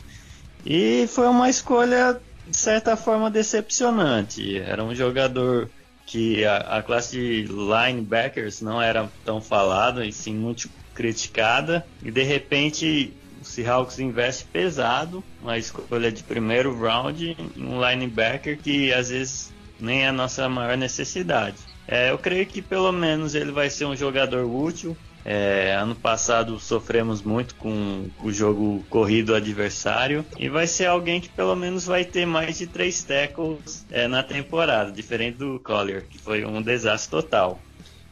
E 0.64 1.06
foi 1.08 1.26
uma 1.26 1.50
escolha 1.50 2.20
de 2.46 2.56
certa 2.56 2.96
forma 2.96 3.30
decepcionante. 3.30 4.58
Era 4.58 4.84
um 4.84 4.94
jogador 4.94 5.68
que 6.06 6.44
a, 6.44 6.56
a 6.56 6.82
classe 6.82 7.16
de 7.16 7.48
linebackers 7.48 8.60
não 8.60 8.80
era 8.80 9.10
tão 9.24 9.40
falada 9.40 10.04
e 10.04 10.12
sim 10.12 10.34
muito 10.34 10.68
criticada 10.94 11.86
e 12.02 12.10
de 12.10 12.22
repente 12.22 13.14
o 13.40 13.44
Seahawks 13.44 13.98
investe 13.98 14.44
pesado 14.44 15.24
uma 15.40 15.58
escolha 15.58 16.12
de 16.12 16.22
primeiro 16.22 16.78
round 16.78 17.36
em 17.56 17.62
um 17.64 17.80
linebacker 17.84 18.58
que 18.58 18.92
às 18.92 19.08
vezes 19.10 19.52
nem 19.80 20.04
é 20.04 20.08
a 20.08 20.12
nossa 20.12 20.48
maior 20.48 20.76
necessidade. 20.76 21.56
É, 21.86 22.10
eu 22.10 22.18
creio 22.18 22.46
que 22.46 22.62
pelo 22.62 22.92
menos 22.92 23.34
ele 23.34 23.50
vai 23.50 23.68
ser 23.68 23.84
um 23.84 23.96
jogador 23.96 24.44
útil. 24.44 24.96
É, 25.24 25.76
ano 25.78 25.94
passado 25.94 26.58
sofremos 26.58 27.22
muito 27.22 27.54
com 27.54 28.08
o 28.22 28.32
jogo 28.32 28.84
corrido 28.90 29.34
adversário 29.34 30.24
e 30.36 30.48
vai 30.48 30.66
ser 30.66 30.86
alguém 30.86 31.20
que 31.20 31.28
pelo 31.28 31.54
menos 31.54 31.86
vai 31.86 32.04
ter 32.04 32.26
mais 32.26 32.58
de 32.58 32.66
três 32.66 33.04
tackles 33.04 33.86
é, 33.90 34.08
na 34.08 34.22
temporada, 34.22 34.90
diferente 34.90 35.38
do 35.38 35.60
Collier, 35.60 36.04
que 36.08 36.18
foi 36.18 36.44
um 36.44 36.60
desastre 36.60 37.10
total. 37.10 37.60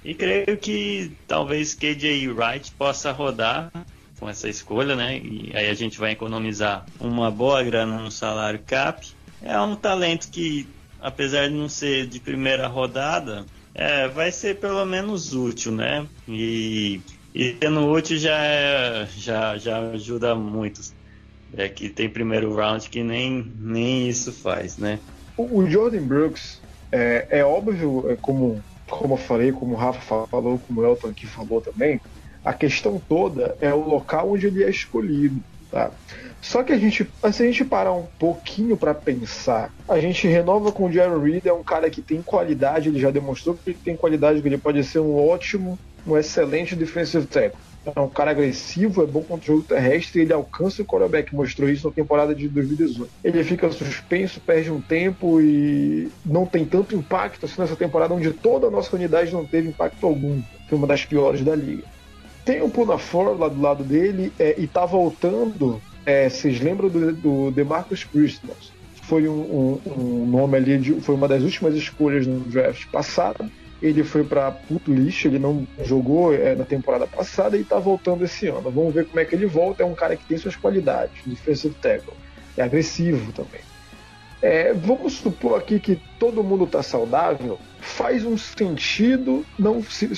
E 0.04 0.14
creio 0.14 0.56
que 0.56 1.12
talvez 1.26 1.74
KJ 1.74 2.28
Wright 2.28 2.72
possa 2.72 3.12
rodar 3.12 3.70
com 4.18 4.28
essa 4.28 4.48
escolha, 4.48 4.94
né? 4.94 5.18
E 5.18 5.50
aí 5.54 5.68
a 5.68 5.74
gente 5.74 5.98
vai 5.98 6.12
economizar 6.12 6.86
uma 6.98 7.30
boa 7.30 7.62
grana 7.62 7.98
no 7.98 8.10
salário 8.10 8.60
cap. 8.66 9.06
É 9.42 9.58
um 9.60 9.74
talento 9.74 10.30
que, 10.30 10.66
apesar 11.00 11.48
de 11.48 11.54
não 11.54 11.68
ser 11.68 12.06
de 12.06 12.20
primeira 12.20 12.66
rodada, 12.66 13.44
é, 13.80 14.06
vai 14.08 14.30
ser 14.30 14.56
pelo 14.56 14.84
menos 14.84 15.32
útil, 15.32 15.72
né? 15.72 16.06
E, 16.28 17.00
e 17.34 17.56
sendo 17.58 17.90
útil 17.90 18.18
já, 18.18 18.36
é, 18.36 19.08
já, 19.16 19.56
já 19.56 19.78
ajuda 19.92 20.34
muito. 20.34 20.82
É 21.56 21.66
que 21.66 21.88
tem 21.88 22.08
primeiro 22.08 22.54
round 22.54 22.90
que 22.90 23.02
nem, 23.02 23.50
nem 23.58 24.06
isso 24.06 24.32
faz, 24.32 24.76
né? 24.76 25.00
O, 25.34 25.60
o 25.60 25.70
Jordan 25.70 26.02
Brooks, 26.02 26.60
é, 26.92 27.26
é 27.30 27.44
óbvio, 27.44 28.04
é 28.10 28.16
como, 28.16 28.62
como 28.86 29.14
eu 29.14 29.18
falei, 29.18 29.50
como 29.50 29.72
o 29.72 29.78
Rafa 29.78 30.26
falou, 30.26 30.58
como 30.58 30.82
o 30.82 30.84
Elton 30.84 31.08
aqui 31.08 31.26
falou 31.26 31.62
também, 31.62 31.98
a 32.44 32.52
questão 32.52 33.00
toda 33.08 33.56
é 33.62 33.72
o 33.72 33.88
local 33.88 34.30
onde 34.30 34.46
ele 34.46 34.62
é 34.62 34.68
escolhido. 34.68 35.42
Tá? 35.70 35.90
Só 36.40 36.62
que 36.62 36.72
a 36.72 36.78
gente, 36.78 37.04
se 37.04 37.42
a 37.42 37.46
gente 37.46 37.64
parar 37.64 37.92
um 37.92 38.06
pouquinho 38.18 38.76
para 38.76 38.94
pensar, 38.94 39.72
a 39.88 40.00
gente 40.00 40.26
renova 40.26 40.72
com 40.72 40.86
o 40.86 40.92
Jerry 40.92 41.32
Reed, 41.32 41.46
é 41.46 41.52
um 41.52 41.62
cara 41.62 41.90
que 41.90 42.00
tem 42.00 42.22
qualidade, 42.22 42.88
ele 42.88 42.98
já 42.98 43.10
demonstrou 43.10 43.54
que 43.54 43.74
tem 43.74 43.96
qualidade, 43.96 44.40
que 44.40 44.48
ele 44.48 44.58
pode 44.58 44.82
ser 44.84 45.00
um 45.00 45.14
ótimo, 45.14 45.78
um 46.06 46.16
excelente 46.16 46.74
defensive 46.74 47.26
tackle. 47.26 47.58
É 47.96 47.98
um 47.98 48.08
cara 48.08 48.30
agressivo, 48.30 49.02
é 49.02 49.06
bom 49.06 49.22
contra 49.22 49.54
o 49.54 49.62
terrestre, 49.62 50.20
ele 50.20 50.32
alcança 50.32 50.82
o 50.82 50.84
quarterback, 50.84 51.34
mostrou 51.34 51.68
isso 51.68 51.88
na 51.88 51.94
temporada 51.94 52.34
de 52.34 52.46
2018. 52.48 53.10
Ele 53.24 53.42
fica 53.42 53.70
suspenso, 53.72 54.38
perde 54.40 54.70
um 54.70 54.80
tempo 54.80 55.40
e 55.40 56.10
não 56.24 56.44
tem 56.44 56.64
tanto 56.64 56.94
impacto 56.94 57.46
assim 57.46 57.60
nessa 57.60 57.76
temporada, 57.76 58.12
onde 58.12 58.32
toda 58.32 58.66
a 58.66 58.70
nossa 58.70 58.94
unidade 58.94 59.32
não 59.32 59.46
teve 59.46 59.68
impacto 59.68 60.06
algum. 60.06 60.42
Foi 60.68 60.76
uma 60.76 60.86
das 60.86 61.06
piores 61.06 61.42
da 61.42 61.56
liga. 61.56 61.84
Tem 62.44 62.60
o 62.60 62.68
Punafor 62.68 63.38
lá 63.38 63.48
do 63.48 63.60
lado 63.60 63.82
dele 63.82 64.30
é, 64.38 64.54
e 64.58 64.66
tá 64.66 64.84
voltando. 64.84 65.80
É, 66.10 66.28
vocês 66.28 66.60
lembram 66.60 66.88
do, 66.88 67.12
do 67.12 67.50
DeMarcus 67.52 68.02
Christmas? 68.02 68.72
Foi 69.02 69.28
um, 69.28 69.78
um, 69.86 69.92
um, 69.96 70.26
nome 70.26 70.56
ali, 70.56 70.76
de, 70.76 71.00
foi 71.00 71.14
uma 71.14 71.28
das 71.28 71.40
últimas 71.44 71.72
escolhas 71.76 72.26
no 72.26 72.40
draft 72.40 72.84
passado. 72.86 73.48
Ele 73.80 74.02
foi 74.02 74.24
para 74.24 74.50
puto 74.50 74.92
lixo, 74.92 75.28
ele 75.28 75.38
não 75.38 75.64
jogou 75.84 76.34
é, 76.34 76.56
na 76.56 76.64
temporada 76.64 77.06
passada 77.06 77.56
e 77.56 77.62
tá 77.62 77.78
voltando 77.78 78.24
esse 78.24 78.48
ano. 78.48 78.72
Vamos 78.72 78.92
ver 78.92 79.06
como 79.06 79.20
é 79.20 79.24
que 79.24 79.36
ele 79.36 79.46
volta. 79.46 79.84
É 79.84 79.86
um 79.86 79.94
cara 79.94 80.16
que 80.16 80.24
tem 80.24 80.36
suas 80.36 80.56
qualidades, 80.56 81.22
defensive 81.24 81.76
tackle. 81.80 82.12
É 82.56 82.62
agressivo 82.62 83.30
também. 83.30 83.60
É, 84.42 84.72
vamos 84.72 85.12
supor 85.12 85.60
aqui 85.60 85.78
que 85.78 86.00
todo 86.18 86.42
mundo 86.42 86.64
está 86.64 86.82
saudável, 86.82 87.56
faz 87.80 88.24
um 88.24 88.36
sentido, 88.36 89.46
não 89.56 89.80
se, 89.80 90.08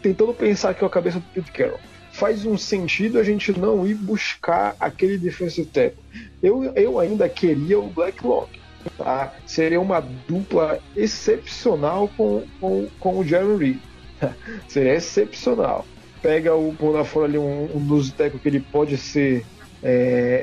tentando 0.00 0.32
pensar 0.32 0.70
aqui 0.70 0.84
a 0.84 0.88
cabeça 0.88 1.18
do 1.18 1.24
Pete 1.34 1.50
Carroll, 1.50 1.80
faz 2.20 2.44
um 2.44 2.58
sentido 2.58 3.18
a 3.18 3.24
gente 3.24 3.50
não 3.58 3.86
ir 3.86 3.94
buscar 3.94 4.76
aquele 4.78 5.16
defensive 5.16 5.66
tackle. 5.66 6.04
Eu, 6.42 6.64
eu 6.76 6.98
ainda 6.98 7.26
queria 7.30 7.78
o 7.78 7.88
Blacklock. 7.88 8.60
Tá? 8.98 9.34
Seria 9.46 9.80
uma 9.80 10.00
dupla 10.28 10.78
excepcional 10.94 12.08
com, 12.14 12.44
com, 12.60 12.86
com 13.00 13.18
o 13.18 13.24
Jeremy 13.24 13.56
Reed. 13.56 13.78
Seria 14.68 14.94
excepcional. 14.94 15.86
Pega 16.20 16.54
o 16.54 16.74
pôr 16.74 16.92
na 16.92 17.04
fora 17.04 17.24
ali 17.24 17.38
um, 17.38 17.74
um 17.74 17.86
dos 17.86 18.10
tackle 18.10 18.38
que 18.38 18.48
ele 18.48 18.60
pode 18.60 18.98
ser 18.98 19.46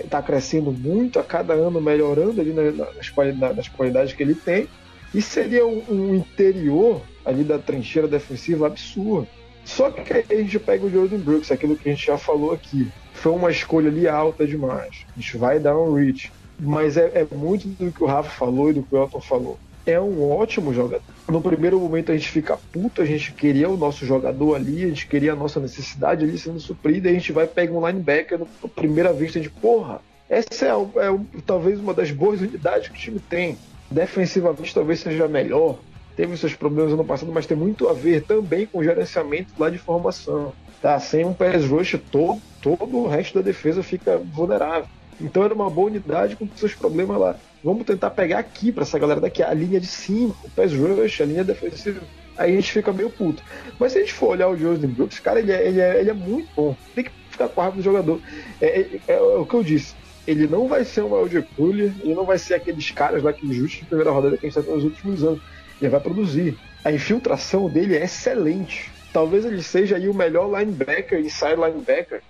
está 0.03 0.17
é, 0.17 0.21
crescendo 0.23 0.71
muito, 0.71 1.19
a 1.19 1.23
cada 1.23 1.53
ano 1.53 1.79
melhorando 1.79 2.41
ali 2.41 2.53
nas, 2.53 3.09
qualidades, 3.09 3.55
nas 3.55 3.67
qualidades 3.67 4.13
que 4.13 4.23
ele 4.23 4.33
tem, 4.33 4.67
e 5.13 5.21
seria 5.21 5.63
um, 5.63 5.83
um, 5.87 6.15
interior 6.15 7.03
ali 7.23 7.43
da 7.43 7.59
trincheira 7.59 8.07
defensiva 8.07 8.65
absurdo. 8.65 9.27
Só 9.67 9.91
que 9.91 10.13
aí 10.13 10.25
a 10.31 10.35
gente 10.35 10.57
pega 10.59 10.85
o 10.85 10.89
Jordan 10.89 11.17
Brooks, 11.17 11.51
aquilo 11.51 11.75
que 11.75 11.89
a 11.89 11.91
gente 11.91 12.07
já 12.07 12.17
falou 12.17 12.53
aqui. 12.53 12.87
Foi 13.13 13.33
uma 13.33 13.51
escolha 13.51 13.89
ali 13.89 14.07
alta 14.07 14.47
demais. 14.47 15.05
A 15.15 15.19
gente 15.19 15.37
vai 15.37 15.59
dar 15.59 15.77
um 15.77 15.93
reach. 15.93 16.31
Mas 16.57 16.95
é, 16.95 17.11
é 17.13 17.35
muito 17.35 17.67
do 17.67 17.91
que 17.91 18.03
o 18.03 18.07
Rafa 18.07 18.29
falou 18.29 18.69
e 18.69 18.73
do 18.73 18.81
que 18.81 18.95
o 18.95 18.97
Elton 18.97 19.21
falou 19.21 19.59
é 19.89 19.99
um 19.99 20.29
ótimo 20.29 20.73
jogador. 20.73 21.01
No 21.29 21.41
primeiro 21.41 21.79
momento 21.79 22.11
a 22.11 22.15
gente 22.15 22.29
fica 22.29 22.59
puto, 22.73 23.01
a 23.01 23.05
gente 23.05 23.31
queria 23.31 23.69
o 23.69 23.77
nosso 23.77 24.05
jogador 24.05 24.55
ali, 24.55 24.83
a 24.83 24.87
gente 24.89 25.07
queria 25.07 25.31
a 25.31 25.35
nossa 25.35 25.61
necessidade 25.61 26.25
ali 26.25 26.37
sendo 26.37 26.59
suprida, 26.59 27.07
e 27.07 27.11
a 27.11 27.13
gente 27.13 27.31
vai 27.31 27.47
pegar 27.47 27.71
um 27.71 27.87
linebacker 27.87 28.39
na 28.39 28.69
primeira 28.75 29.13
vista 29.13 29.39
de 29.39 29.49
porra. 29.49 30.01
Essa 30.29 30.65
é, 30.65 30.69
é, 30.71 31.19
talvez 31.45 31.79
uma 31.79 31.93
das 31.93 32.11
boas 32.11 32.41
unidades 32.41 32.89
que 32.89 32.95
o 32.95 32.99
time 32.99 33.19
tem. 33.19 33.57
Defensivamente 33.89 34.73
talvez 34.73 34.99
seja 34.99 35.25
melhor. 35.29 35.79
Teve 36.17 36.35
seus 36.35 36.55
problemas 36.55 36.91
no 36.93 37.05
passado, 37.05 37.31
mas 37.31 37.45
tem 37.45 37.55
muito 37.55 37.87
a 37.87 37.93
ver 37.93 38.23
também 38.23 38.65
com 38.65 38.79
o 38.79 38.83
gerenciamento 38.83 39.53
lá 39.57 39.69
de 39.69 39.77
formação. 39.77 40.51
Tá? 40.81 40.99
Sem 40.99 41.23
um 41.23 41.33
pass 41.33 41.63
rush, 41.63 41.95
todo, 42.11 42.41
todo 42.59 42.97
o 42.97 43.07
resto 43.07 43.35
da 43.35 43.41
defesa 43.43 43.83
fica 43.83 44.17
vulnerável. 44.17 44.89
Então 45.21 45.43
era 45.43 45.53
uma 45.53 45.69
boa 45.69 45.87
unidade 45.87 46.35
com 46.35 46.47
seus 46.55 46.73
problemas 46.73 47.19
lá. 47.19 47.35
Vamos 47.63 47.85
tentar 47.85 48.09
pegar 48.09 48.39
aqui 48.39 48.71
para 48.71 48.81
essa 48.81 48.97
galera 48.97 49.21
daqui, 49.21 49.43
a 49.43 49.53
linha 49.53 49.79
de 49.79 49.85
cima, 49.85 50.35
o 50.43 50.49
pass 50.49 50.73
rush, 50.73 51.21
a 51.21 51.25
linha 51.25 51.43
defensiva. 51.43 52.01
Aí 52.35 52.53
a 52.53 52.55
gente 52.55 52.71
fica 52.71 52.91
meio 52.91 53.11
puto. 53.11 53.43
Mas 53.79 53.91
se 53.91 53.99
a 53.99 54.01
gente 54.01 54.13
for 54.13 54.29
olhar 54.29 54.47
o 54.47 54.57
Jordan 54.57 54.87
Brooks, 54.87 55.19
cara, 55.19 55.39
ele 55.39 55.51
é, 55.51 55.67
ele 55.67 55.79
é, 55.79 55.99
ele 55.99 56.09
é 56.09 56.13
muito 56.13 56.49
bom. 56.55 56.75
Tem 56.95 57.03
que 57.03 57.11
ficar 57.29 57.47
com 57.47 57.61
a 57.61 57.63
raiva 57.65 57.77
do 57.77 57.83
jogador. 57.83 58.19
É, 58.59 58.65
é, 58.65 58.99
é, 59.07 59.13
é, 59.13 59.19
o 59.21 59.45
que 59.45 59.53
eu 59.53 59.63
disse. 59.63 59.95
Ele 60.27 60.45
não 60.45 60.67
vai 60.67 60.83
ser 60.83 61.03
um 61.03 61.15
Elder 61.15 61.45
Puller, 61.55 61.91
ele 62.01 62.13
não 62.13 62.25
vai 62.25 62.37
ser 62.37 62.55
aqueles 62.55 62.91
caras 62.91 63.23
lá 63.23 63.31
que 63.31 63.51
justo 63.53 63.79
de 63.79 63.85
primeira 63.85 64.11
rodada 64.11 64.37
que 64.37 64.45
a 64.45 64.49
gente 64.49 64.59
está 64.59 64.71
nos 64.71 64.83
últimos 64.83 65.23
anos. 65.23 65.41
Ele 65.81 65.89
vai 65.89 65.99
produzir. 65.99 66.57
A 66.83 66.91
infiltração 66.91 67.69
dele 67.69 67.95
é 67.95 68.03
excelente. 68.03 68.91
Talvez 69.11 69.45
ele 69.45 69.63
seja 69.63 69.95
aí 69.95 70.07
o 70.07 70.13
melhor 70.13 70.47
linebacker, 70.47 71.19
inside 71.19 71.55
linebacker 71.55 72.21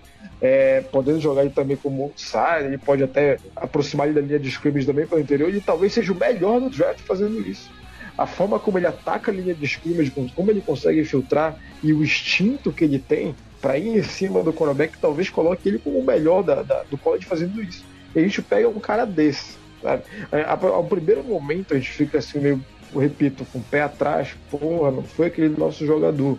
é, 0.42 0.82
podendo 0.82 1.20
jogar 1.20 1.42
ele 1.42 1.52
também 1.52 1.78
como 1.78 2.04
outside, 2.04 2.66
ele 2.66 2.78
pode 2.78 3.04
até 3.04 3.38
aproximar 3.56 4.08
ele 4.08 4.20
da 4.20 4.26
linha 4.26 4.40
de 4.40 4.50
scrimmage 4.50 4.86
também 4.86 5.06
para 5.06 5.18
o 5.18 5.22
interior, 5.22 5.54
e 5.54 5.62
talvez 5.62 5.94
seja 5.94 6.12
o 6.12 6.16
melhor 6.16 6.60
no 6.62 6.70
draft 6.70 7.00
fazendo 7.02 7.40
isso. 7.48 7.70
A 8.18 8.26
forma 8.26 8.60
como 8.60 8.78
ele 8.78 8.88
ataca 8.88 9.32
a 9.32 9.34
linha 9.34 9.54
de 9.54 9.66
scrimmage, 9.66 10.12
como 10.36 10.52
ele 10.52 10.62
consegue 10.62 11.02
infiltrar 11.02 11.56
e 11.84 11.94
o 11.94 12.04
instinto 12.04 12.72
que 12.72 12.84
ele 12.84 13.00
tem 13.00 13.36
para 13.62 13.78
ir 13.78 13.98
em 13.98 14.04
cima 14.04 14.44
do 14.44 14.54
cornerback, 14.54 14.98
talvez 15.00 15.30
coloque 15.30 15.68
ele 15.68 15.80
como 15.80 16.00
o 16.00 16.06
melhor 16.06 16.44
da, 16.44 16.64
da, 16.64 16.84
do 16.84 16.98
college 16.98 17.26
fazendo 17.26 17.62
isso. 17.62 17.84
E 18.16 18.20
a 18.20 18.22
gente 18.22 18.42
pega 18.42 18.68
um 18.68 18.80
cara 18.80 19.06
desse. 19.06 19.58
Sabe? 19.82 20.04
É, 20.32 20.44
ao 20.44 20.84
primeiro 20.84 21.24
momento 21.24 21.74
a 21.74 21.78
gente 21.78 21.92
fica 21.92 22.18
assim 22.18 22.40
meio, 22.40 22.64
eu 22.94 23.02
repito, 23.02 23.46
com 23.46 23.60
o 23.60 23.64
pé 23.64 23.82
atrás, 23.82 24.36
porra, 24.50 24.92
não 24.92 25.04
foi 25.04 25.28
aquele 25.28 25.50
nosso 25.58 25.86
jogador. 25.86 26.38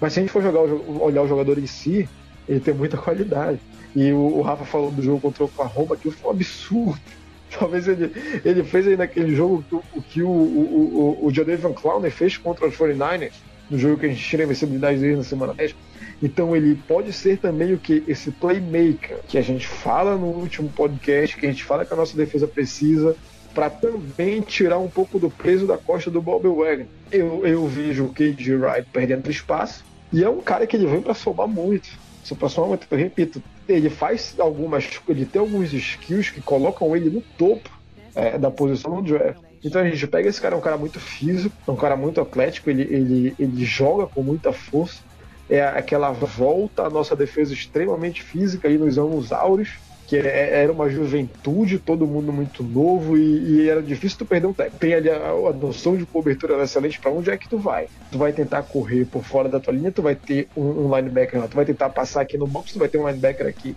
Mas 0.00 0.12
se 0.12 0.20
a 0.20 0.22
gente 0.22 0.32
for 0.32 0.42
jogar, 0.42 0.60
olhar 0.60 1.22
o 1.22 1.28
jogador 1.28 1.58
em 1.58 1.66
si, 1.66 2.08
ele 2.48 2.60
tem 2.60 2.74
muita 2.74 2.96
qualidade. 2.96 3.60
E 3.94 4.12
o, 4.12 4.38
o 4.38 4.42
Rafa 4.42 4.64
falou 4.64 4.90
do 4.90 5.02
jogo 5.02 5.20
contra 5.20 5.44
o 5.44 5.46
Oklahoma, 5.46 5.96
que 5.96 6.10
foi 6.10 6.30
um 6.30 6.34
absurdo. 6.34 7.00
Talvez 7.58 7.88
ele, 7.88 8.12
ele 8.44 8.62
fez 8.62 8.86
aí 8.86 8.96
naquele 8.96 9.34
jogo 9.34 9.64
o 9.92 10.00
que 10.00 10.22
o, 10.22 10.28
o, 10.28 11.16
o, 11.20 11.26
o 11.26 11.34
Jadavion 11.34 11.72
Clowney 11.72 12.10
fez 12.10 12.36
contra 12.36 12.66
os 12.66 12.76
49ers, 12.76 13.32
no 13.68 13.78
jogo 13.78 13.98
que 13.98 14.06
a 14.06 14.08
gente 14.08 14.22
tira 14.22 14.42
a 14.42 14.46
invencibilidade 14.46 15.00
deles 15.00 15.18
na 15.18 15.24
semana 15.24 15.54
10. 15.54 15.74
Então 16.22 16.54
ele 16.54 16.78
pode 16.86 17.12
ser 17.12 17.38
também 17.38 17.72
o 17.72 17.78
que? 17.78 18.04
Esse 18.06 18.30
playmaker 18.30 19.18
que 19.26 19.38
a 19.38 19.42
gente 19.42 19.66
fala 19.66 20.16
no 20.16 20.26
último 20.26 20.68
podcast, 20.68 21.36
que 21.36 21.46
a 21.46 21.50
gente 21.50 21.64
fala 21.64 21.84
que 21.84 21.92
a 21.92 21.96
nossa 21.96 22.16
defesa 22.16 22.46
precisa, 22.46 23.16
para 23.54 23.68
também 23.68 24.40
tirar 24.40 24.78
um 24.78 24.88
pouco 24.88 25.18
do 25.18 25.30
peso 25.30 25.66
da 25.66 25.76
costa 25.76 26.10
do 26.10 26.22
Bob 26.22 26.46
Wagner. 26.48 26.86
Eu, 27.10 27.46
eu 27.46 27.66
vejo 27.66 28.04
o 28.04 28.12
KJ 28.12 28.54
Wright 28.54 28.88
perdendo 28.92 29.30
espaço, 29.30 29.84
e 30.12 30.22
é 30.22 30.28
um 30.28 30.40
cara 30.40 30.66
que 30.66 30.76
ele 30.76 30.86
vem 30.86 31.00
para 31.00 31.14
somar 31.14 31.48
muito 31.48 31.88
Supra-Soma, 32.22 32.78
eu 32.90 32.98
repito, 32.98 33.42
ele 33.68 33.88
faz 33.88 34.34
algumas. 34.38 34.88
Ele 35.08 35.24
tem 35.24 35.40
alguns 35.40 35.72
skills 35.72 36.30
que 36.30 36.40
colocam 36.40 36.94
ele 36.94 37.10
no 37.10 37.20
topo 37.36 37.70
é, 38.14 38.38
da 38.38 38.50
posição 38.50 38.96
no 38.96 39.02
draft. 39.02 39.38
Então 39.64 39.80
a 39.80 39.88
gente 39.88 40.06
pega 40.06 40.28
esse 40.28 40.40
cara, 40.40 40.54
é 40.54 40.58
um 40.58 40.62
cara 40.62 40.76
muito 40.76 41.00
físico, 41.00 41.54
é 41.66 41.70
um 41.70 41.76
cara 41.76 41.96
muito 41.96 42.20
atlético, 42.20 42.70
ele, 42.70 42.82
ele, 42.82 43.34
ele 43.38 43.64
joga 43.64 44.06
com 44.06 44.22
muita 44.22 44.52
força. 44.52 45.02
É 45.48 45.62
aquela 45.64 46.12
volta 46.12 46.84
à 46.84 46.90
nossa 46.90 47.16
defesa 47.16 47.52
extremamente 47.52 48.22
física 48.22 48.68
aí 48.68 48.78
nos 48.78 48.96
anos 48.96 49.32
áureos 49.32 49.78
que 50.10 50.16
é, 50.16 50.26
é, 50.26 50.62
era 50.64 50.72
uma 50.72 50.90
juventude, 50.90 51.78
todo 51.78 52.04
mundo 52.04 52.32
muito 52.32 52.64
novo 52.64 53.16
e, 53.16 53.60
e 53.62 53.68
era 53.68 53.80
difícil 53.80 54.18
tu 54.18 54.26
perder 54.26 54.48
um 54.48 54.52
técnico. 54.52 54.80
Tem 54.80 54.92
ali 54.92 55.08
a, 55.08 55.28
a 55.28 55.52
noção 55.52 55.96
de 55.96 56.04
cobertura 56.04 56.60
excelente 56.64 56.98
para 56.98 57.12
onde 57.12 57.30
é 57.30 57.36
que 57.36 57.48
tu 57.48 57.58
vai. 57.58 57.86
Tu 58.10 58.18
vai 58.18 58.32
tentar 58.32 58.64
correr 58.64 59.04
por 59.04 59.22
fora 59.22 59.48
da 59.48 59.60
tua 59.60 59.72
linha, 59.72 59.92
tu 59.92 60.02
vai 60.02 60.16
ter 60.16 60.48
um, 60.56 60.62
um 60.62 60.96
linebacker 60.96 61.38
lá, 61.38 61.46
tu 61.46 61.54
vai 61.54 61.64
tentar 61.64 61.90
passar 61.90 62.22
aqui 62.22 62.36
no 62.36 62.48
box, 62.48 62.72
tu 62.72 62.80
vai 62.80 62.88
ter 62.88 62.98
um 62.98 63.06
linebacker 63.06 63.46
aqui. 63.46 63.76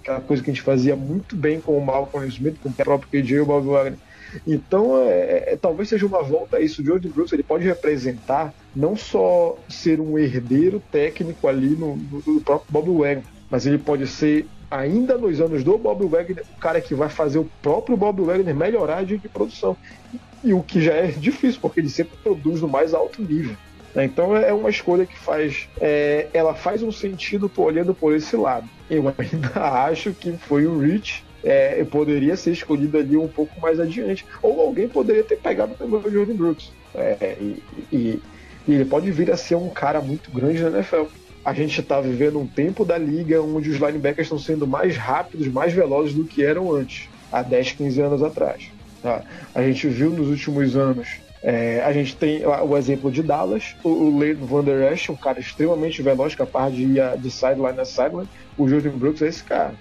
Aquela 0.00 0.20
coisa 0.20 0.40
que 0.40 0.50
a 0.50 0.54
gente 0.54 0.62
fazia 0.62 0.94
muito 0.94 1.34
bem 1.34 1.60
com 1.60 1.76
o 1.76 1.84
Malcolm 1.84 2.28
Smith, 2.28 2.58
com 2.62 2.68
o 2.68 2.72
próprio 2.72 3.10
KJ 3.10 3.34
e 3.34 3.40
o 3.40 3.46
Bob 3.46 3.66
Wagner. 3.66 3.98
Então, 4.46 5.02
é, 5.02 5.10
é, 5.10 5.44
é, 5.48 5.56
talvez 5.56 5.88
seja 5.88 6.06
uma 6.06 6.22
volta 6.22 6.58
a 6.58 6.60
isso. 6.60 6.80
O 6.80 6.84
Jordan 6.84 7.08
Brooks 7.08 7.32
ele 7.32 7.42
pode 7.42 7.64
representar 7.64 8.54
não 8.74 8.96
só 8.96 9.58
ser 9.68 10.00
um 10.00 10.16
herdeiro 10.16 10.80
técnico 10.92 11.48
ali 11.48 11.70
no, 11.70 11.96
no, 11.96 12.22
no 12.24 12.40
próprio 12.40 12.70
Bob 12.70 12.98
Wagner, 13.00 13.24
mas 13.50 13.66
ele 13.66 13.78
pode 13.78 14.06
ser 14.06 14.46
ainda 14.72 15.18
nos 15.18 15.40
anos 15.40 15.62
do 15.62 15.76
Bob 15.76 16.06
Wagner, 16.06 16.44
o 16.56 16.60
cara 16.60 16.80
que 16.80 16.94
vai 16.94 17.10
fazer 17.10 17.38
o 17.38 17.48
próprio 17.60 17.96
Bob 17.96 18.22
Wagner 18.22 18.54
melhorar 18.54 19.04
de, 19.04 19.18
de 19.18 19.28
produção. 19.28 19.76
E 20.42 20.52
o 20.54 20.62
que 20.62 20.80
já 20.80 20.94
é 20.94 21.06
difícil, 21.08 21.60
porque 21.60 21.78
ele 21.78 21.90
sempre 21.90 22.16
produz 22.22 22.62
no 22.62 22.68
mais 22.68 22.94
alto 22.94 23.22
nível. 23.22 23.54
Né? 23.94 24.06
Então 24.06 24.34
é 24.36 24.52
uma 24.52 24.70
escolha 24.70 25.04
que 25.04 25.16
faz. 25.16 25.68
É, 25.80 26.26
ela 26.32 26.54
faz 26.54 26.82
um 26.82 26.90
sentido 26.90 27.50
olhando 27.56 27.94
por 27.94 28.14
esse 28.14 28.34
lado. 28.34 28.68
Eu 28.90 29.14
ainda 29.16 29.60
acho 29.84 30.12
que 30.12 30.32
foi 30.32 30.66
o 30.66 30.78
Rich. 30.78 31.24
É, 31.44 31.82
poderia 31.84 32.36
ser 32.36 32.52
escolhido 32.52 32.96
ali 32.96 33.16
um 33.16 33.28
pouco 33.28 33.60
mais 33.60 33.78
adiante. 33.78 34.24
Ou 34.40 34.60
alguém 34.60 34.88
poderia 34.88 35.22
ter 35.22 35.36
pegado 35.36 35.74
também 35.74 36.00
o 36.00 36.10
Jordan 36.10 36.34
Brooks. 36.34 36.72
É, 36.94 37.36
e, 37.40 37.62
e, 37.92 38.22
e, 38.66 38.74
ele 38.74 38.84
pode 38.84 39.10
vir 39.10 39.30
a 39.30 39.36
ser 39.36 39.56
um 39.56 39.68
cara 39.68 40.00
muito 40.00 40.30
grande 40.30 40.62
na 40.62 40.70
NFL. 40.70 41.04
A 41.44 41.52
gente 41.52 41.80
está 41.80 42.00
vivendo 42.00 42.38
um 42.38 42.46
tempo 42.46 42.84
da 42.84 42.96
liga 42.96 43.42
onde 43.42 43.70
os 43.70 43.76
linebackers 43.76 44.26
estão 44.26 44.38
sendo 44.38 44.66
mais 44.66 44.96
rápidos, 44.96 45.48
mais 45.48 45.72
velozes 45.72 46.14
do 46.14 46.24
que 46.24 46.44
eram 46.44 46.72
antes, 46.72 47.08
há 47.30 47.42
10, 47.42 47.72
15 47.72 48.00
anos 48.00 48.22
atrás. 48.22 48.70
Tá? 49.02 49.22
A 49.54 49.62
gente 49.62 49.88
viu 49.88 50.10
nos 50.10 50.28
últimos 50.28 50.76
anos 50.76 51.08
é, 51.42 51.82
a 51.84 51.92
gente 51.92 52.14
tem 52.14 52.46
o 52.46 52.76
exemplo 52.76 53.10
de 53.10 53.20
Dallas, 53.20 53.74
o, 53.82 54.16
Leighton 54.16 54.46
Van 54.46 54.62
Der 54.62 54.92
Esch, 54.92 55.10
um 55.10 55.16
cara 55.16 55.40
extremamente 55.40 56.00
veloz, 56.00 56.36
capaz 56.36 56.72
de 56.72 56.84
ir 56.84 57.18
de 57.18 57.30
sideline 57.30 57.80
a 57.80 57.84
sideline. 57.84 58.28
O 58.56 58.68
Jordan 58.68 58.90
Brooks 58.90 59.22
é 59.22 59.26
esse 59.26 59.42
cara. 59.42 59.74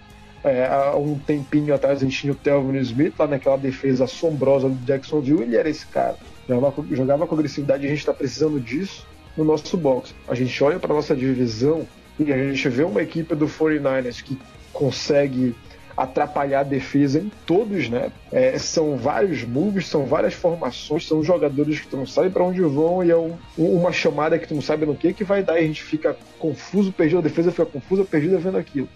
É, 0.43 0.65
há 0.65 0.95
um 0.95 1.19
tempinho 1.19 1.75
atrás 1.75 1.99
a 1.99 2.03
gente 2.03 2.19
tinha 2.19 2.33
o 2.33 2.35
Telvin 2.35 2.79
Smith 2.79 3.13
lá 3.19 3.27
naquela 3.27 3.57
defesa 3.57 4.05
assombrosa 4.05 4.67
do 4.69 4.85
Jacksonville, 4.85 5.43
ele 5.43 5.55
era 5.55 5.69
esse 5.69 5.85
cara. 5.85 6.15
Jogava, 6.49 6.83
jogava 6.89 7.27
com 7.27 7.35
agressividade 7.35 7.85
a 7.85 7.89
gente 7.89 7.99
está 7.99 8.13
precisando 8.13 8.59
disso 8.59 9.05
no 9.37 9.43
nosso 9.43 9.77
box. 9.77 10.13
A 10.27 10.35
gente 10.35 10.63
olha 10.63 10.79
para 10.79 10.93
nossa 10.93 11.15
divisão 11.15 11.87
e 12.19 12.31
a 12.31 12.37
gente 12.37 12.69
vê 12.69 12.83
uma 12.83 13.01
equipe 13.01 13.33
do 13.35 13.47
49ers 13.47 14.21
que 14.21 14.37
consegue 14.71 15.55
atrapalhar 15.95 16.61
a 16.61 16.63
defesa 16.63 17.19
em 17.19 17.31
todos, 17.45 17.89
né? 17.89 18.11
É, 18.31 18.57
são 18.57 18.97
vários 18.97 19.43
moves, 19.43 19.87
são 19.87 20.05
várias 20.05 20.33
formações, 20.33 21.07
são 21.07 21.23
jogadores 21.23 21.79
que 21.79 21.87
tu 21.87 21.97
não 21.97 22.05
sabe 22.05 22.29
para 22.29 22.43
onde 22.43 22.61
vão 22.61 23.03
e 23.03 23.11
é 23.11 23.17
um, 23.17 23.35
uma 23.57 23.91
chamada 23.91 24.39
que 24.39 24.47
tu 24.47 24.55
não 24.55 24.61
sabe 24.61 24.85
no 24.85 24.95
que 24.95 25.13
que 25.13 25.23
vai 25.23 25.43
dar 25.43 25.59
e 25.59 25.63
a 25.63 25.67
gente 25.67 25.83
fica 25.83 26.15
confuso, 26.39 26.91
perdido, 26.91 27.19
a 27.19 27.21
defesa 27.21 27.51
fica 27.51 27.65
confusa, 27.65 28.05
perdida 28.05 28.37
vendo 28.37 28.57
aquilo. 28.57 28.87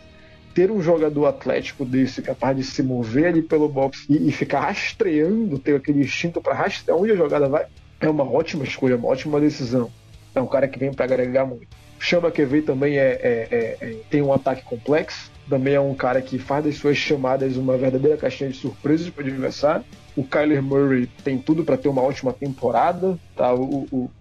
Ter 0.53 0.71
um 0.71 0.81
jogador 0.81 1.25
atlético 1.25 1.83
desse 1.83 2.21
capaz 2.21 2.55
de 2.55 2.63
se 2.63 2.81
mover 2.81 3.27
ali 3.27 3.41
pelo 3.41 3.67
box 3.67 4.05
e, 4.09 4.29
e 4.29 4.31
ficar 4.31 4.61
rastreando, 4.61 5.59
ter 5.59 5.75
aquele 5.75 5.99
instinto 5.99 6.41
para 6.41 6.53
rastrear 6.53 6.97
onde 6.97 7.11
a 7.11 7.15
jogada 7.15 7.49
vai, 7.49 7.65
é 7.99 8.09
uma 8.09 8.23
ótima 8.23 8.63
escolha, 8.63 8.95
uma 8.95 9.09
ótima 9.09 9.39
decisão. 9.39 9.91
É 10.36 10.41
um 10.41 10.47
cara 10.47 10.67
que 10.67 10.77
vem 10.77 10.93
para 10.93 11.05
agregar 11.05 11.45
muito. 11.45 11.65
Chama 11.97 12.29
QV 12.29 12.63
também 12.63 12.97
é, 12.97 13.01
é, 13.01 13.47
é, 13.49 13.77
é, 13.81 13.95
tem 14.09 14.21
um 14.21 14.33
ataque 14.33 14.63
complexo, 14.63 15.31
também 15.49 15.75
é 15.75 15.79
um 15.79 15.95
cara 15.95 16.21
que 16.21 16.38
faz 16.38 16.65
das 16.65 16.75
suas 16.75 16.97
chamadas 16.97 17.55
uma 17.55 17.77
verdadeira 17.77 18.17
caixinha 18.17 18.49
de 18.49 18.57
surpresas 18.57 19.09
para 19.09 19.23
o 19.23 19.27
adversário. 19.27 19.86
O 20.15 20.23
Kyler 20.23 20.61
Murray 20.61 21.07
tem 21.23 21.38
tudo 21.38 21.63
para 21.63 21.77
ter 21.77 21.88
uma 21.88 22.01
ótima 22.01 22.33
temporada. 22.33 23.17
Tá? 23.36 23.53
O, 23.53 23.88
o, 23.91 24.11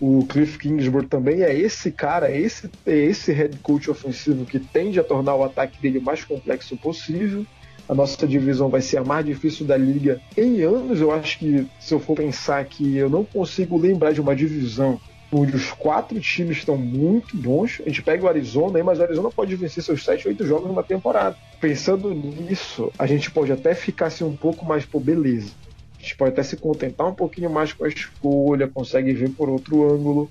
o, 0.00 0.26
Cliff 0.26 0.58
Kingsbury 0.58 1.06
também 1.06 1.42
é 1.42 1.54
esse 1.54 1.90
cara, 1.90 2.30
é 2.30 2.38
esse, 2.38 2.70
é 2.86 2.96
esse 2.96 3.32
head 3.32 3.56
coach 3.58 3.90
ofensivo 3.90 4.44
que 4.44 4.58
tende 4.58 5.00
a 5.00 5.04
tornar 5.04 5.34
o 5.34 5.44
ataque 5.44 5.80
dele 5.80 5.98
o 5.98 6.02
mais 6.02 6.24
complexo 6.24 6.76
possível. 6.76 7.44
A 7.88 7.94
nossa 7.94 8.26
divisão 8.26 8.68
vai 8.68 8.82
ser 8.82 8.98
a 8.98 9.04
mais 9.04 9.24
difícil 9.24 9.66
da 9.66 9.76
liga 9.76 10.20
em 10.36 10.60
anos. 10.62 11.00
Eu 11.00 11.10
acho 11.10 11.38
que, 11.38 11.66
se 11.80 11.94
eu 11.94 12.00
for 12.00 12.14
pensar 12.14 12.62
que 12.66 12.96
eu 12.96 13.08
não 13.08 13.24
consigo 13.24 13.78
lembrar 13.78 14.12
de 14.12 14.20
uma 14.20 14.36
divisão 14.36 15.00
os 15.30 15.70
quatro 15.72 16.18
times 16.20 16.58
estão 16.58 16.76
muito 16.76 17.36
bons. 17.36 17.80
A 17.84 17.88
gente 17.88 18.02
pega 18.02 18.24
o 18.24 18.28
Arizona, 18.28 18.82
mas 18.82 18.98
o 18.98 19.02
Arizona 19.02 19.30
pode 19.30 19.54
vencer 19.56 19.82
seus 19.82 20.04
7, 20.04 20.28
8 20.28 20.46
jogos 20.46 20.66
numa 20.66 20.82
temporada. 20.82 21.36
Pensando 21.60 22.12
nisso, 22.14 22.90
a 22.98 23.06
gente 23.06 23.30
pode 23.30 23.52
até 23.52 23.74
ficar 23.74 24.06
assim, 24.06 24.24
um 24.24 24.36
pouco 24.36 24.64
mais, 24.64 24.84
por 24.86 25.00
beleza. 25.00 25.50
A 25.98 26.02
gente 26.02 26.16
pode 26.16 26.32
até 26.32 26.42
se 26.42 26.56
contentar 26.56 27.06
um 27.06 27.14
pouquinho 27.14 27.50
mais 27.50 27.72
com 27.72 27.84
a 27.84 27.88
escolha, 27.88 28.68
consegue 28.68 29.12
ver 29.12 29.30
por 29.30 29.48
outro 29.48 29.92
ângulo. 29.92 30.30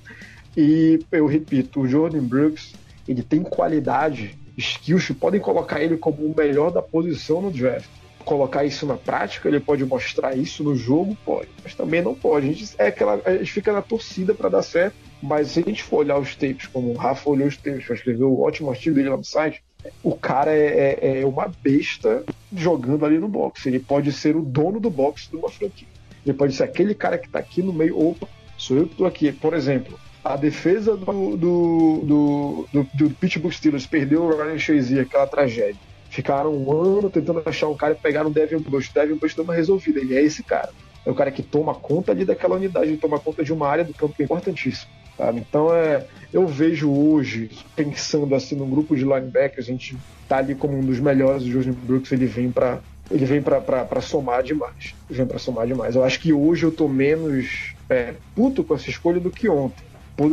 E 0.56 1.00
eu 1.12 1.28
repito, 1.28 1.82
o 1.82 1.88
Jordan 1.88 2.24
Brooks, 2.24 2.74
ele 3.08 3.22
tem 3.22 3.43
qualidade, 3.43 4.36
skills 4.58 5.12
podem 5.12 5.39
colocar 5.39 5.82
ele 5.82 5.98
como 5.98 6.26
o 6.26 6.34
melhor 6.36 6.72
da 6.72 6.82
posição 6.82 7.41
no 7.41 7.52
draft 7.52 7.88
colocar 8.28 8.65
isso 8.65 8.86
na 8.86 8.97
prática, 8.97 9.47
ele 9.47 9.59
pode 9.61 9.86
mostrar 9.86 10.38
isso 10.38 10.61
no 10.61 10.75
jogo, 10.75 11.17
pode, 11.25 11.47
mas 11.63 11.73
também 11.73 12.01
não 12.01 12.13
pode. 12.13 12.49
A 12.49 12.51
gente, 12.51 12.75
é 12.78 12.88
aquela, 12.88 13.21
a 13.25 13.38
gente 13.38 13.53
fica 13.53 13.71
na 13.71 13.82
torcida 13.82 14.34
para 14.34 14.49
dar 14.49 14.61
certo, 14.61 14.95
mas 15.23 15.51
se 15.51 15.61
a 15.61 15.63
gente 15.63 15.82
for 15.82 15.99
olhar 15.99 16.19
os 16.19 16.36
tapes, 16.36 16.67
como 16.67 16.91
o 16.91 16.97
Rafa 16.97 17.30
olhou 17.30 17.47
os 17.47 17.55
tapes, 17.55 17.89
escreveu 17.89 18.30
o 18.30 18.41
ótimo 18.41 18.69
artigo 18.69 18.95
dele 18.95 19.09
lá 19.09 19.15
no 19.15 19.23
site, 19.23 19.63
o 20.03 20.13
cara 20.13 20.53
é, 20.53 20.99
é, 21.01 21.21
é, 21.21 21.25
uma 21.25 21.49
besta 21.63 22.25
jogando 22.53 23.05
ali 23.05 23.17
no 23.17 23.30
boxe. 23.30 23.69
Ele 23.69 23.80
pode 23.80 24.11
ser 24.11 24.36
o 24.36 24.41
dono 24.41 24.82
do 24.82 24.89
boxe 24.89 25.30
de 25.30 25.38
uma 25.38 25.49
franquia. 25.49 25.88
Ele 26.25 26.36
pode 26.36 26.53
ser 26.53 26.63
aquele 26.63 26.93
cara 26.93 27.17
que 27.17 27.28
está 27.28 27.39
aqui 27.39 27.63
no 27.63 27.71
meio, 27.71 27.97
opa, 27.97 28.28
sou 28.57 28.75
eu 28.75 28.88
que 28.88 28.91
estou 28.91 29.07
aqui. 29.07 29.32
Por 29.32 29.53
exemplo, 29.53 29.97
a 30.21 30.36
defesa 30.36 30.97
do, 30.97 31.38
do, 31.38 32.01
do, 32.03 32.67
do, 32.73 32.88
do 32.93 33.09
Pittsburgh 33.11 33.53
Steelers 33.53 33.88
perdeu 33.88 34.23
o 34.23 34.36
Ryan 34.36 34.59
Shazier, 34.59 35.03
aquela 35.03 35.25
tragédia. 35.28 35.87
Ficaram 36.18 36.51
um 36.51 36.72
ano 36.72 37.11
tentando 37.11 37.43
achar 37.45 37.68
um 37.68 37.78
cara 37.78 37.93
e 37.93 37.95
pegaram 37.95 38.32
o 38.32 38.34
Devin 38.34 38.57
Bush. 38.57 38.89
O 38.89 38.93
Devin 38.95 39.18
Bush 39.18 39.36
deu 39.36 39.43
uma 39.43 39.53
resolvida. 39.53 39.99
Ele 39.99 40.15
é 40.15 40.24
esse 40.24 40.41
cara. 40.41 40.72
É 41.05 41.11
o 41.11 41.13
cara 41.13 41.30
que 41.30 41.43
toma 41.43 41.76
conta 41.76 42.11
ali 42.11 42.26
daquela 42.26 42.55
unidade, 42.55 42.97
toma 42.97 43.20
conta 43.20 43.43
de 43.43 43.53
uma 43.53 43.68
área 43.68 43.84
do 43.84 43.93
campo 43.93 44.15
que 44.15 44.24
é 44.24 44.26
importantíssima. 44.26 44.91
Sabe? 45.15 45.45
Então 45.47 45.72
é, 45.72 46.07
eu 46.34 46.47
vejo 46.47 46.91
hoje, 46.91 47.51
pensando 47.76 48.34
assim 48.34 48.55
num 48.55 48.68
grupo 48.68 48.95
de 48.95 49.03
linebackers, 49.03 49.68
a 49.68 49.72
gente 49.72 49.95
tá 50.28 50.38
ali 50.38 50.55
como 50.55 50.76
um 50.76 50.84
dos 50.84 50.99
melhores. 50.99 51.43
O 51.43 51.51
Jordan 51.51 51.74
Brooks 51.84 52.11
ele 52.11 52.26
vem 52.26 52.49
para 52.51 52.80
ele 53.11 53.24
vem 53.24 53.39
para 53.39 54.01
somar 54.01 54.41
demais. 54.41 54.95
Ele 55.07 55.20
vem 55.20 55.28
para 55.28 55.38
somar 55.38 55.68
demais. 55.68 55.95
Eu 55.95 56.03
acho 56.03 56.20
que 56.20 56.34
hoje 56.34 56.63
eu 56.63 56.72
tô 56.72 56.88
menos 56.88 57.76
é, 57.88 58.15
puto 58.34 58.63
com 58.63 58.74
essa 58.74 58.89
escolha 58.89 59.20
do 59.20 59.30
que 59.30 59.47
ontem 59.47 59.86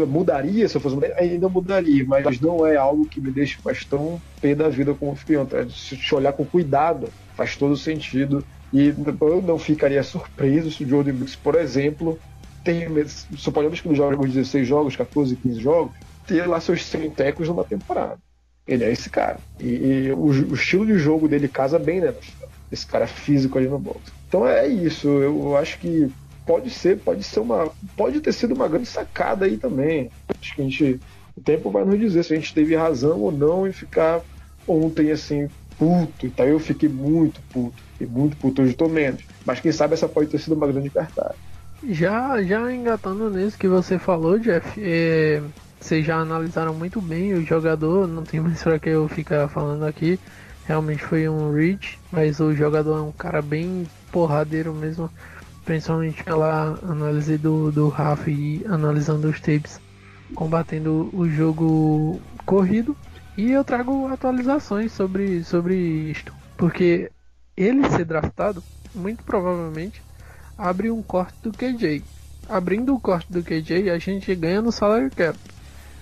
mudaria 0.06 0.66
se 0.68 0.76
eu 0.76 0.80
fosse 0.80 0.96
ainda 1.16 1.48
mudaria, 1.48 2.04
mas 2.06 2.40
não 2.40 2.66
é 2.66 2.76
algo 2.76 3.06
que 3.06 3.20
me 3.20 3.30
deixe 3.30 3.58
mais 3.64 3.84
tão 3.84 4.20
pé 4.40 4.54
da 4.54 4.68
vida 4.68 4.94
como 4.94 5.12
ontem. 5.12 5.68
Se 5.70 5.96
te 5.96 6.14
olhar 6.14 6.32
com 6.32 6.44
cuidado, 6.44 7.08
faz 7.36 7.56
todo 7.56 7.76
sentido. 7.76 8.44
E 8.72 8.94
eu 9.20 9.42
não 9.42 9.58
ficaria 9.58 10.02
surpreso 10.02 10.70
se 10.70 10.84
o 10.84 10.88
Jordan 10.88 11.12
Brooks, 11.12 11.36
por 11.36 11.54
exemplo, 11.54 12.18
tem, 12.64 12.88
suponhamos 13.36 13.80
que 13.80 13.86
ele 13.86 13.94
joga 13.94 14.20
uns 14.20 14.32
16 14.32 14.66
jogos, 14.66 14.96
14, 14.96 15.36
15 15.36 15.60
jogos, 15.60 15.92
ter 16.26 16.46
lá 16.46 16.60
seus 16.60 16.84
100 16.84 17.10
tecos 17.10 17.46
numa 17.46 17.62
temporada. 17.62 18.18
Ele 18.66 18.82
é 18.82 18.90
esse 18.90 19.10
cara. 19.10 19.38
E, 19.60 19.66
e 19.66 20.12
o, 20.12 20.24
o, 20.24 20.54
estilo 20.54 20.86
de 20.86 20.98
jogo 20.98 21.28
dele 21.28 21.46
casa 21.46 21.78
bem, 21.78 22.00
né? 22.00 22.14
Esse 22.72 22.86
cara 22.86 23.06
físico 23.06 23.58
ali 23.58 23.68
no 23.68 23.78
box. 23.78 24.00
Então 24.26 24.48
é 24.48 24.66
isso. 24.66 25.06
Eu 25.06 25.56
acho 25.56 25.78
que 25.78 26.10
pode 26.46 26.70
ser, 26.70 26.98
pode 26.98 27.22
ser 27.22 27.40
uma, 27.40 27.70
pode 27.96 28.20
ter 28.20 28.32
sido 28.32 28.54
uma 28.54 28.68
grande 28.68 28.86
sacada 28.86 29.46
aí 29.46 29.56
também. 29.56 30.10
Acho 30.40 30.54
que 30.54 30.60
a 30.60 30.64
gente, 30.64 31.00
o 31.36 31.40
tempo 31.40 31.70
vai 31.70 31.84
nos 31.84 31.98
dizer 31.98 32.24
se 32.24 32.32
a 32.32 32.36
gente 32.36 32.54
teve 32.54 32.76
razão 32.76 33.20
ou 33.20 33.32
não 33.32 33.66
em 33.66 33.72
ficar 33.72 34.20
ontem 34.66 35.10
assim 35.10 35.48
puto. 35.78 36.26
Então 36.26 36.46
eu 36.46 36.58
fiquei 36.58 36.88
muito 36.88 37.40
puto, 37.52 37.82
fiquei 37.92 38.06
muito 38.06 38.36
puto. 38.36 38.62
Hoje 38.62 38.74
tô 38.74 38.88
menos, 38.88 39.22
mas 39.44 39.60
quem 39.60 39.72
sabe 39.72 39.94
essa 39.94 40.08
pode 40.08 40.28
ter 40.28 40.38
sido 40.38 40.54
uma 40.54 40.66
grande 40.66 40.90
cartada. 40.90 41.34
Já, 41.86 42.42
já 42.42 42.72
engatando 42.72 43.28
nisso 43.28 43.58
que 43.58 43.68
você 43.68 43.98
falou, 43.98 44.38
Jeff, 44.38 44.80
é, 44.82 45.42
vocês 45.78 46.06
já 46.06 46.16
analisaram 46.16 46.72
muito 46.72 47.00
bem 47.00 47.34
o 47.34 47.44
jogador. 47.44 48.06
Não 48.06 48.22
tem 48.22 48.40
mais 48.40 48.62
para 48.62 48.78
que 48.78 48.88
eu 48.88 49.08
ficar 49.08 49.48
falando 49.48 49.84
aqui. 49.84 50.18
Realmente 50.66 51.04
foi 51.04 51.28
um 51.28 51.52
reach, 51.52 51.98
mas 52.10 52.40
o 52.40 52.54
jogador 52.54 52.96
é 52.96 53.02
um 53.02 53.12
cara 53.12 53.42
bem 53.42 53.86
porradeiro 54.10 54.72
mesmo 54.72 55.10
principalmente 55.64 56.22
pela 56.22 56.78
análise 56.82 57.38
do, 57.38 57.72
do 57.72 57.88
Rafa 57.88 58.30
e 58.30 58.64
analisando 58.68 59.28
os 59.28 59.40
tapes, 59.40 59.80
combatendo 60.34 61.10
o 61.12 61.28
jogo 61.28 62.20
corrido. 62.44 62.96
E 63.36 63.50
eu 63.50 63.64
trago 63.64 64.06
atualizações 64.06 64.92
sobre, 64.92 65.42
sobre 65.42 65.74
isto, 65.74 66.32
porque 66.56 67.10
ele 67.56 67.88
ser 67.90 68.04
draftado, 68.04 68.62
muito 68.94 69.24
provavelmente, 69.24 70.02
abre 70.56 70.90
um 70.90 71.02
corte 71.02 71.36
do 71.42 71.50
KJ. 71.50 72.02
Abrindo 72.48 72.94
o 72.94 73.00
corte 73.00 73.32
do 73.32 73.42
KJ, 73.42 73.90
a 73.90 73.98
gente 73.98 74.32
ganha 74.34 74.62
no 74.62 74.70
salary 74.70 75.10
cap. 75.10 75.38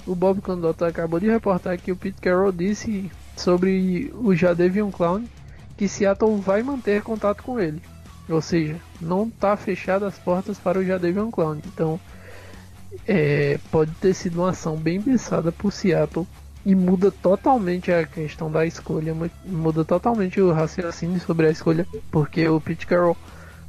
O 0.07 0.15
Bob 0.15 0.41
Condota 0.41 0.87
acabou 0.87 1.21
de 1.21 1.29
reportar 1.29 1.79
que 1.79 1.93
o 1.93 1.97
Pete 1.97 2.21
Carroll 2.21 2.53
disse 2.53 3.11
sobre 3.37 4.13
o 4.15 4.35
Jadevion 4.35 4.91
Clown 4.91 5.25
que 5.77 5.89
Seattle 5.89 6.37
vai 6.37 6.63
manter 6.63 7.03
contato 7.03 7.43
com 7.43 7.59
ele. 7.59 7.81
Ou 8.29 8.41
seja, 8.41 8.77
não 9.01 9.27
está 9.27 9.57
fechada 9.57 10.07
as 10.07 10.19
portas 10.19 10.59
para 10.59 10.79
o 10.79 10.85
Jadavion 10.85 11.31
Clown. 11.31 11.59
Então, 11.67 12.01
é, 13.07 13.59
pode 13.71 13.91
ter 13.93 14.15
sido 14.15 14.41
uma 14.41 14.51
ação 14.51 14.77
bem 14.77 15.01
pensada 15.01 15.51
por 15.51 15.73
Seattle 15.73 16.27
e 16.65 16.75
muda 16.75 17.11
totalmente 17.11 17.91
a 17.91 18.07
questão 18.07 18.51
da 18.51 18.65
escolha, 18.65 19.15
muda 19.45 19.85
totalmente 19.85 20.41
o 20.41 20.53
raciocínio 20.53 21.21
sobre 21.21 21.49
a 21.49 21.51
escolha, 21.51 21.87
porque 22.11 22.49
o 22.49 22.61
Pete 22.61 22.87
Carroll 22.87 23.17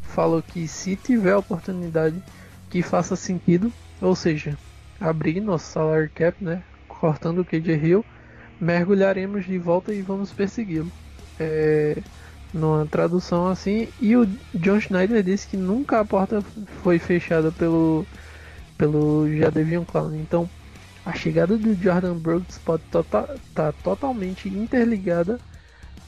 falou 0.01 0.43
que 0.43 0.67
se 0.67 0.95
tiver 0.95 1.35
oportunidade 1.35 2.21
que 2.69 2.83
faça 2.83 3.15
sentido, 3.15 3.71
ou 3.99 4.15
seja, 4.15 4.57
abrir 4.99 5.41
nosso 5.41 5.71
salary 5.71 6.09
cap, 6.09 6.43
né, 6.43 6.61
cortando 6.87 7.39
o 7.39 7.45
KJ 7.45 7.73
Hill, 7.73 8.05
mergulharemos 8.59 9.45
de 9.45 9.57
volta 9.57 9.91
e 9.93 10.01
vamos 10.01 10.31
persegui-lo. 10.31 10.91
É, 11.39 11.97
numa 12.53 12.85
tradução 12.85 13.47
assim. 13.47 13.87
E 13.99 14.15
o 14.15 14.27
John 14.53 14.79
Schneider 14.79 15.23
disse 15.23 15.47
que 15.47 15.57
nunca 15.57 15.99
a 15.99 16.05
porta 16.05 16.41
foi 16.83 16.99
fechada 16.99 17.51
pelo 17.51 18.05
pelo 18.77 19.27
Jadevion 19.35 19.85
Clown. 19.85 20.15
Então, 20.15 20.49
a 21.05 21.13
chegada 21.13 21.57
do 21.57 21.73
Jordan 21.75 22.15
Brooks 22.15 22.57
pode 22.57 22.83
estar 22.83 23.03
tota, 23.03 23.35
tá 23.53 23.71
totalmente 23.83 24.47
interligada 24.49 25.39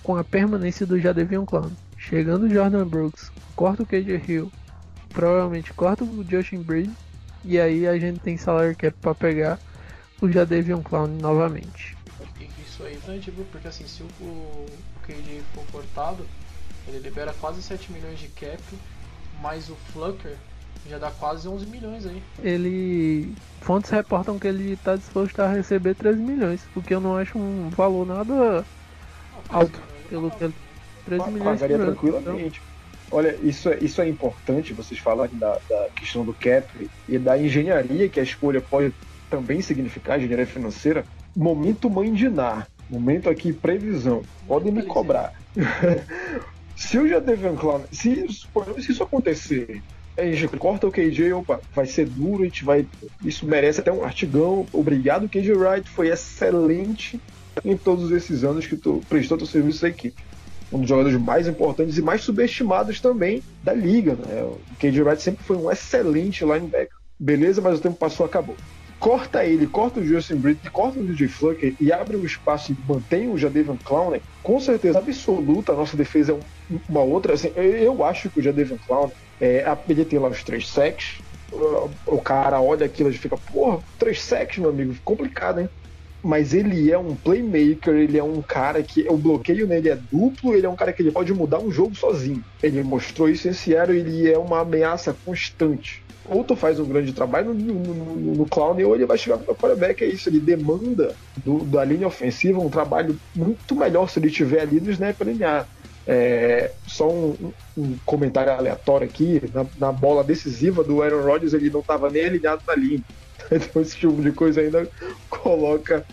com 0.04 0.16
a 0.16 0.24
permanência 0.24 0.86
do 0.86 1.00
Jadevion 1.00 1.46
Clown. 1.46 1.72
Chegando 1.98 2.44
o 2.44 2.50
Jordan 2.50 2.86
Brooks, 2.88 3.32
corta 3.56 3.84
o 3.84 3.86
KJ 3.86 4.22
Hill, 4.28 4.52
provavelmente 5.10 5.74
corta 5.74 6.04
o 6.04 6.26
Justin 6.30 6.62
Breed, 6.62 6.92
e 7.44 7.60
aí 7.60 7.88
a 7.88 7.98
gente 7.98 8.20
tem 8.20 8.38
salário 8.38 8.76
cap 8.76 8.96
para 9.02 9.16
pegar 9.16 9.60
o 10.22 10.30
Jadavion 10.30 10.82
Clown 10.82 11.08
novamente. 11.08 11.95
Isso 12.76 12.84
aí 12.84 13.18
é 13.18 13.32
viu? 13.32 13.46
porque 13.50 13.70
assim, 13.70 13.88
se 13.88 14.04
o, 14.04 14.08
o 14.20 14.66
KD 15.08 15.42
for 15.54 15.64
cortado, 15.72 16.26
ele 16.88 17.00
libera 17.00 17.34
quase 17.40 17.62
7 17.62 17.90
milhões 17.94 18.20
de 18.20 18.28
cap, 18.28 18.62
mais 19.42 19.70
o 19.70 19.76
Flucker 19.94 20.36
já 20.88 20.98
dá 20.98 21.10
quase 21.10 21.48
11 21.48 21.66
milhões 21.68 22.06
aí. 22.06 22.22
Ele. 22.44 23.34
Fontes 23.62 23.90
reportam 23.90 24.38
que 24.38 24.48
ele 24.48 24.74
está 24.74 24.96
disposto 24.98 25.40
a 25.40 25.48
receber 25.48 25.96
13 25.96 26.20
milhões, 26.20 26.62
o 26.76 26.82
que 26.82 26.94
eu 26.94 27.00
não 27.00 27.18
acho 27.18 27.38
um 27.40 27.70
valor 27.70 28.06
nada 28.06 28.66
alto. 29.50 29.82
Pelo 30.10 30.30
que 30.32 30.44
ele. 30.44 30.54
13 31.06 31.32
milhões. 31.32 31.62
Pagaria 31.62 31.78
tranquilamente. 31.78 32.62
Então... 32.62 32.76
Olha, 33.18 33.38
isso 33.42 33.70
é, 33.70 33.78
isso 33.80 34.02
é 34.02 34.10
importante, 34.10 34.74
vocês 34.74 35.00
falarem 35.00 35.38
da, 35.38 35.60
da 35.70 35.88
questão 35.96 36.26
do 36.26 36.34
cap 36.34 36.68
e 37.08 37.18
da 37.18 37.38
engenharia 37.38 38.10
que 38.10 38.20
a 38.20 38.24
escolha 38.24 38.60
pode 38.60 38.94
também 39.30 39.62
significar, 39.62 40.18
engenharia 40.18 40.46
financeira. 40.46 41.06
Momento 41.36 41.90
mãe 41.90 42.14
de 42.14 42.30
Nar, 42.30 42.68
momento 42.90 43.30
aqui 43.30 43.52
previsão. 43.52 44.22
Podem 44.48 44.72
me 44.72 44.84
cobrar. 44.84 45.34
se 46.76 46.98
o 46.98 47.08
Jadavion 47.08 47.56
Clown, 47.56 47.82
se, 47.92 48.26
se 48.30 48.92
isso 48.92 49.04
acontecer, 49.04 49.82
a 50.18 50.24
gente 50.24 50.48
corta 50.58 50.88
o 50.88 50.92
KJ, 50.92 51.34
opa, 51.34 51.60
vai 51.74 51.86
ser 51.86 52.08
duro, 52.08 52.44
a 52.44 52.46
gente 52.46 52.64
vai. 52.64 52.88
Isso 53.24 53.46
merece 53.46 53.82
até 53.82 53.92
um 53.92 54.04
artigão. 54.04 54.66
Obrigado, 54.72 55.28
KJ 55.28 55.54
Wright, 55.54 55.90
foi 55.90 56.10
excelente 56.10 57.20
em 57.64 57.76
todos 57.76 58.12
esses 58.12 58.44
anos 58.44 58.66
que 58.66 58.76
tu 58.76 59.02
prestou 59.10 59.38
teu 59.38 59.48
serviço 59.48 59.86
à 59.86 59.90
equipe 59.90 60.24
um 60.72 60.80
dos 60.80 60.90
jogadores 60.90 61.20
mais 61.20 61.48
importantes 61.48 61.98
e 61.98 62.02
mais 62.02 62.22
subestimados 62.22 63.00
também 63.00 63.42
da 63.64 63.74
liga. 63.74 64.16
Né? 64.16 64.44
O 64.44 64.60
KJ 64.80 65.02
Wright 65.02 65.22
sempre 65.22 65.44
foi 65.44 65.58
um 65.58 65.72
excelente 65.72 66.44
linebacker. 66.44 66.96
Beleza, 67.18 67.62
mas 67.62 67.80
o 67.80 67.82
tempo 67.82 67.96
passou, 67.96 68.26
acabou. 68.26 68.56
Corta 69.00 69.46
ele, 69.46 69.68
corta 69.68 70.00
o 70.00 70.06
Justin 70.06 70.38
Britt, 70.38 70.72
corta 70.72 71.00
o 71.00 71.06
DJ 71.06 71.28
Flucker 71.28 71.76
e 71.80 71.92
abre 71.92 72.18
um 72.18 72.26
espaço 72.26 72.72
e 72.72 72.78
mantém 72.88 73.30
o 73.30 73.38
Jadavion 73.38 73.78
Clowney, 73.84 74.22
com 74.42 74.60
certeza 74.60 75.00
absoluta 75.00 75.74
a 75.74 75.76
nossa 75.76 75.98
defesa 75.98 76.32
é 76.34 76.76
uma 76.90 77.02
outra. 77.02 77.34
Assim, 77.34 77.52
eu 77.56 78.04
acho 78.04 78.30
que 78.30 78.40
o 78.40 78.44
Jadavion 78.44 78.78
Clowney, 78.88 79.14
é, 79.40 79.64
tem 80.06 80.20
lá 80.20 80.30
os 80.30 80.44
três 80.44 80.68
sacks, 80.70 81.22
o 82.06 82.22
cara 82.22 82.62
olha 82.62 82.86
aquilo 82.86 83.10
e 83.10 83.14
fica, 83.14 83.38
porra, 83.38 83.82
três 83.98 84.22
sacks, 84.22 84.58
meu 84.58 84.70
amigo, 84.70 84.96
complicado, 85.04 85.60
hein? 85.60 85.70
Mas 86.26 86.56
ele 86.56 86.92
é 86.92 86.98
um 86.98 87.16
playmaker, 87.16 87.94
ele 87.94 88.18
é 88.18 88.24
um 88.24 88.42
cara 88.42 88.82
que 88.82 89.06
o 89.08 89.16
bloqueio 89.16 89.68
nele 89.68 89.90
é 89.90 89.96
duplo, 90.12 90.56
ele 90.56 90.66
é 90.66 90.70
um 90.70 90.76
cara 90.76 90.92
que 90.92 91.04
ele 91.04 91.12
pode 91.12 91.32
mudar 91.32 91.60
um 91.60 91.70
jogo 91.70 91.94
sozinho. 91.94 92.44
Ele 92.64 92.82
mostrou 92.82 93.30
isso 93.30 93.48
em 93.48 93.54
Seattle, 93.54 93.96
ele 93.96 94.32
é 94.32 94.36
uma 94.36 94.62
ameaça 94.62 95.16
constante. 95.24 96.04
Ou 96.28 96.44
tu 96.44 96.56
faz 96.56 96.80
um 96.80 96.86
grande 96.86 97.14
trabalho 97.14 97.54
no, 97.54 97.74
no, 97.76 97.94
no, 97.94 98.36
no 98.38 98.46
Clown, 98.48 98.76
ou 98.84 98.96
ele 98.96 99.06
vai 99.06 99.20
chegar 99.20 99.38
para 99.38 99.54
o 99.54 99.56
quarterback, 99.56 100.04
é 100.04 100.08
isso, 100.08 100.28
ele 100.28 100.40
demanda 100.40 101.16
do, 101.46 101.60
da 101.60 101.86
linha 101.86 102.08
ofensiva 102.08 102.60
um 102.60 102.72
trabalho 102.72 103.16
muito 103.36 103.76
melhor 103.76 104.10
se 104.10 104.18
ele 104.18 104.32
tiver 104.32 104.62
ali 104.62 104.82
no 104.82 104.90
snap 104.90 105.22
linear. 105.22 105.70
É, 106.08 106.72
só 106.88 107.08
um, 107.08 107.36
um, 107.78 107.96
comentário 108.04 108.52
aleatório 108.52 109.08
aqui, 109.08 109.42
na, 109.54 109.66
na, 109.80 109.92
bola 109.92 110.24
decisiva 110.24 110.84
do 110.84 111.02
Aaron 111.02 111.24
Rodgers, 111.24 111.54
ele 111.54 111.70
não 111.70 111.82
estava 111.82 112.10
nem 112.10 112.26
alinhado 112.26 112.64
na 112.66 112.76
linha. 112.76 113.02
Então 113.52 113.82
esse 113.82 113.96
tipo 113.96 114.22
de 114.22 114.32
coisa 114.32 114.62
ainda 114.62 114.90
coloca 115.30 116.06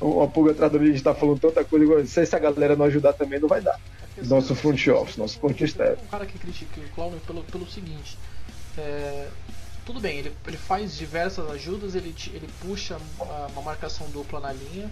uma 0.00 0.28
pulga 0.28 0.52
atrás 0.52 0.70
do 0.70 0.78
a 0.78 0.84
gente 0.84 1.02
tá 1.02 1.14
falando 1.14 1.40
tanta 1.40 1.64
coisa, 1.64 2.06
se 2.06 2.20
essa 2.20 2.38
galera 2.38 2.76
não 2.76 2.84
ajudar 2.86 3.12
também 3.14 3.40
não 3.40 3.48
vai 3.48 3.60
dar. 3.60 3.78
Nosso 4.24 4.54
front 4.54 4.86
office, 4.88 5.16
nosso 5.16 5.38
front 5.40 5.60
staff. 5.62 6.00
Um 6.02 6.06
cara 6.06 6.26
que 6.26 6.38
critica 6.38 6.80
o 6.80 6.88
Clown 6.94 7.12
pelo, 7.26 7.42
pelo 7.44 7.66
seguinte, 7.66 8.16
é, 8.78 9.28
tudo 9.84 10.00
bem, 10.00 10.18
ele, 10.18 10.32
ele 10.46 10.56
faz 10.56 10.96
diversas 10.96 11.50
ajudas, 11.50 11.94
ele, 11.94 12.14
ele 12.32 12.48
puxa 12.60 12.96
uma 13.52 13.62
marcação 13.62 14.08
dupla 14.10 14.40
na 14.40 14.52
linha, 14.52 14.90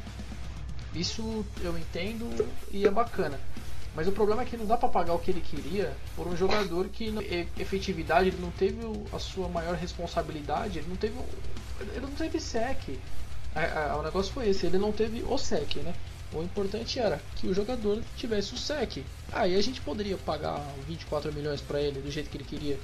isso 0.95 1.45
eu 1.63 1.79
entendo 1.79 2.29
e 2.71 2.87
é 2.87 2.91
bacana. 2.91 3.39
Mas 3.95 4.09
o 4.09 4.13
problema 4.13 4.43
é 4.43 4.45
que 4.45 4.57
não 4.57 4.65
dá 4.65 4.77
para 4.77 4.89
pagar 4.89 5.13
o 5.13 5.19
que 5.19 5.31
ele 5.31 5.41
queria 5.41 5.93
por 6.17 6.27
um 6.27 6.37
jogador 6.37 6.89
que 6.89 7.13
efetividade 7.59 8.29
ele 8.29 8.41
não 8.41 8.51
teve 8.51 8.79
a 9.13 9.19
sua 9.19 9.49
maior 9.49 9.75
responsabilidade, 9.75 10.79
ele 10.79 10.89
não 10.89 10.97
teve 10.97 11.15
ele 11.81 12.01
não 12.01 12.13
teve 12.13 12.41
sec. 12.41 12.99
O 13.99 14.03
negócio 14.03 14.33
foi 14.33 14.49
esse, 14.49 14.67
ele 14.67 14.79
não 14.79 14.93
teve 14.93 15.23
o 15.23 15.37
sec, 15.37 15.77
né? 15.77 15.95
O 16.33 16.43
importante 16.43 16.99
era 16.99 17.21
que 17.37 17.47
o 17.47 17.53
jogador 17.53 18.03
tivesse 18.17 18.55
o 18.55 18.57
sec. 18.57 19.05
Aí 19.31 19.55
a 19.55 19.61
gente 19.61 19.81
poderia 19.83 20.17
pagar 20.17 20.59
24 20.87 21.33
milhões 21.33 21.61
para 21.61 21.81
ele 21.81 22.01
do 22.01 22.11
jeito 22.11 22.31
que 22.31 22.39
ele 22.39 22.45
queria. 22.45 22.79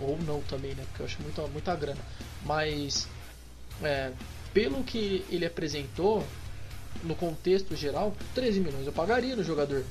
Ou 0.00 0.18
não 0.22 0.40
também, 0.42 0.74
né? 0.74 0.84
Porque 0.88 1.02
eu 1.02 1.06
acho 1.06 1.20
muita, 1.20 1.46
muita 1.48 1.76
grana. 1.76 2.00
Mas, 2.44 3.06
é, 3.82 4.12
pelo 4.54 4.82
que 4.82 5.24
ele 5.28 5.44
apresentou, 5.44 6.24
no 7.02 7.14
contexto 7.14 7.76
geral, 7.76 8.14
13 8.34 8.60
milhões 8.60 8.86
eu 8.86 8.92
pagaria 8.92 9.36
no 9.36 9.44
jogador. 9.44 9.84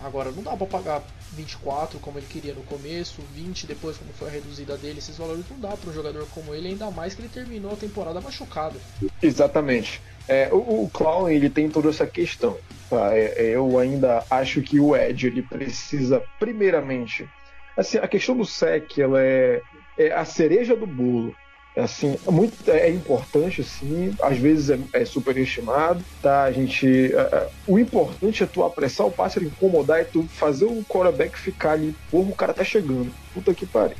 Agora, 0.00 0.30
não 0.30 0.42
dá 0.42 0.56
para 0.56 0.66
pagar 0.66 1.02
24 1.32 1.98
como 1.98 2.18
ele 2.18 2.26
queria 2.26 2.54
no 2.54 2.62
começo, 2.62 3.22
20 3.34 3.66
depois 3.66 3.96
como 3.96 4.12
foi 4.12 4.28
a 4.28 4.32
reduzida 4.32 4.76
dele, 4.76 4.98
esses 4.98 5.16
valores 5.16 5.44
não 5.50 5.58
dá 5.58 5.76
para 5.76 5.90
um 5.90 5.92
jogador 5.92 6.26
como 6.26 6.54
ele, 6.54 6.68
ainda 6.68 6.90
mais 6.90 7.14
que 7.14 7.22
ele 7.22 7.28
terminou 7.28 7.72
a 7.72 7.76
temporada 7.76 8.20
machucado. 8.20 8.78
Exatamente. 9.22 10.00
É, 10.28 10.48
o, 10.52 10.84
o 10.84 10.90
Clown 10.90 11.28
ele 11.28 11.48
tem 11.48 11.68
toda 11.68 11.88
essa 11.88 12.06
questão. 12.06 12.56
Tá? 12.90 13.16
É, 13.16 13.34
é, 13.36 13.56
eu 13.56 13.78
ainda 13.78 14.24
acho 14.30 14.62
que 14.62 14.78
o 14.78 14.94
Ed 14.94 15.26
ele 15.26 15.42
precisa 15.42 16.22
primeiramente, 16.38 17.28
assim, 17.76 17.98
a 17.98 18.06
questão 18.06 18.36
do 18.36 18.44
sec 18.44 18.98
ela 18.98 19.22
é, 19.22 19.60
é 19.98 20.12
a 20.12 20.24
cereja 20.24 20.76
do 20.76 20.86
bolo. 20.86 21.34
É 21.76 21.82
assim, 21.82 22.16
é 22.26 22.30
muito 22.30 22.70
é 22.70 22.88
importante 22.88 23.60
assim, 23.60 24.10
às 24.22 24.38
vezes 24.38 24.70
é, 24.70 24.78
é 24.94 25.04
superestimado, 25.04 26.02
tá? 26.22 26.44
A 26.44 26.50
gente, 26.50 27.14
é, 27.14 27.48
o 27.66 27.78
importante 27.78 28.42
é 28.42 28.46
tu 28.46 28.64
apressar 28.64 29.06
o 29.06 29.10
pássaro, 29.10 29.44
incomodar 29.44 30.00
e 30.00 30.06
tu 30.06 30.22
fazer 30.22 30.64
o 30.64 30.82
quarterback 30.88 31.38
ficar 31.38 31.72
ali, 31.72 31.94
porra, 32.10 32.30
o 32.30 32.34
cara 32.34 32.54
tá 32.54 32.64
chegando. 32.64 33.12
Puta 33.34 33.52
que 33.52 33.66
pariu. 33.66 33.98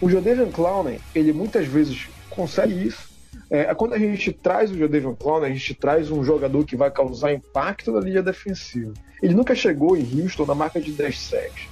O 0.00 0.10
Jadavion 0.10 0.50
Clowney, 0.50 1.00
ele 1.14 1.32
muitas 1.32 1.64
vezes 1.64 2.08
consegue 2.28 2.88
isso. 2.88 3.08
É, 3.48 3.72
quando 3.72 3.94
a 3.94 3.98
gente 3.98 4.32
traz 4.32 4.72
o 4.72 4.78
Jadavion 4.78 5.14
Clowney, 5.14 5.48
a 5.48 5.54
gente 5.54 5.74
traz 5.74 6.10
um 6.10 6.24
jogador 6.24 6.64
que 6.64 6.74
vai 6.74 6.90
causar 6.90 7.32
impacto 7.32 7.92
na 7.92 8.00
linha 8.00 8.22
defensiva. 8.22 8.92
Ele 9.22 9.34
nunca 9.34 9.54
chegou 9.54 9.96
em 9.96 10.20
Houston 10.20 10.44
na 10.44 10.56
marca 10.56 10.80
de 10.80 10.90
10 10.90 11.16
sacks, 11.16 11.68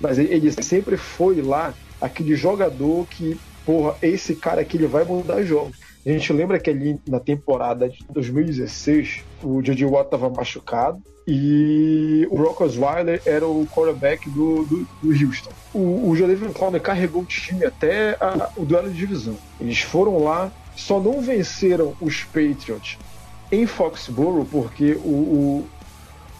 mas 0.00 0.16
ele, 0.16 0.32
ele 0.32 0.52
sempre 0.62 0.96
foi 0.96 1.42
lá 1.42 1.74
aquele 2.00 2.36
jogador 2.36 3.04
que 3.08 3.36
porra, 3.64 3.96
esse 4.02 4.34
cara 4.34 4.60
aqui 4.60 4.76
ele 4.76 4.86
vai 4.86 5.04
mudar 5.04 5.42
jogos. 5.42 5.76
A 6.04 6.08
gente 6.08 6.32
lembra 6.32 6.58
que 6.58 6.70
ali 6.70 6.98
na 7.06 7.20
temporada 7.20 7.88
de 7.88 7.98
2016, 8.08 9.22
o 9.42 9.60
J.J. 9.60 9.84
Watt 9.84 10.06
estava 10.06 10.30
machucado 10.30 11.02
e 11.26 12.26
o 12.30 12.36
Brock 12.36 12.62
Osweiler 12.62 13.20
era 13.26 13.46
o 13.46 13.66
quarterback 13.66 14.28
do, 14.30 14.64
do, 14.64 14.88
do 15.02 15.08
Houston. 15.10 15.50
O, 15.74 16.10
o 16.10 16.16
Jadavion 16.16 16.52
Clowney 16.52 16.80
carregou 16.80 17.22
o 17.22 17.26
time 17.26 17.64
até 17.64 18.16
a, 18.20 18.50
o 18.56 18.64
duelo 18.64 18.90
de 18.90 18.96
divisão. 18.96 19.36
Eles 19.60 19.80
foram 19.80 20.24
lá, 20.24 20.50
só 20.74 20.98
não 20.98 21.20
venceram 21.20 21.94
os 22.00 22.24
Patriots 22.24 22.98
em 23.52 23.66
Foxborough 23.66 24.46
porque 24.50 24.92
o, 25.04 25.08
o, 25.08 25.68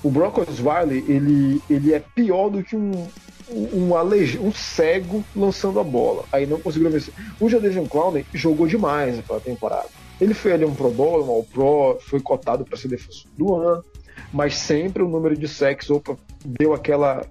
o 0.03 0.11
Brock 0.11 0.39
Osweiler 0.39 1.05
ele, 1.09 1.61
ele 1.69 1.93
é 1.93 2.01
pior 2.01 2.49
do 2.49 2.63
que 2.63 2.75
um, 2.75 3.07
um, 3.51 3.97
alej... 3.97 4.39
um 4.39 4.53
cego 4.53 5.25
lançando 5.35 5.81
a 5.81 5.85
bola. 5.85 6.25
Aí 6.33 6.47
não 6.47 6.61
conseguiu 6.61 6.91
vencer. 6.91 7.13
O 7.41 7.49
Jadavion 7.49 7.87
Clowney 7.87 8.25
jogou 8.33 8.67
demais 8.67 9.17
naquela 9.17 9.41
temporada. 9.41 9.89
Ele 10.21 10.35
foi 10.35 10.53
ali 10.53 10.65
um 10.65 10.75
Pro 10.75 10.91
Bowl, 10.91 11.25
um 11.25 11.31
All 11.31 11.45
Pro, 11.45 11.99
foi 12.01 12.21
cotado 12.21 12.65
para 12.65 12.77
ser 12.77 12.89
defensor 12.89 13.31
do 13.37 13.55
ano, 13.55 13.85
mas 14.33 14.57
sempre 14.57 15.03
o 15.03 15.09
número 15.09 15.37
de 15.37 15.49
sacks 15.49 15.89
opa, 15.89 16.17
deu 16.45 16.75
aquela 16.75 17.27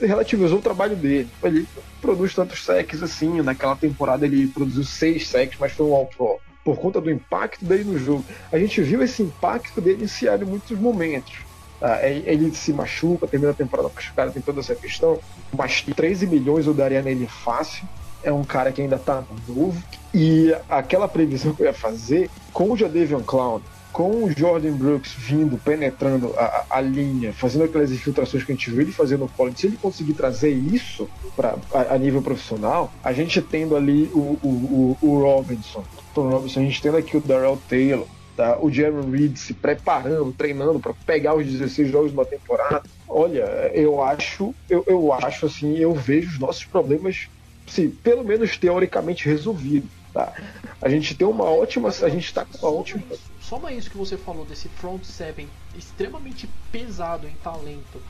relativizou 0.00 0.58
o 0.58 0.62
trabalho 0.62 0.94
dele. 0.94 1.28
Ele 1.42 1.66
produz 2.00 2.34
tantos 2.34 2.64
sacks 2.64 3.02
assim, 3.02 3.40
naquela 3.42 3.74
temporada 3.74 4.24
ele 4.24 4.46
produziu 4.46 4.84
seis 4.84 5.26
sacks, 5.26 5.58
mas 5.58 5.72
foi 5.72 5.86
um 5.86 5.94
All 5.94 6.06
Pro 6.06 6.38
por 6.64 6.78
conta 6.78 7.00
do 7.00 7.10
impacto 7.10 7.64
dele 7.64 7.84
no 7.84 7.98
jogo. 7.98 8.24
A 8.52 8.58
gente 8.58 8.80
viu 8.82 9.02
esse 9.02 9.22
impacto 9.22 9.80
dele 9.80 10.06
em 10.06 10.44
muitos 10.44 10.78
momentos. 10.78 11.34
Ah, 11.82 12.06
ele 12.06 12.54
se 12.54 12.72
machuca, 12.72 13.26
termina 13.26 13.50
a 13.50 13.54
temporada 13.54 13.90
machucado, 13.94 14.32
tem 14.32 14.40
toda 14.40 14.60
essa 14.60 14.74
questão. 14.74 15.18
Mas 15.52 15.82
13 15.82 16.26
milhões 16.26 16.66
eu 16.66 16.74
daria 16.74 17.02
nele 17.02 17.26
fácil. 17.26 17.84
É 18.22 18.32
um 18.32 18.44
cara 18.44 18.70
que 18.70 18.80
ainda 18.80 18.98
tá 18.98 19.24
novo. 19.48 19.82
E 20.14 20.54
aquela 20.70 21.08
previsão 21.08 21.52
que 21.52 21.62
eu 21.62 21.66
ia 21.66 21.72
fazer, 21.72 22.30
com 22.52 22.70
o 22.70 22.76
Jadavion 22.76 23.20
Clown, 23.22 23.60
com 23.92 24.24
o 24.24 24.32
Jordan 24.32 24.72
Brooks 24.72 25.12
vindo, 25.12 25.58
penetrando 25.58 26.32
a, 26.36 26.64
a, 26.70 26.80
linha, 26.80 27.32
fazendo 27.32 27.64
aquelas 27.64 27.92
infiltrações 27.92 28.42
que 28.42 28.50
a 28.50 28.54
gente 28.54 28.70
viu 28.70 28.80
ele 28.80 28.92
fazendo 28.92 29.20
no 29.20 29.28
college, 29.28 29.58
se 29.58 29.66
ele 29.66 29.76
conseguir 29.76 30.14
trazer 30.14 30.50
isso 30.50 31.08
pra, 31.36 31.56
a, 31.74 31.94
a 31.94 31.98
nível 31.98 32.22
profissional, 32.22 32.90
a 33.04 33.12
gente 33.12 33.42
tendo 33.42 33.76
ali 33.76 34.10
o, 34.14 34.38
o, 34.42 34.96
o, 35.02 35.06
o 35.06 35.18
Robinson, 35.20 35.84
o 36.16 36.20
Robinson, 36.20 36.60
a 36.60 36.62
gente 36.62 36.80
tendo 36.80 36.96
aqui 36.96 37.16
o 37.16 37.20
Darrell 37.20 37.58
Taylor, 37.68 38.06
tá? 38.36 38.58
o 38.60 38.70
Jeremy 38.70 39.16
Reed 39.16 39.36
se 39.36 39.54
preparando, 39.54 40.32
treinando 40.32 40.80
para 40.80 40.94
pegar 41.06 41.34
os 41.34 41.46
16 41.46 41.90
jogos 41.90 42.10
de 42.10 42.16
uma 42.16 42.24
temporada. 42.24 42.82
Olha, 43.08 43.70
eu 43.74 44.02
acho, 44.02 44.54
eu, 44.68 44.84
eu 44.86 45.12
acho 45.12 45.46
assim, 45.46 45.76
eu 45.76 45.94
vejo 45.94 46.30
os 46.30 46.38
nossos 46.38 46.64
problemas, 46.64 47.28
sim, 47.66 47.90
pelo 47.90 48.24
menos 48.24 48.56
teoricamente 48.56 49.28
resolvidos. 49.28 49.90
Tá? 50.12 50.34
A 50.80 50.88
gente 50.88 51.14
tem 51.14 51.26
uma 51.26 51.44
ótima. 51.44 51.88
A 51.88 52.08
gente 52.08 52.26
está 52.26 52.44
com 52.44 52.58
uma 52.58 52.80
ótima. 52.80 53.02
isso, 53.10 53.30
soma 53.40 53.72
isso 53.72 53.90
que 53.90 53.96
você 53.96 54.16
falou 54.16 54.44
desse 54.44 54.68
front 54.68 55.02
seven 55.04 55.48
extremamente 55.76 56.48
pesado 56.70 57.26
em 57.26 57.34
talento. 57.42 58.00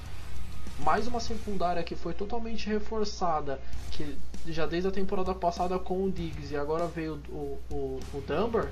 Mais 0.81 1.07
uma 1.07 1.21
secundária 1.21 1.83
que 1.85 1.95
foi 1.95 2.13
totalmente 2.13 2.67
reforçada, 2.67 3.61
que 3.93 4.17
já 4.47 4.67
desde 4.67 4.89
a 4.89 4.93
temporada 4.93 5.33
passada 5.33 5.79
com 5.79 6.05
o 6.05 6.11
Diggs 6.11 6.53
e 6.53 6.57
agora 6.57 6.87
veio 6.87 7.21
o, 7.29 7.59
o, 7.71 8.01
o 8.15 8.21
Dunbar. 8.27 8.69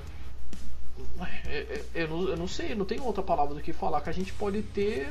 É, 1.47 1.57
é, 1.57 2.03
Eu 2.03 2.07
não, 2.07 2.29
eu 2.29 2.37
não 2.37 2.47
sei, 2.47 2.75
não 2.75 2.85
tenho 2.85 3.03
outra 3.03 3.23
palavra 3.23 3.53
do 3.55 3.61
que 3.61 3.73
falar 3.73 4.01
que 4.01 4.09
a 4.09 4.13
gente 4.13 4.33
pode 4.33 4.61
ter 4.61 5.09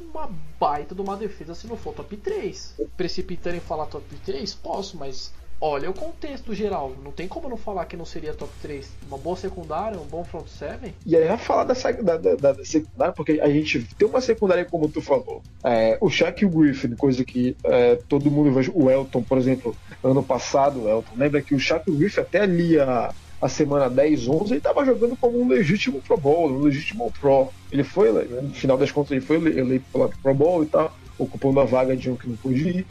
uma 0.00 0.28
baita 0.60 0.94
de 0.94 1.00
uma 1.00 1.16
defesa 1.16 1.54
se 1.54 1.66
não 1.66 1.76
for 1.76 1.94
top 1.94 2.16
3. 2.16 2.74
Precipitando 2.96 3.56
em 3.56 3.60
falar 3.60 3.86
top 3.86 4.04
3? 4.24 4.54
Posso, 4.54 4.96
mas 4.96 5.32
olha 5.60 5.88
o 5.88 5.94
contexto 5.94 6.52
geral. 6.54 6.92
Não 7.02 7.10
tem 7.12 7.26
como 7.28 7.48
não 7.48 7.56
falar 7.56 7.86
que 7.86 7.96
não 7.96 8.04
seria 8.04 8.34
top 8.34 8.52
3. 8.60 8.90
Uma 9.06 9.16
boa 9.16 9.36
secundária, 9.36 9.98
um 9.98 10.04
bom 10.04 10.22
front 10.24 10.46
7. 10.48 10.92
E 11.06 11.16
aí, 11.16 11.26
vai 11.28 11.38
falar 11.38 11.64
dessa, 11.64 11.92
da, 11.92 12.16
da, 12.16 12.34
da- 12.34 12.52
da 12.52 12.64
secundária, 12.64 13.14
porque 13.14 13.40
a 13.40 13.48
gente 13.48 13.84
tem 13.96 14.06
uma 14.08 14.20
secundária, 14.20 14.64
como 14.64 14.88
tu 14.88 15.00
falou. 15.00 15.40
É, 15.64 15.96
o 16.00 16.10
Shaq 16.10 16.42
e 16.42 16.46
o 16.46 16.50
Griffin, 16.50 16.94
coisa 16.96 17.24
que 17.24 17.56
é, 17.64 17.96
todo 18.08 18.30
mundo 18.30 18.52
vai. 18.52 18.64
O 18.74 18.90
Elton, 18.90 19.22
por 19.22 19.38
exemplo, 19.38 19.74
ano 20.02 20.22
passado, 20.22 20.82
o 20.82 20.88
Elton, 20.88 21.12
lembra 21.16 21.40
que 21.40 21.54
o 21.54 21.58
Shaq 21.60 21.88
e 21.88 21.92
o 21.92 21.96
Griffin 21.96 22.20
até 22.20 22.40
ali 22.40 22.78
a, 22.78 23.14
a 23.42 23.48
semana 23.48 23.90
10, 23.90 24.28
11, 24.28 24.52
ele 24.52 24.58
estava 24.58 24.84
jogando 24.84 25.16
como 25.18 25.42
um 25.42 25.48
legítimo 25.48 26.02
Pro 26.02 26.18
Bowl, 26.20 26.50
um 26.52 26.60
legítimo 26.60 27.12
Pro. 27.20 27.52
Ele 27.70 27.84
foi, 27.84 28.12
né, 28.12 28.40
no 28.42 28.54
final 28.54 28.78
das 28.78 28.92
contas, 28.92 29.12
ele 29.12 29.20
foi 29.20 29.36
ele- 29.38 29.60
eleito 29.60 29.86
pela 29.92 30.10
Pro 30.22 30.34
Bowl 30.34 30.62
e 30.64 30.68
tal, 30.70 30.92
ocupando 31.18 31.60
a 31.60 31.64
vaga 31.64 31.96
de 31.96 32.10
um 32.10 32.16
que 32.16 32.28
não 32.28 32.36
podia 32.38 32.70
ir. 32.70 32.88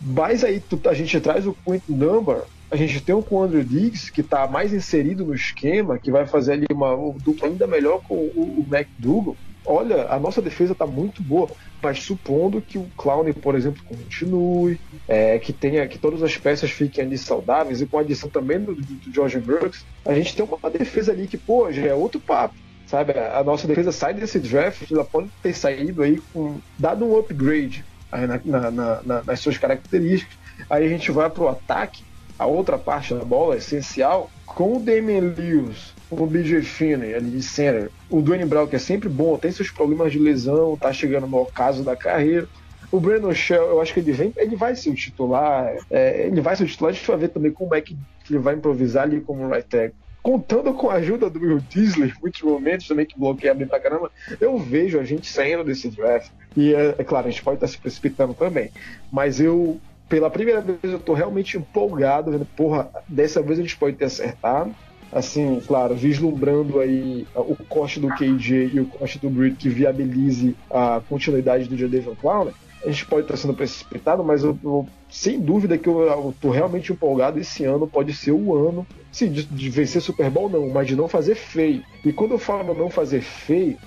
Mas 0.00 0.44
aí 0.44 0.62
a 0.88 0.94
gente 0.94 1.20
traz 1.20 1.46
o 1.46 1.56
Quentin 1.66 1.92
Number, 1.94 2.44
a 2.70 2.76
gente 2.76 3.00
tem 3.04 3.14
o 3.14 3.42
Andrew 3.42 3.64
Diggs, 3.64 4.10
que 4.12 4.20
está 4.20 4.48
mais 4.48 4.72
inserido 4.72 5.24
no 5.24 5.34
esquema, 5.34 5.98
que 5.98 6.10
vai 6.10 6.26
fazer 6.26 6.52
ali 6.54 6.66
uma 6.70 6.94
um 6.96 7.18
dupla 7.20 7.48
ainda 7.48 7.66
melhor 7.66 8.00
com 8.02 8.14
o, 8.16 8.62
o 8.62 8.68
McDougal. 8.74 9.38
Olha, 9.66 10.06
a 10.08 10.20
nossa 10.20 10.42
defesa 10.42 10.72
está 10.74 10.86
muito 10.86 11.24
boa, 11.24 11.52
mas 11.82 12.02
supondo 12.02 12.62
que 12.62 12.78
o 12.78 12.90
Clown, 12.96 13.32
por 13.34 13.54
exemplo, 13.54 13.82
continue, 13.84 14.80
é, 15.06 15.38
que 15.38 15.52
tenha 15.52 15.86
que 15.86 15.98
todas 15.98 16.22
as 16.22 16.36
peças 16.36 16.70
fiquem 16.70 17.04
ali 17.04 17.18
saudáveis 17.18 17.80
e 17.80 17.86
com 17.86 17.98
a 17.98 18.00
adição 18.00 18.30
também 18.30 18.60
do, 18.60 18.74
do, 18.74 19.12
George 19.12 19.38
Brooks, 19.40 19.84
a 20.06 20.14
gente 20.14 20.34
tem 20.34 20.44
uma 20.44 20.70
defesa 20.70 21.12
ali 21.12 21.28
que, 21.28 21.38
pô, 21.38 21.70
já 21.72 21.82
é 21.86 21.94
outro 21.94 22.20
papo. 22.20 22.54
Sabe, 22.86 23.14
a 23.18 23.42
nossa 23.42 23.66
defesa 23.66 23.90
sai 23.90 24.14
desse 24.14 24.38
draft, 24.38 24.88
ela 24.92 25.04
pode 25.04 25.28
ter 25.42 25.52
saído 25.52 26.02
aí 26.04 26.18
com. 26.32 26.60
dado 26.78 27.04
um 27.04 27.16
upgrade 27.18 27.84
na- 28.12 28.40
na- 28.44 28.70
na- 28.70 29.02
na- 29.02 29.24
nas 29.24 29.40
suas 29.40 29.58
características. 29.58 30.36
Aí 30.70 30.84
a 30.84 30.88
gente 30.88 31.10
vai 31.10 31.28
pro 31.28 31.48
ataque, 31.48 32.04
a 32.38 32.46
outra 32.46 32.78
parte 32.78 33.12
da 33.12 33.24
bola, 33.24 33.56
essencial, 33.56 34.30
com 34.44 34.76
o 34.76 34.84
Damian 34.84 35.34
Lewis, 35.36 35.95
o 36.10 36.26
BJ 36.26 36.62
Finney 36.62 37.14
ali 37.14 37.30
de 37.30 37.42
center. 37.42 37.90
O 38.08 38.22
Dwayne 38.22 38.44
Brown, 38.44 38.66
que 38.66 38.76
é 38.76 38.78
sempre 38.78 39.08
bom, 39.08 39.36
tem 39.36 39.50
seus 39.50 39.70
problemas 39.70 40.12
de 40.12 40.18
lesão, 40.18 40.76
tá 40.76 40.92
chegando 40.92 41.26
no 41.26 41.38
ocaso 41.38 41.82
da 41.82 41.96
carreira. 41.96 42.48
O 42.90 43.00
Brandon 43.00 43.34
Shell, 43.34 43.64
eu 43.64 43.80
acho 43.80 43.92
que 43.92 44.00
ele 44.00 44.12
vem, 44.12 44.32
ele 44.36 44.54
vai 44.54 44.76
ser 44.76 44.90
o 44.90 44.94
titular, 44.94 45.74
é, 45.90 46.26
ele 46.26 46.40
vai 46.40 46.54
ser 46.54 46.64
o 46.64 46.66
titular, 46.66 46.92
a 46.92 46.94
gente 46.94 47.06
vai 47.06 47.16
ver 47.16 47.28
também 47.28 47.50
como 47.50 47.74
é 47.74 47.80
que 47.80 47.96
ele 48.30 48.38
vai 48.38 48.54
improvisar 48.54 49.04
ali 49.04 49.20
como 49.20 49.48
right 49.48 49.68
tackle. 49.68 49.96
Contando 50.22 50.74
com 50.74 50.90
a 50.90 50.94
ajuda 50.94 51.30
do 51.30 51.40
Will 51.40 51.60
Disley, 51.68 52.12
muitos 52.20 52.42
momentos 52.42 52.86
também 52.86 53.06
que 53.06 53.18
bloqueia 53.18 53.54
bem 53.54 53.66
pra 53.66 53.80
caramba, 53.80 54.10
eu 54.40 54.58
vejo 54.58 54.98
a 54.98 55.04
gente 55.04 55.28
saindo 55.28 55.64
desse 55.64 55.88
draft. 55.88 56.30
E 56.56 56.74
é, 56.74 56.94
é 56.98 57.04
claro, 57.04 57.28
a 57.28 57.30
gente 57.30 57.42
pode 57.42 57.56
estar 57.56 57.68
se 57.68 57.78
precipitando 57.78 58.34
também. 58.34 58.70
Mas 59.12 59.40
eu, 59.40 59.80
pela 60.08 60.30
primeira 60.30 60.60
vez, 60.60 60.78
eu 60.82 60.98
tô 60.98 61.12
realmente 61.12 61.56
empolgado, 61.56 62.32
vendo, 62.32 62.44
porra, 62.44 62.90
dessa 63.06 63.40
vez 63.40 63.58
a 63.58 63.62
gente 63.62 63.76
pode 63.76 63.96
ter 63.96 64.06
acertado. 64.06 64.74
Assim, 65.16 65.58
claro, 65.66 65.94
vislumbrando 65.94 66.78
aí 66.78 67.26
o 67.34 67.56
corte 67.70 67.98
do 67.98 68.08
KJ 68.08 68.70
e 68.74 68.80
o 68.80 68.84
corte 68.86 69.18
do 69.18 69.30
Britt 69.30 69.56
que 69.56 69.66
viabilize 69.70 70.54
a 70.70 71.00
continuidade 71.08 71.66
do 71.70 71.74
Jadavion 71.74 72.14
Clowney. 72.14 72.52
A 72.84 72.90
gente 72.90 73.06
pode 73.06 73.22
estar 73.22 73.38
sendo 73.38 73.54
precipitado, 73.54 74.22
mas 74.22 74.44
eu, 74.44 74.58
eu- 74.62 74.86
sem 75.08 75.40
dúvida 75.40 75.78
que 75.78 75.88
eu, 75.88 76.02
eu 76.02 76.34
tô 76.38 76.50
realmente 76.50 76.92
empolgado. 76.92 77.40
Esse 77.40 77.64
ano 77.64 77.86
pode 77.86 78.12
ser 78.12 78.32
o 78.32 78.54
ano, 78.54 78.86
sim, 79.10 79.32
de, 79.32 79.44
de 79.44 79.70
vencer 79.70 80.02
Super 80.02 80.28
Bowl 80.28 80.50
não, 80.50 80.68
mas 80.68 80.86
de 80.86 80.94
não 80.94 81.08
fazer 81.08 81.34
feio. 81.34 81.82
E 82.04 82.12
quando 82.12 82.32
eu 82.32 82.38
falo 82.38 82.74
não 82.74 82.90
fazer 82.90 83.22
feio, 83.22 83.78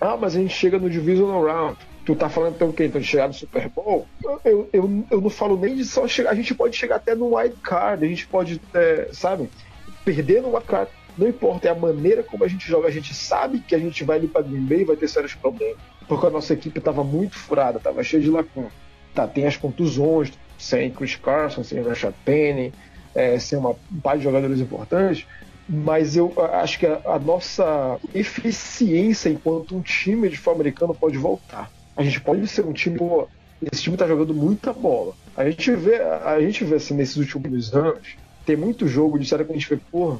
ah, 0.00 0.16
mas 0.16 0.36
a 0.36 0.38
gente 0.38 0.54
chega 0.54 0.78
no 0.78 0.88
Divisional 0.88 1.42
Round. 1.42 1.76
Tu 2.06 2.14
tá 2.14 2.28
falando 2.28 2.54
então 2.54 2.68
o 2.68 2.72
quê? 2.72 2.84
Então 2.84 3.00
de 3.00 3.06
chegar 3.06 3.26
no 3.26 3.34
Super 3.34 3.68
Bowl? 3.68 4.06
Eu, 4.24 4.40
eu, 4.44 4.68
eu, 4.72 5.04
eu 5.10 5.20
não 5.20 5.28
falo 5.28 5.58
nem 5.58 5.74
de 5.74 5.84
só 5.84 6.06
chegar. 6.06 6.30
A 6.30 6.34
gente 6.34 6.54
pode 6.54 6.76
chegar 6.76 6.96
até 6.96 7.14
no 7.16 7.36
wild 7.36 7.56
card. 7.62 8.06
A 8.06 8.08
gente 8.08 8.26
pode, 8.28 8.62
é, 8.72 9.08
sabe, 9.12 9.50
perder 10.08 10.40
no 10.40 10.48
wild 10.48 10.66
card. 10.66 10.90
Não 11.18 11.28
importa, 11.28 11.68
é 11.68 11.70
a 11.70 11.74
maneira 11.74 12.22
como 12.22 12.44
a 12.44 12.48
gente 12.48 12.66
joga. 12.66 12.88
A 12.88 12.90
gente 12.90 13.14
sabe 13.14 13.58
que 13.58 13.74
a 13.74 13.78
gente 13.78 14.04
vai 14.04 14.16
ali 14.16 14.28
pra 14.28 14.40
Green 14.40 14.64
Bay 14.64 14.80
e 14.80 14.84
vai 14.84 14.96
ter 14.96 15.08
sérios 15.08 15.34
problemas. 15.34 15.76
Porque 16.06 16.26
a 16.26 16.30
nossa 16.30 16.54
equipe 16.54 16.80
tava 16.80 17.04
muito 17.04 17.36
furada, 17.36 17.78
tava 17.78 18.02
cheia 18.02 18.22
de 18.22 18.30
lacuna. 18.30 18.70
Tá, 19.14 19.26
tem 19.26 19.46
as 19.46 19.56
contusões, 19.56 20.32
sem 20.56 20.90
Chris 20.90 21.16
Carson, 21.16 21.62
sem 21.62 21.82
Rashad 21.82 22.14
Penny, 22.24 22.72
é, 23.14 23.38
sem 23.38 23.58
uma 23.58 23.70
um 23.70 24.00
par 24.02 24.16
de 24.16 24.24
jogadores 24.24 24.60
importantes 24.60 25.26
mas 25.68 26.16
eu 26.16 26.32
acho 26.54 26.78
que 26.78 26.86
a, 26.86 26.98
a 27.04 27.18
nossa 27.18 27.98
eficiência 28.14 29.28
enquanto 29.28 29.76
um 29.76 29.82
time 29.82 30.26
de 30.30 30.36
futebol 30.36 30.54
americano 30.54 30.94
pode 30.94 31.18
voltar. 31.18 31.70
A 31.94 32.02
gente 32.02 32.22
pode 32.22 32.46
ser 32.46 32.64
um 32.64 32.72
time, 32.72 32.96
pô, 32.96 33.28
esse 33.60 33.82
time 33.82 33.96
tá 33.96 34.06
jogando 34.06 34.32
muita 34.32 34.72
bola. 34.72 35.12
A 35.36 35.44
gente 35.44 35.70
vê, 35.72 35.96
a 35.96 36.40
gente 36.40 36.64
vê 36.64 36.76
assim, 36.76 36.94
nesses 36.94 37.16
últimos 37.18 37.74
anos, 37.74 38.16
tem 38.48 38.56
muito 38.56 38.88
jogo 38.88 39.18
de 39.18 39.28
série 39.28 39.44
que 39.44 39.52
a 39.52 39.54
gente 39.54 39.68
vê, 39.68 39.78
pô, 39.92 40.16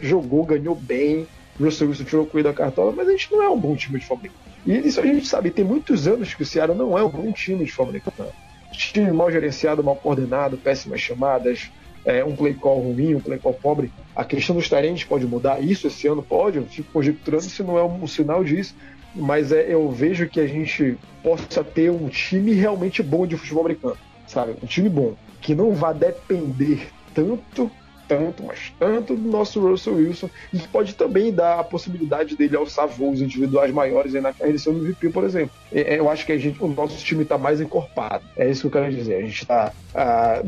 jogou, 0.00 0.46
ganhou 0.46 0.74
bem, 0.74 1.26
Russell 1.60 1.88
Wilson 1.88 2.04
tirou 2.04 2.30
o 2.32 2.42
da 2.42 2.54
cartola, 2.54 2.90
mas 2.90 3.06
a 3.06 3.10
gente 3.10 3.30
não 3.30 3.42
é 3.42 3.50
um 3.50 3.60
bom 3.60 3.76
time 3.76 3.98
de 3.98 4.06
futebol 4.06 4.16
americano. 4.16 4.54
E 4.64 4.88
isso 4.88 4.98
a 4.98 5.04
gente 5.04 5.26
sabe, 5.26 5.50
tem 5.50 5.62
muitos 5.62 6.08
anos 6.08 6.32
que 6.32 6.42
o 6.42 6.46
Ceará 6.46 6.72
não 6.72 6.96
é 6.96 7.04
um 7.04 7.10
bom 7.10 7.30
time 7.32 7.62
de 7.66 7.70
futebol 7.70 7.88
americano. 7.88 8.30
Time 8.72 9.12
mal 9.12 9.30
gerenciado, 9.30 9.84
mal 9.84 9.94
coordenado, 9.94 10.56
péssimas 10.56 11.02
chamadas, 11.02 11.70
é, 12.02 12.24
um 12.24 12.34
play 12.34 12.54
call 12.54 12.80
ruim, 12.80 13.14
um 13.14 13.20
play 13.20 13.38
call 13.38 13.52
pobre. 13.52 13.92
A 14.16 14.24
questão 14.24 14.56
dos 14.56 14.66
tarentes 14.66 15.04
pode 15.04 15.26
mudar, 15.26 15.62
isso 15.62 15.86
esse 15.86 16.08
ano 16.08 16.22
pode, 16.22 16.56
eu 16.56 16.64
fico 16.64 16.90
conjecturando 16.90 17.42
se 17.42 17.62
não 17.62 17.76
é 17.76 17.84
um, 17.84 18.04
um 18.04 18.06
sinal 18.06 18.42
disso, 18.42 18.74
mas 19.14 19.52
é, 19.52 19.66
eu 19.68 19.90
vejo 19.90 20.30
que 20.30 20.40
a 20.40 20.46
gente 20.46 20.96
possa 21.22 21.62
ter 21.62 21.90
um 21.90 22.08
time 22.08 22.54
realmente 22.54 23.02
bom 23.02 23.26
de 23.26 23.36
futebol 23.36 23.64
americano, 23.64 23.98
sabe? 24.26 24.54
Um 24.62 24.66
time 24.66 24.88
bom, 24.88 25.14
que 25.42 25.54
não 25.54 25.74
vá 25.74 25.92
depender 25.92 26.88
tanto, 27.14 27.70
tanto, 28.08 28.42
mas 28.42 28.72
tanto 28.78 29.14
do 29.14 29.30
nosso 29.30 29.60
Russell 29.60 29.94
Wilson, 29.94 30.28
e 30.52 30.58
pode 30.58 30.94
também 30.94 31.32
dar 31.32 31.60
a 31.60 31.64
possibilidade 31.64 32.36
dele 32.36 32.56
alçar 32.56 32.88
voos 32.88 33.20
individuais 33.20 33.72
maiores 33.72 34.14
na 34.14 34.32
carreira 34.32 34.56
de 34.56 34.62
ser 34.62 34.70
MVP, 34.70 35.10
por 35.10 35.22
exemplo. 35.22 35.54
É, 35.72 35.98
Eu 35.98 36.10
acho 36.10 36.26
que 36.26 36.32
a 36.32 36.38
gente, 36.38 36.62
o 36.62 36.68
nosso 36.68 36.96
time 37.04 37.22
está 37.22 37.38
mais 37.38 37.60
encorpado. 37.60 38.24
É 38.36 38.50
isso 38.50 38.62
que 38.62 38.66
eu 38.66 38.82
quero 38.82 38.92
dizer. 38.92 39.14
A 39.16 39.20
gente 39.20 39.42
está 39.42 39.72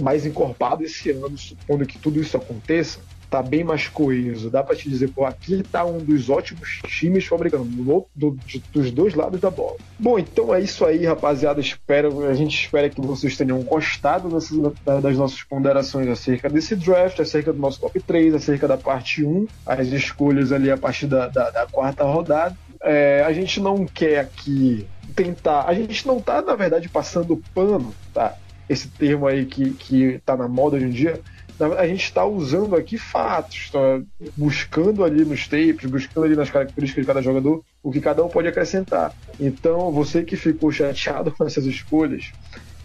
mais 0.00 0.26
encorpado 0.26 0.82
esse 0.82 1.10
ano, 1.10 1.38
supondo 1.38 1.86
que 1.86 1.98
tudo 1.98 2.20
isso 2.20 2.36
aconteça, 2.36 2.98
tá 3.32 3.42
bem 3.42 3.64
mais 3.64 3.88
coeso. 3.88 4.50
Dá 4.50 4.62
para 4.62 4.76
te 4.76 4.90
dizer, 4.90 5.08
pô, 5.08 5.24
aqui 5.24 5.62
tá 5.62 5.86
um 5.86 5.96
dos 5.96 6.28
ótimos 6.28 6.82
times 6.86 7.24
fabricando 7.24 7.64
do, 7.64 8.06
do, 8.14 8.38
dos 8.70 8.90
dois 8.90 9.14
lados 9.14 9.40
da 9.40 9.50
bola. 9.50 9.78
Bom, 9.98 10.18
então 10.18 10.54
é 10.54 10.60
isso 10.60 10.84
aí, 10.84 11.06
rapaziada. 11.06 11.58
Espero, 11.58 12.28
a 12.28 12.34
gente 12.34 12.54
espera 12.54 12.90
que 12.90 13.00
vocês 13.00 13.34
tenham 13.34 13.62
gostado 13.62 14.28
dessas, 14.28 14.58
das 15.02 15.16
nossas 15.16 15.42
ponderações 15.42 16.08
acerca 16.08 16.50
desse 16.50 16.76
draft, 16.76 17.18
acerca 17.20 17.54
do 17.54 17.58
nosso 17.58 17.80
top 17.80 17.98
3, 18.00 18.34
acerca 18.34 18.68
da 18.68 18.76
parte 18.76 19.24
1, 19.24 19.46
as 19.64 19.88
escolhas 19.88 20.52
ali 20.52 20.70
a 20.70 20.76
partir 20.76 21.06
da, 21.06 21.26
da, 21.28 21.48
da 21.48 21.66
quarta 21.66 22.04
rodada. 22.04 22.54
É, 22.82 23.24
a 23.26 23.32
gente 23.32 23.60
não 23.60 23.86
quer 23.86 24.18
aqui 24.18 24.86
tentar. 25.16 25.64
A 25.66 25.72
gente 25.72 26.06
não 26.06 26.20
tá, 26.20 26.42
na 26.42 26.54
verdade, 26.54 26.86
passando 26.90 27.42
pano, 27.54 27.94
tá? 28.12 28.36
Esse 28.68 28.88
termo 28.88 29.26
aí 29.26 29.46
que, 29.46 29.70
que 29.70 30.20
tá 30.26 30.36
na 30.36 30.48
moda 30.48 30.76
hoje 30.76 30.86
em 30.86 30.90
dia 30.90 31.18
a 31.66 31.86
gente 31.86 32.04
está 32.04 32.24
usando 32.24 32.74
aqui 32.74 32.98
fatos, 32.98 33.70
tá 33.70 34.00
buscando 34.36 35.04
ali 35.04 35.24
nos 35.24 35.46
tapes, 35.46 35.88
buscando 35.88 36.24
ali 36.24 36.36
nas 36.36 36.50
características 36.50 37.02
de 37.02 37.06
cada 37.06 37.22
jogador 37.22 37.62
o 37.82 37.90
que 37.90 38.00
cada 38.00 38.24
um 38.24 38.28
pode 38.28 38.48
acrescentar. 38.48 39.14
Então, 39.38 39.90
você 39.90 40.22
que 40.22 40.36
ficou 40.36 40.72
chateado 40.72 41.30
com 41.36 41.44
essas 41.44 41.64
escolhas, 41.66 42.32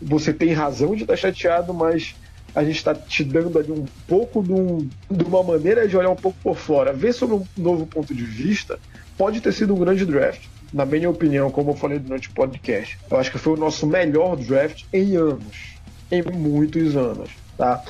você 0.01 0.33
tem 0.33 0.53
razão 0.53 0.95
de 0.95 1.03
estar 1.03 1.15
chateado, 1.15 1.73
mas 1.73 2.15
a 2.55 2.63
gente 2.63 2.77
está 2.77 2.93
te 2.93 3.23
dando 3.23 3.59
ali 3.59 3.71
um 3.71 3.85
pouco 4.07 4.41
de, 4.41 4.51
um, 4.51 4.89
de, 5.09 5.23
uma 5.23 5.43
maneira 5.43 5.87
de 5.87 5.95
olhar 5.95 6.09
um 6.09 6.15
pouco 6.15 6.37
por 6.41 6.55
fora, 6.55 6.93
ver 6.93 7.13
sobre 7.13 7.35
um 7.35 7.45
novo 7.57 7.85
ponto 7.85 8.13
de 8.13 8.23
vista. 8.23 8.79
Pode 9.17 9.41
ter 9.41 9.51
sido 9.51 9.75
um 9.75 9.79
grande 9.79 10.05
draft. 10.05 10.41
Na 10.73 10.85
minha 10.85 11.09
opinião, 11.09 11.49
como 11.49 11.71
eu 11.71 11.75
falei 11.75 11.99
durante 11.99 12.29
o 12.29 12.33
podcast, 12.33 12.97
eu 13.09 13.17
acho 13.17 13.31
que 13.31 13.37
foi 13.37 13.53
o 13.53 13.57
nosso 13.57 13.87
melhor 13.87 14.35
draft 14.35 14.85
em 14.91 15.15
anos, 15.15 15.77
em 16.11 16.21
muitos 16.23 16.95
anos, 16.95 17.29
tá? 17.57 17.83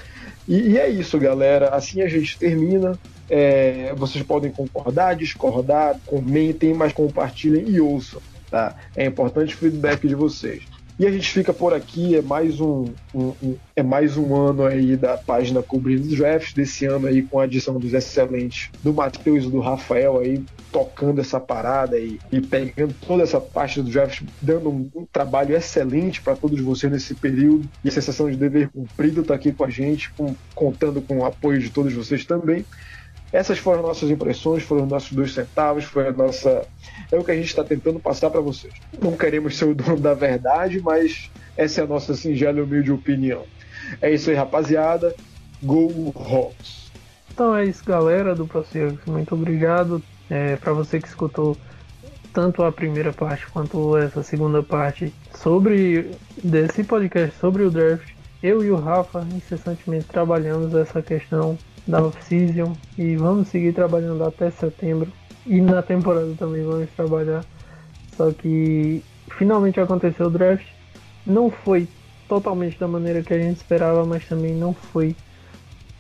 E, 0.48 0.72
e, 0.72 0.78
é 0.78 0.90
isso, 0.90 1.20
galera. 1.20 1.70
Assim 1.70 2.02
a 2.02 2.08
gente 2.08 2.38
termina. 2.38 2.98
É, 3.30 3.94
vocês 3.98 4.24
podem 4.24 4.50
concordar, 4.52 5.16
discordar, 5.16 6.00
comentem, 6.06 6.74
mas 6.74 6.94
compartilhem 6.94 7.70
e 7.70 7.82
ouçam. 7.82 8.22
Tá? 8.50 8.76
É 8.96 9.06
importante 9.06 9.54
o 9.54 9.58
feedback 9.58 10.08
de 10.08 10.16
vocês. 10.16 10.64
E 11.00 11.06
a 11.06 11.12
gente 11.12 11.32
fica 11.32 11.54
por 11.54 11.76
aqui, 11.76 12.16
é 12.16 12.24
mais 12.24 12.60
um, 12.60 12.86
um, 13.14 13.34
um 13.44 13.56
é 13.76 13.84
mais 13.84 14.18
um 14.18 14.36
ano 14.36 14.66
aí 14.66 14.98
da 14.98 15.16
página 15.16 15.62
cobrindo 15.62 16.08
os 16.08 16.18
drafts, 16.18 16.54
desse 16.54 16.86
ano 16.86 17.06
aí 17.06 17.22
com 17.22 17.40
a 17.40 17.44
adição 17.44 17.78
dos 17.80 17.94
excelentes 17.94 18.72
do 18.84 18.92
Matheus 18.92 19.46
e 19.46 19.52
do 19.52 19.60
Rafael 19.60 20.18
aí 20.18 20.44
tocando 20.72 21.22
essa 21.22 21.40
parada 21.40 22.00
e, 22.00 22.20
e 22.32 22.42
pegando 22.42 22.96
toda 23.06 23.22
essa 23.22 23.40
parte 23.40 23.80
do 23.80 23.92
draft, 23.92 24.24
dando 24.42 24.70
um, 24.70 24.90
um 24.96 25.06
trabalho 25.06 25.56
excelente 25.56 26.20
para 26.20 26.36
todos 26.36 26.60
vocês 26.62 26.92
nesse 26.92 27.14
período. 27.14 27.70
E 27.84 27.90
a 27.90 27.92
sensação 27.92 28.30
de 28.30 28.36
dever 28.36 28.70
cumprido 28.70 29.22
está 29.22 29.36
aqui 29.36 29.52
com 29.52 29.66
a 29.66 29.70
gente, 29.70 30.10
com, 30.14 30.36
contando 30.56 31.00
com 31.00 31.20
o 31.20 31.26
apoio 31.26 31.60
de 31.60 31.70
todos 31.70 31.94
vocês 31.94 32.26
também. 32.26 32.66
Essas 33.32 33.60
foram 33.60 33.82
nossas 33.82 34.10
impressões, 34.10 34.64
foram 34.64 34.84
os 34.84 34.90
nossos 34.90 35.12
dois 35.12 35.34
centavos, 35.34 35.84
foi 35.84 36.08
a 36.08 36.12
nossa. 36.12 36.66
É 37.12 37.18
o 37.18 37.24
que 37.24 37.32
a 37.32 37.36
gente 37.36 37.48
está 37.48 37.64
tentando 37.64 38.00
passar 38.00 38.30
para 38.30 38.40
vocês. 38.40 38.74
Não 39.02 39.18
queremos 39.18 39.58
ser 39.58 39.66
o 39.66 39.76
dono 39.76 40.00
da 40.00 40.14
verdade, 40.14 40.80
mas 40.82 41.30
essa 41.56 41.82
é 41.82 41.84
a 41.84 41.88
nossa 41.88 42.14
singela 42.14 42.60
e 42.60 42.62
humilde 42.62 42.92
opinião. 42.92 43.44
É 44.02 44.12
isso 44.12 44.30
aí, 44.30 44.36
rapaziada. 44.36 45.16
Go 45.62 46.14
Hawks! 46.16 46.92
Então 47.32 47.56
é 47.56 47.66
isso, 47.66 47.84
galera 47.84 48.34
do 48.34 48.48
Processo. 48.48 48.98
Muito 49.08 49.36
obrigado 49.36 50.02
é, 50.30 50.56
para 50.56 50.74
você 50.74 51.00
que 51.00 51.08
escutou 51.08 51.58
tanto 52.34 52.64
a 52.64 52.72
primeira 52.72 53.12
parte 53.12 53.48
quanto 53.48 53.98
essa 53.98 54.22
segunda 54.22 54.62
parte 54.62 55.14
sobre 55.36 56.12
desse 56.44 56.84
podcast 56.84 57.36
sobre 57.40 57.64
o 57.64 57.72
draft. 57.72 58.14
Eu 58.42 58.64
e 58.64 58.70
o 58.70 58.76
Rafa 58.76 59.26
incessantemente 59.36 60.06
trabalhamos 60.06 60.74
essa 60.76 61.02
questão 61.02 61.58
da 61.88 62.02
off-season 62.04 62.74
e 62.98 63.16
vamos 63.16 63.48
seguir 63.48 63.74
trabalhando 63.74 64.24
até 64.24 64.52
setembro. 64.52 65.12
E 65.46 65.62
na 65.62 65.82
temporada 65.82 66.34
também 66.38 66.64
vamos 66.64 66.90
trabalhar. 66.92 67.46
Só 68.16 68.32
que 68.32 69.04
finalmente 69.38 69.80
aconteceu 69.80 70.28
o 70.28 70.30
draft. 70.30 70.66
Não 71.26 71.50
foi 71.50 71.88
totalmente 72.28 72.78
da 72.78 72.88
maneira 72.88 73.22
que 73.22 73.34
a 73.34 73.40
gente 73.40 73.58
esperava, 73.58 74.06
mas 74.06 74.28
também 74.28 74.54
não 74.54 74.74
foi 74.74 75.16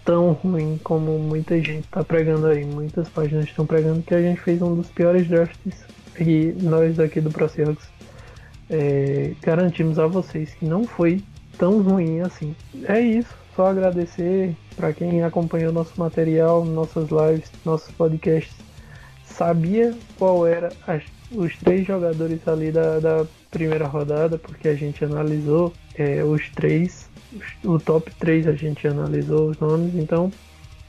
tão 0.04 0.32
ruim 0.32 0.80
como 0.84 1.18
muita 1.18 1.56
gente 1.58 1.86
está 1.86 2.04
pregando 2.04 2.48
aí. 2.48 2.66
Muitas 2.66 3.08
páginas 3.10 3.46
estão 3.46 3.66
pregando 3.66 4.02
que 4.02 4.14
a 4.14 4.22
gente 4.22 4.42
fez 4.42 4.62
um 4.62 4.76
dos 4.76 4.90
piores 4.90 5.28
drafts 5.28 5.86
e 6.20 6.54
nós 6.62 7.00
aqui 7.00 7.22
do 7.22 7.30
ProSeahawks 7.30 7.88
é, 8.70 9.34
garantimos 9.42 10.00
a 10.00 10.08
vocês 10.08 10.54
que 10.56 10.66
não 10.66 10.86
foi 10.86 11.22
tão 11.58 11.82
ruim 11.82 12.22
assim. 12.22 12.56
É 12.86 13.00
isso, 13.00 13.34
só 13.56 13.68
agradecer 13.68 14.56
para 14.78 14.94
quem 14.94 15.24
acompanhou 15.24 15.74
nosso 15.74 16.00
material, 16.00 16.64
nossas 16.64 17.10
lives, 17.10 17.52
nossos 17.66 17.92
podcasts. 17.92 18.56
Sabia 19.26 19.94
qual 20.18 20.48
era 20.48 20.70
as, 20.88 21.04
os 21.32 21.58
três 21.58 21.86
jogadores 21.86 22.48
ali 22.48 22.72
da, 22.72 23.00
da, 23.00 23.26
primeira 23.50 23.88
rodada, 23.88 24.38
porque 24.38 24.68
a 24.68 24.76
gente 24.76 25.04
analisou 25.04 25.74
é, 25.96 26.24
os 26.24 26.50
três, 26.50 27.10
o 27.64 27.80
top 27.80 28.14
3 28.20 28.46
a 28.46 28.52
gente 28.52 28.86
analisou 28.88 29.50
os 29.50 29.60
nomes, 29.60 29.96
então 29.96 30.32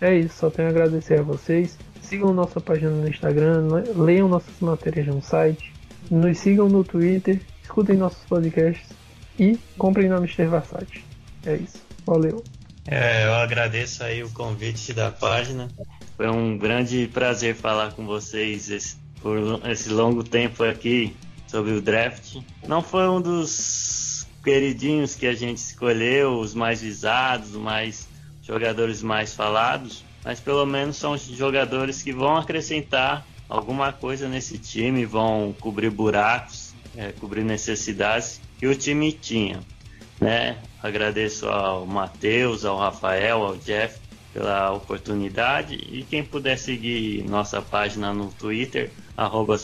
é 0.01 0.17
isso, 0.17 0.39
só 0.39 0.51
tenho 0.51 0.69
a 0.69 0.71
agradecer 0.71 1.21
a 1.21 1.23
vocês. 1.23 1.79
Sigam 2.03 2.35
nossa 2.35 2.61
página 2.61 2.91
no 2.91 3.09
Instagram, 3.09 3.69
leiam 3.97 4.29
nossas 4.29 4.59
matérias 4.61 5.07
no 5.07 5.23
site, 5.23 5.73
nos 6.11 6.39
sigam 6.39 6.69
no 6.69 6.83
Twitter, 6.83 7.41
escutem 7.63 7.97
nossos 7.97 8.25
podcasts 8.25 8.91
e 9.39 9.59
comprem 9.79 10.09
na 10.09 10.17
Mr. 10.17 10.47
Versace. 10.47 11.05
É 11.47 11.55
isso. 11.55 11.83
Valeu. 12.05 12.43
É, 12.91 13.27
eu 13.27 13.35
agradeço 13.35 14.03
aí 14.03 14.23
o 14.23 14.31
convite 14.31 14.95
da 14.95 15.11
página. 15.11 15.69
Foi 16.17 16.27
um 16.29 16.57
grande 16.57 17.07
prazer 17.13 17.55
falar 17.55 17.93
com 17.93 18.07
vocês 18.07 18.71
esse, 18.71 18.97
por 19.21 19.39
esse 19.69 19.91
longo 19.91 20.25
tempo 20.25 20.65
aqui 20.65 21.15
sobre 21.47 21.73
o 21.73 21.83
draft. 21.83 22.37
Não 22.67 22.81
foi 22.81 23.07
um 23.07 23.21
dos 23.21 24.27
queridinhos 24.43 25.15
que 25.15 25.27
a 25.27 25.35
gente 25.35 25.59
escolheu, 25.59 26.39
os 26.39 26.55
mais 26.55 26.81
visados, 26.81 27.51
os 27.51 27.61
mais 27.61 28.09
jogadores 28.43 29.03
mais 29.03 29.35
falados, 29.35 30.03
mas 30.25 30.41
pelo 30.41 30.65
menos 30.65 30.97
são 30.97 31.15
jogadores 31.19 32.03
que 32.03 32.13
vão 32.13 32.39
acrescentar 32.39 33.27
alguma 33.51 33.93
coisa 33.93 34.27
nesse 34.27 34.57
time, 34.57 35.05
vão 35.05 35.55
cobrir 35.61 35.91
buracos, 35.91 36.73
é, 36.97 37.13
cobrir 37.13 37.45
necessidades 37.45 38.41
que 38.59 38.67
o 38.67 38.75
time 38.75 39.13
tinha. 39.13 39.61
Né? 40.21 40.59
Agradeço 40.83 41.49
ao 41.49 41.87
Matheus, 41.87 42.65
ao 42.65 42.79
Rafael, 42.79 43.43
ao 43.43 43.57
Jeff 43.57 43.99
pela 44.33 44.73
oportunidade 44.73 45.75
e 45.75 46.05
quem 46.05 46.23
puder 46.23 46.59
seguir 46.59 47.25
nossa 47.25 47.63
página 47.63 48.13
no 48.13 48.31
Twitter, 48.33 48.91
arroba 49.17 49.57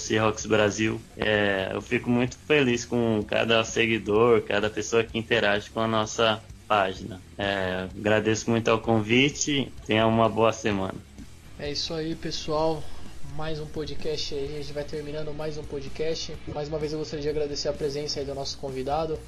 Brasil, 0.48 1.00
é, 1.16 1.70
eu 1.72 1.80
fico 1.80 2.10
muito 2.10 2.36
feliz 2.38 2.84
com 2.84 3.22
cada 3.26 3.62
seguidor, 3.64 4.42
cada 4.42 4.68
pessoa 4.70 5.04
que 5.04 5.18
interage 5.18 5.70
com 5.70 5.80
a 5.80 5.86
nossa 5.86 6.42
página. 6.66 7.20
É, 7.38 7.86
agradeço 7.96 8.50
muito 8.50 8.68
ao 8.68 8.80
convite, 8.80 9.70
tenha 9.86 10.06
uma 10.06 10.28
boa 10.28 10.52
semana. 10.52 10.94
É 11.58 11.70
isso 11.70 11.94
aí, 11.94 12.14
pessoal. 12.14 12.82
Mais 13.36 13.58
um 13.58 13.66
podcast 13.66 14.34
aí, 14.34 14.56
a 14.56 14.62
gente 14.62 14.72
vai 14.72 14.84
terminando 14.84 15.32
mais 15.34 15.58
um 15.58 15.62
podcast. 15.64 16.34
Mais 16.54 16.68
uma 16.68 16.78
vez 16.78 16.92
eu 16.92 16.98
gostaria 16.98 17.22
de 17.22 17.28
agradecer 17.28 17.68
a 17.68 17.72
presença 17.72 18.20
aí 18.20 18.26
do 18.26 18.34
nosso 18.34 18.58
convidado, 18.58 19.18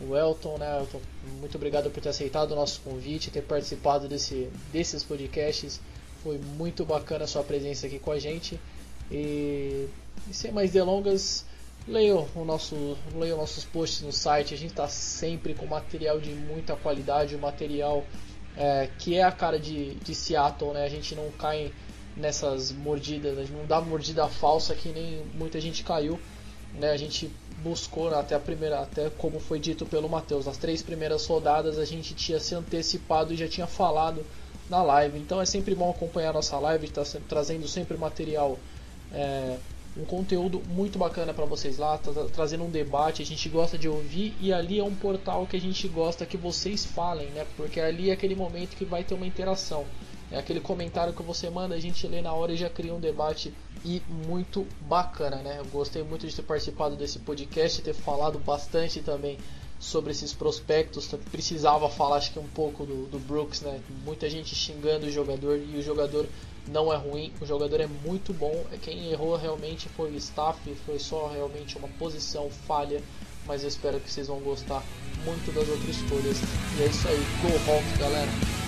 o 0.00 0.16
Elton, 0.16 0.58
né? 0.58 0.78
Elton, 0.80 1.00
muito 1.40 1.56
obrigado 1.56 1.90
por 1.90 2.00
ter 2.00 2.10
aceitado 2.10 2.52
o 2.52 2.54
nosso 2.54 2.80
convite, 2.80 3.30
ter 3.30 3.42
participado 3.42 4.08
desse, 4.08 4.48
desses 4.72 5.02
podcasts. 5.02 5.80
Foi 6.22 6.38
muito 6.38 6.84
bacana 6.84 7.24
a 7.24 7.26
sua 7.28 7.42
presença 7.42 7.86
aqui 7.86 7.98
com 7.98 8.12
a 8.12 8.18
gente. 8.18 8.60
E, 9.10 9.88
e 10.28 10.34
sem 10.34 10.52
mais 10.52 10.70
delongas, 10.70 11.44
leiam, 11.86 12.28
o 12.34 12.44
nosso, 12.44 12.96
leiam 13.14 13.36
nossos 13.36 13.64
posts 13.64 14.02
no 14.02 14.12
site. 14.12 14.54
A 14.54 14.56
gente 14.56 14.70
está 14.70 14.88
sempre 14.88 15.54
com 15.54 15.66
material 15.66 16.20
de 16.20 16.30
muita 16.30 16.76
qualidade, 16.76 17.34
um 17.34 17.40
material 17.40 18.04
é, 18.56 18.88
que 18.98 19.16
é 19.16 19.22
a 19.22 19.32
cara 19.32 19.58
de, 19.58 19.94
de 19.94 20.14
Seattle, 20.14 20.72
né? 20.72 20.84
A 20.84 20.88
gente 20.88 21.14
não 21.14 21.30
cai 21.32 21.72
nessas 22.16 22.72
mordidas, 22.72 23.38
a 23.38 23.42
gente 23.42 23.52
não 23.52 23.66
dá 23.66 23.80
mordida 23.80 24.28
falsa 24.28 24.74
que 24.74 24.88
nem 24.88 25.24
muita 25.34 25.60
gente 25.60 25.84
caiu. 25.84 26.18
Né? 26.74 26.90
A 26.90 26.96
gente 26.96 27.30
buscou 27.62 28.14
até 28.14 28.34
a 28.34 28.40
primeira, 28.40 28.80
até 28.80 29.10
como 29.10 29.40
foi 29.40 29.58
dito 29.58 29.84
pelo 29.86 30.08
Matheus, 30.08 30.46
nas 30.46 30.56
três 30.56 30.82
primeiras 30.82 31.26
rodadas 31.26 31.78
a 31.78 31.84
gente 31.84 32.14
tinha 32.14 32.38
se 32.38 32.54
antecipado 32.54 33.32
e 33.32 33.36
já 33.36 33.48
tinha 33.48 33.66
falado 33.66 34.24
na 34.68 34.82
live. 34.82 35.18
Então 35.18 35.40
é 35.40 35.46
sempre 35.46 35.74
bom 35.74 35.90
acompanhar 35.90 36.32
nossa 36.32 36.58
live, 36.58 36.86
está 36.86 37.02
trazendo 37.28 37.66
sempre 37.66 37.96
material, 37.96 38.58
é, 39.12 39.56
um 39.96 40.04
conteúdo 40.04 40.62
muito 40.68 40.98
bacana 40.98 41.34
para 41.34 41.44
vocês 41.44 41.78
lá, 41.78 41.98
tá, 41.98 42.12
tá 42.12 42.24
trazendo 42.32 42.64
um 42.64 42.70
debate, 42.70 43.22
a 43.22 43.26
gente 43.26 43.48
gosta 43.48 43.76
de 43.76 43.88
ouvir 43.88 44.34
e 44.40 44.52
ali 44.52 44.78
é 44.78 44.84
um 44.84 44.94
portal 44.94 45.46
que 45.46 45.56
a 45.56 45.60
gente 45.60 45.88
gosta 45.88 46.24
que 46.24 46.36
vocês 46.36 46.84
falem, 46.84 47.28
né? 47.30 47.44
Porque 47.56 47.80
ali 47.80 48.10
é 48.10 48.12
aquele 48.12 48.36
momento 48.36 48.76
que 48.76 48.84
vai 48.84 49.02
ter 49.02 49.14
uma 49.14 49.26
interação. 49.26 49.84
É 50.30 50.38
aquele 50.38 50.60
comentário 50.60 51.14
que 51.14 51.22
você 51.22 51.48
manda, 51.48 51.74
a 51.74 51.80
gente 51.80 52.06
lê 52.06 52.20
na 52.20 52.32
hora 52.32 52.52
e 52.52 52.56
já 52.56 52.68
cria 52.68 52.94
um 52.94 53.00
debate 53.00 53.52
e 53.84 54.02
muito 54.26 54.66
bacana, 54.82 55.36
né? 55.36 55.56
Eu 55.58 55.64
gostei 55.66 56.02
muito 56.02 56.26
de 56.26 56.34
ter 56.34 56.42
participado 56.42 56.96
desse 56.96 57.18
podcast, 57.20 57.80
ter 57.80 57.94
falado 57.94 58.38
bastante 58.38 59.00
também 59.00 59.38
sobre 59.78 60.12
esses 60.12 60.34
prospectos. 60.34 61.08
Precisava 61.30 61.88
falar, 61.88 62.16
acho 62.16 62.32
que 62.32 62.38
um 62.38 62.48
pouco 62.48 62.84
do, 62.84 63.06
do 63.06 63.18
Brooks, 63.18 63.62
né? 63.62 63.80
Muita 64.04 64.28
gente 64.28 64.54
xingando 64.54 65.06
o 65.06 65.10
jogador 65.10 65.56
e 65.56 65.78
o 65.78 65.82
jogador 65.82 66.26
não 66.66 66.92
é 66.92 66.96
ruim, 66.96 67.32
o 67.40 67.46
jogador 67.46 67.80
é 67.80 67.86
muito 67.86 68.34
bom. 68.34 68.64
Quem 68.82 69.10
errou 69.10 69.36
realmente 69.36 69.88
foi 69.88 70.10
o 70.10 70.16
staff, 70.16 70.58
foi 70.84 70.98
só 70.98 71.28
realmente 71.28 71.78
uma 71.78 71.88
posição 71.88 72.50
falha. 72.50 73.02
Mas 73.46 73.62
eu 73.62 73.68
espero 73.68 73.98
que 73.98 74.10
vocês 74.10 74.26
vão 74.26 74.40
gostar 74.40 74.82
muito 75.24 75.50
das 75.54 75.66
outras 75.68 75.96
escolhas. 75.96 76.36
E 76.78 76.82
é 76.82 76.86
isso 76.86 77.08
aí, 77.08 77.18
Go 77.40 77.72
Hawks, 77.72 77.98
galera! 77.98 78.67